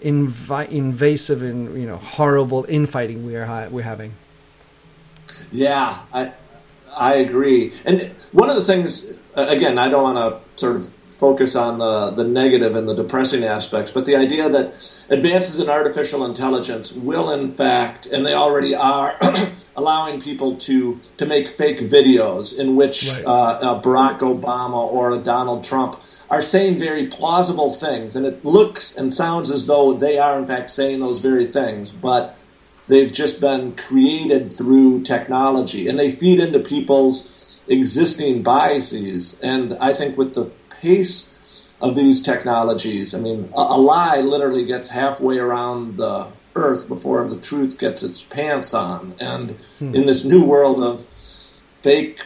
invasive 0.00 1.42
and 1.42 1.78
you 1.80 1.86
know 1.86 1.96
horrible 1.96 2.64
infighting 2.68 3.26
we 3.26 3.36
are 3.36 3.68
we're 3.70 3.82
having. 3.82 4.12
Yeah, 5.52 5.98
I 6.12 6.32
I 6.96 7.14
agree. 7.14 7.74
And 7.84 8.02
one 8.32 8.48
of 8.48 8.56
the 8.56 8.64
things, 8.64 9.12
again, 9.34 9.78
I 9.78 9.88
don't 9.88 10.02
want 10.02 10.16
to 10.16 10.60
sort 10.60 10.76
of 10.76 10.95
focus 11.18 11.56
on 11.56 11.78
the, 11.78 12.10
the 12.10 12.24
negative 12.28 12.76
and 12.76 12.88
the 12.88 12.94
depressing 12.94 13.44
aspects, 13.44 13.90
but 13.90 14.04
the 14.06 14.16
idea 14.16 14.48
that 14.48 14.74
advances 15.08 15.60
in 15.60 15.68
artificial 15.68 16.26
intelligence 16.26 16.92
will, 16.92 17.30
in 17.30 17.54
fact, 17.54 18.06
and 18.06 18.24
they 18.24 18.34
already 18.34 18.74
are, 18.74 19.18
allowing 19.76 20.20
people 20.20 20.56
to, 20.56 20.98
to 21.18 21.26
make 21.26 21.50
fake 21.50 21.80
videos 21.80 22.58
in 22.58 22.76
which 22.76 23.08
right. 23.10 23.24
uh, 23.26 23.80
Barack 23.82 24.20
Obama 24.20 24.90
or 24.90 25.18
Donald 25.18 25.64
Trump 25.64 25.96
are 26.28 26.42
saying 26.42 26.78
very 26.78 27.06
plausible 27.06 27.72
things, 27.74 28.16
and 28.16 28.26
it 28.26 28.44
looks 28.44 28.96
and 28.96 29.12
sounds 29.12 29.50
as 29.50 29.66
though 29.66 29.94
they 29.94 30.18
are, 30.18 30.38
in 30.38 30.46
fact, 30.46 30.70
saying 30.70 30.98
those 31.00 31.20
very 31.20 31.46
things, 31.46 31.90
but 31.92 32.36
they've 32.88 33.12
just 33.12 33.40
been 33.40 33.72
created 33.76 34.56
through 34.56 35.02
technology, 35.02 35.88
and 35.88 35.98
they 35.98 36.10
feed 36.10 36.40
into 36.40 36.58
people's 36.58 37.60
existing 37.68 38.42
biases. 38.42 39.40
And 39.40 39.74
I 39.80 39.92
think 39.94 40.16
with 40.16 40.34
the 40.34 40.50
pace 40.80 41.70
of 41.80 41.94
these 41.94 42.22
technologies, 42.22 43.14
I 43.14 43.20
mean, 43.20 43.50
a, 43.54 43.60
a 43.60 43.78
lie 43.78 44.20
literally 44.20 44.64
gets 44.64 44.88
halfway 44.88 45.38
around 45.38 45.96
the 45.96 46.28
earth 46.54 46.88
before 46.88 47.28
the 47.28 47.40
truth 47.40 47.78
gets 47.78 48.02
its 48.02 48.22
pants 48.22 48.74
on. 48.74 49.14
And 49.20 49.50
hmm. 49.78 49.94
in 49.94 50.06
this 50.06 50.24
new 50.24 50.42
world 50.42 50.82
of 50.82 51.06
fake 51.82 52.20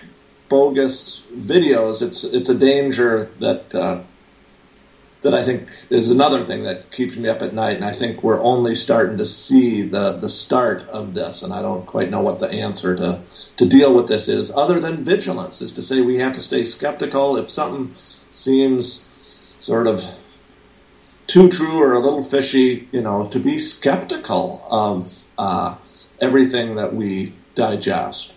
bogus 0.49 1.27
videos, 1.35 2.03
it's 2.03 2.25
it's 2.25 2.49
a 2.49 2.59
danger 2.59 3.25
that 3.41 3.75
uh, 3.75 4.03
that 5.23 5.35
I 5.35 5.45
think 5.45 5.69
is 5.91 6.11
another 6.11 6.45
thing 6.45 6.63
that 6.63 6.91
keeps 6.91 7.17
me 7.17 7.29
up 7.29 7.43
at 7.43 7.53
night. 7.53 7.77
And 7.77 7.85
I 7.85 7.93
think 7.93 8.23
we're 8.23 8.41
only 8.41 8.75
starting 8.75 9.19
to 9.19 9.25
see 9.25 9.83
the 9.83 10.13
the 10.13 10.29
start 10.29 10.83
of 10.89 11.15
this. 11.15 11.43
And 11.43 11.53
I 11.53 11.61
don't 11.61 11.85
quite 11.85 12.11
know 12.11 12.23
what 12.23 12.39
the 12.39 12.49
answer 12.49 12.95
to 12.97 13.21
to 13.57 13.69
deal 13.69 13.95
with 13.95 14.07
this 14.07 14.29
is, 14.29 14.53
other 14.53 14.79
than 14.79 15.05
vigilance, 15.05 15.61
is 15.61 15.73
to 15.73 15.83
say 15.83 16.01
we 16.01 16.19
have 16.19 16.35
to 16.35 16.43
stay 16.43 16.65
skeptical 16.65 17.37
if 17.37 17.51
something 17.51 17.95
seems 18.31 19.07
sort 19.59 19.87
of 19.87 20.01
too 21.27 21.49
true 21.49 21.79
or 21.79 21.93
a 21.93 21.99
little 21.99 22.25
fishy. 22.25 22.89
You 22.93 23.03
know, 23.03 23.29
to 23.29 23.39
be 23.39 23.59
skeptical 23.59 24.65
of 24.71 25.13
uh, 25.39 25.77
everything 26.21 26.77
that 26.77 26.95
we 26.95 27.35
digest. 27.55 28.35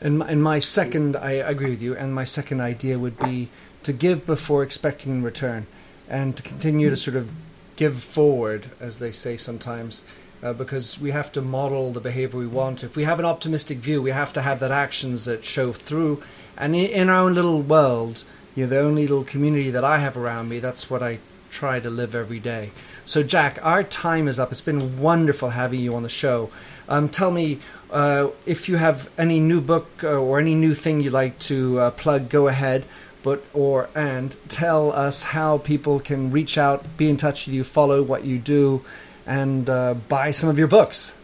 And 0.00 0.18
my, 0.18 0.28
and 0.28 0.42
my 0.42 0.58
second, 0.58 1.16
I 1.16 1.32
agree 1.32 1.70
with 1.70 1.82
you. 1.82 1.96
And 1.96 2.14
my 2.14 2.24
second 2.24 2.60
idea 2.60 2.98
would 2.98 3.18
be 3.18 3.48
to 3.84 3.92
give 3.92 4.26
before 4.26 4.62
expecting 4.62 5.12
in 5.12 5.22
return, 5.22 5.66
and 6.08 6.36
to 6.36 6.42
continue 6.42 6.90
to 6.90 6.96
sort 6.96 7.16
of 7.16 7.30
give 7.76 8.02
forward, 8.02 8.66
as 8.80 8.98
they 8.98 9.10
say 9.10 9.36
sometimes, 9.36 10.04
uh, 10.42 10.52
because 10.52 11.00
we 11.00 11.10
have 11.10 11.30
to 11.32 11.40
model 11.40 11.92
the 11.92 12.00
behavior 12.00 12.38
we 12.38 12.46
want. 12.46 12.82
If 12.84 12.96
we 12.96 13.04
have 13.04 13.18
an 13.18 13.24
optimistic 13.24 13.78
view, 13.78 14.00
we 14.02 14.10
have 14.10 14.32
to 14.34 14.42
have 14.42 14.60
that 14.60 14.70
actions 14.70 15.24
that 15.26 15.44
show 15.44 15.72
through. 15.72 16.22
And 16.56 16.74
in, 16.74 16.90
in 16.90 17.08
our 17.08 17.20
own 17.20 17.34
little 17.34 17.60
world, 17.62 18.24
you 18.54 18.64
know, 18.64 18.70
the 18.70 18.80
only 18.80 19.02
little 19.02 19.24
community 19.24 19.70
that 19.70 19.84
I 19.84 19.98
have 19.98 20.16
around 20.16 20.48
me, 20.48 20.58
that's 20.58 20.90
what 20.90 21.02
I 21.02 21.18
try 21.50 21.80
to 21.80 21.90
live 21.90 22.14
every 22.14 22.38
day. 22.38 22.70
So, 23.04 23.22
Jack, 23.22 23.58
our 23.62 23.82
time 23.82 24.28
is 24.28 24.40
up. 24.40 24.50
It's 24.50 24.60
been 24.60 25.00
wonderful 25.00 25.50
having 25.50 25.80
you 25.80 25.94
on 25.94 26.02
the 26.02 26.08
show. 26.08 26.50
Um, 26.88 27.08
tell 27.08 27.30
me 27.30 27.58
uh, 27.90 28.28
if 28.46 28.68
you 28.68 28.76
have 28.76 29.10
any 29.18 29.40
new 29.40 29.60
book 29.60 30.02
uh, 30.02 30.08
or 30.08 30.38
any 30.38 30.54
new 30.54 30.74
thing 30.74 31.00
you'd 31.00 31.12
like 31.12 31.38
to 31.40 31.78
uh, 31.78 31.90
plug. 31.92 32.28
Go 32.28 32.48
ahead, 32.48 32.84
but 33.22 33.42
or 33.54 33.88
and 33.94 34.36
tell 34.48 34.92
us 34.92 35.22
how 35.22 35.58
people 35.58 36.00
can 36.00 36.30
reach 36.30 36.58
out, 36.58 36.96
be 36.96 37.08
in 37.08 37.16
touch 37.16 37.46
with 37.46 37.54
you, 37.54 37.64
follow 37.64 38.02
what 38.02 38.24
you 38.24 38.38
do, 38.38 38.84
and 39.26 39.70
uh, 39.70 39.94
buy 40.08 40.30
some 40.30 40.50
of 40.50 40.58
your 40.58 40.68
books. 40.68 41.16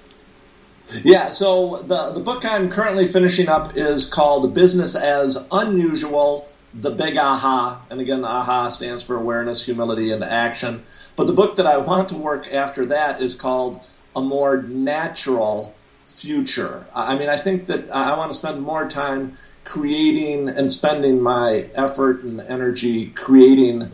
Yeah, 1.04 1.30
so 1.30 1.82
the 1.82 2.12
the 2.12 2.20
book 2.20 2.44
I'm 2.44 2.68
currently 2.68 3.06
finishing 3.06 3.48
up 3.48 3.76
is 3.76 4.08
called 4.08 4.54
Business 4.54 4.96
as 4.96 5.46
Unusual: 5.52 6.48
The 6.72 6.90
Big 6.90 7.16
Aha, 7.16 7.80
and 7.90 8.00
again, 8.00 8.22
the 8.22 8.28
AHA 8.28 8.68
stands 8.68 9.02
for 9.02 9.16
awareness, 9.16 9.64
humility, 9.66 10.12
and 10.12 10.22
action. 10.22 10.84
But 11.16 11.26
the 11.26 11.32
book 11.32 11.56
that 11.56 11.66
I 11.66 11.78
want 11.78 12.10
to 12.10 12.16
work 12.16 12.46
after 12.52 12.86
that 12.86 13.20
is 13.20 13.34
called 13.34 13.80
a 14.14 14.20
more 14.20 14.62
natural 14.62 15.74
future. 16.04 16.86
I 16.94 17.18
mean, 17.18 17.28
I 17.28 17.40
think 17.40 17.66
that 17.66 17.90
I 17.90 18.16
want 18.16 18.32
to 18.32 18.38
spend 18.38 18.62
more 18.62 18.88
time 18.88 19.36
creating 19.64 20.48
and 20.48 20.72
spending 20.72 21.20
my 21.20 21.66
effort 21.74 22.22
and 22.22 22.40
energy 22.40 23.10
creating 23.10 23.90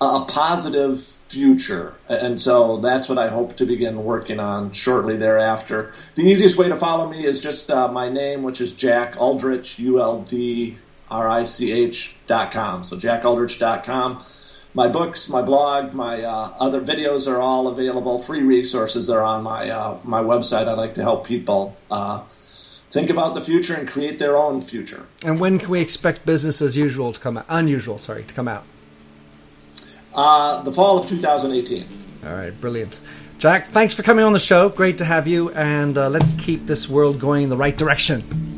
a 0.00 0.24
positive 0.26 1.02
future. 1.28 1.94
And 2.08 2.40
so 2.40 2.80
that's 2.80 3.08
what 3.08 3.18
I 3.18 3.28
hope 3.28 3.56
to 3.56 3.66
begin 3.66 4.04
working 4.04 4.40
on 4.40 4.72
shortly 4.72 5.16
thereafter. 5.16 5.92
The 6.16 6.22
easiest 6.22 6.58
way 6.58 6.68
to 6.68 6.76
follow 6.76 7.08
me 7.08 7.24
is 7.24 7.40
just 7.40 7.70
uh, 7.70 7.88
my 7.88 8.08
name, 8.08 8.42
which 8.42 8.60
is 8.60 8.72
Jack 8.72 9.16
Uldrich, 9.18 9.78
U 9.78 10.00
L 10.00 10.22
D 10.22 10.78
R 11.10 11.28
I 11.28 11.44
C 11.44 11.72
H 11.72 12.16
dot 12.26 12.52
com. 12.52 12.84
So 12.84 12.96
jackuldrich 12.96 13.58
dot 13.58 13.84
com 13.84 14.24
my 14.74 14.88
books, 14.88 15.28
my 15.28 15.42
blog, 15.42 15.94
my 15.94 16.22
uh, 16.22 16.54
other 16.58 16.80
videos 16.80 17.26
are 17.26 17.40
all 17.40 17.68
available. 17.68 18.18
Free 18.18 18.42
resources 18.42 19.10
are 19.10 19.22
on 19.22 19.42
my 19.42 19.68
uh, 19.68 19.98
my 20.04 20.22
website. 20.22 20.68
I 20.68 20.74
like 20.74 20.94
to 20.94 21.02
help 21.02 21.26
people 21.26 21.76
uh, 21.90 22.22
think 22.92 23.10
about 23.10 23.34
the 23.34 23.40
future 23.40 23.74
and 23.74 23.88
create 23.88 24.18
their 24.18 24.36
own 24.36 24.60
future. 24.60 25.06
And 25.24 25.40
when 25.40 25.58
can 25.58 25.68
we 25.70 25.80
expect 25.80 26.24
business 26.24 26.62
as 26.62 26.76
usual 26.76 27.12
to 27.12 27.20
come 27.20 27.38
out? 27.38 27.46
Unusual, 27.48 27.98
sorry, 27.98 28.22
to 28.24 28.34
come 28.34 28.48
out. 28.48 28.64
Uh, 30.14 30.62
the 30.62 30.72
fall 30.72 30.98
of 30.98 31.06
2018. 31.06 31.86
All 32.24 32.34
right, 32.34 32.58
brilliant. 32.60 33.00
Jack, 33.38 33.68
thanks 33.68 33.94
for 33.94 34.02
coming 34.02 34.24
on 34.24 34.34
the 34.34 34.40
show. 34.40 34.68
Great 34.68 34.98
to 34.98 35.04
have 35.04 35.26
you, 35.26 35.50
and 35.52 35.96
uh, 35.96 36.08
let's 36.10 36.34
keep 36.34 36.66
this 36.66 36.88
world 36.88 37.18
going 37.18 37.44
in 37.44 37.48
the 37.48 37.56
right 37.56 37.76
direction. 37.76 38.49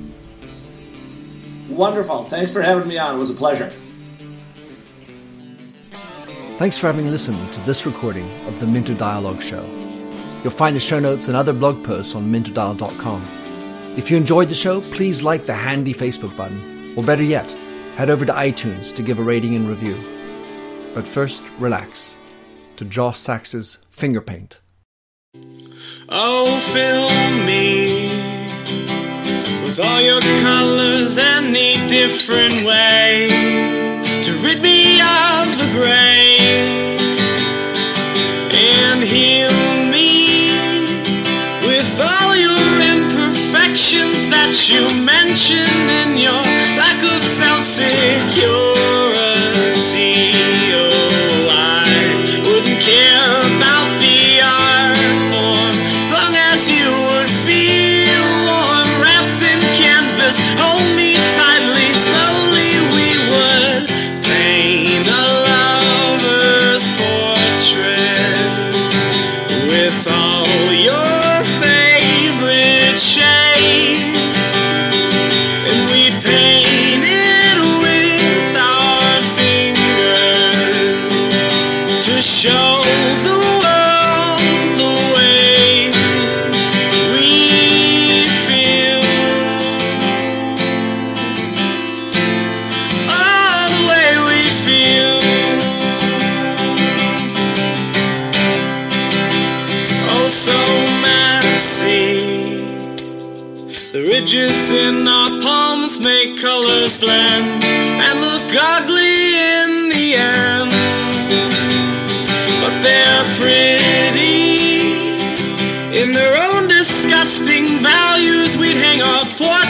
Wonderful. 1.77 2.25
Thanks 2.25 2.53
for 2.53 2.63
having 2.63 2.89
me 2.89 2.99
on. 2.99 3.17
It 3.17 3.19
was 3.19 3.31
a 3.31 3.35
pleasure. 3.35 3.71
Thanks 6.59 6.79
for 6.79 6.87
having 6.87 7.07
listened 7.07 7.53
to 7.55 7.61
this 7.61 7.87
recording 7.87 8.29
of 8.47 8.61
the 8.61 8.67
Minter 8.67 8.95
Dialogue 8.95 9.43
Show. 9.43 9.65
You'll 10.45 10.53
find 10.53 10.77
the 10.77 10.81
show 10.81 11.01
notes 11.01 11.29
and 11.29 11.37
other 11.37 11.53
blog 11.53 11.85
posts 11.85 12.15
on 12.15 12.31
minterdial.com. 12.31 13.23
If 13.97 14.11
you 14.11 14.17
enjoyed 14.17 14.49
the 14.49 14.55
show, 14.55 14.81
please 14.81 15.23
like 15.23 15.47
the 15.47 15.55
handy 15.55 15.95
Facebook 15.95 16.37
button, 16.37 16.95
or 16.97 17.03
better 17.03 17.23
yet, 17.23 17.51
head 17.97 18.11
over 18.11 18.25
to 18.25 18.33
iTunes 18.33 18.95
to 18.97 19.03
give 19.03 19.19
a 19.19 19.23
rating 19.23 19.55
and 19.55 19.69
review. 19.69 19.97
But 20.95 21.09
first, 21.09 21.43
relax 21.59 22.17
to 22.77 22.85
Josh 22.85 23.19
Sachs's 23.19 23.79
Finger 23.91 24.21
Paint. 24.21 24.61
Oh, 26.09 26.61
fill 26.73 27.09
me 27.45 28.32
with 29.63 29.79
all 29.79 30.01
your 30.01 30.21
colors 30.21 31.17
any 31.19 31.75
different 31.89 32.65
way 32.67 33.27
to 34.25 34.33
rid 34.43 34.61
me 34.61 35.01
of 35.01 35.57
the 35.59 35.69
gray. 35.73 36.37
And 38.51 39.03
heal 39.03 39.53
me 39.91 40.51
With 41.67 42.01
all 42.01 42.37
your 42.37 42.81
imperfections 42.93 44.29
that 44.31 44.69
you 44.69 44.83
mention 45.03 45.67
your 45.67 45.72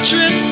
portraits 0.03 0.52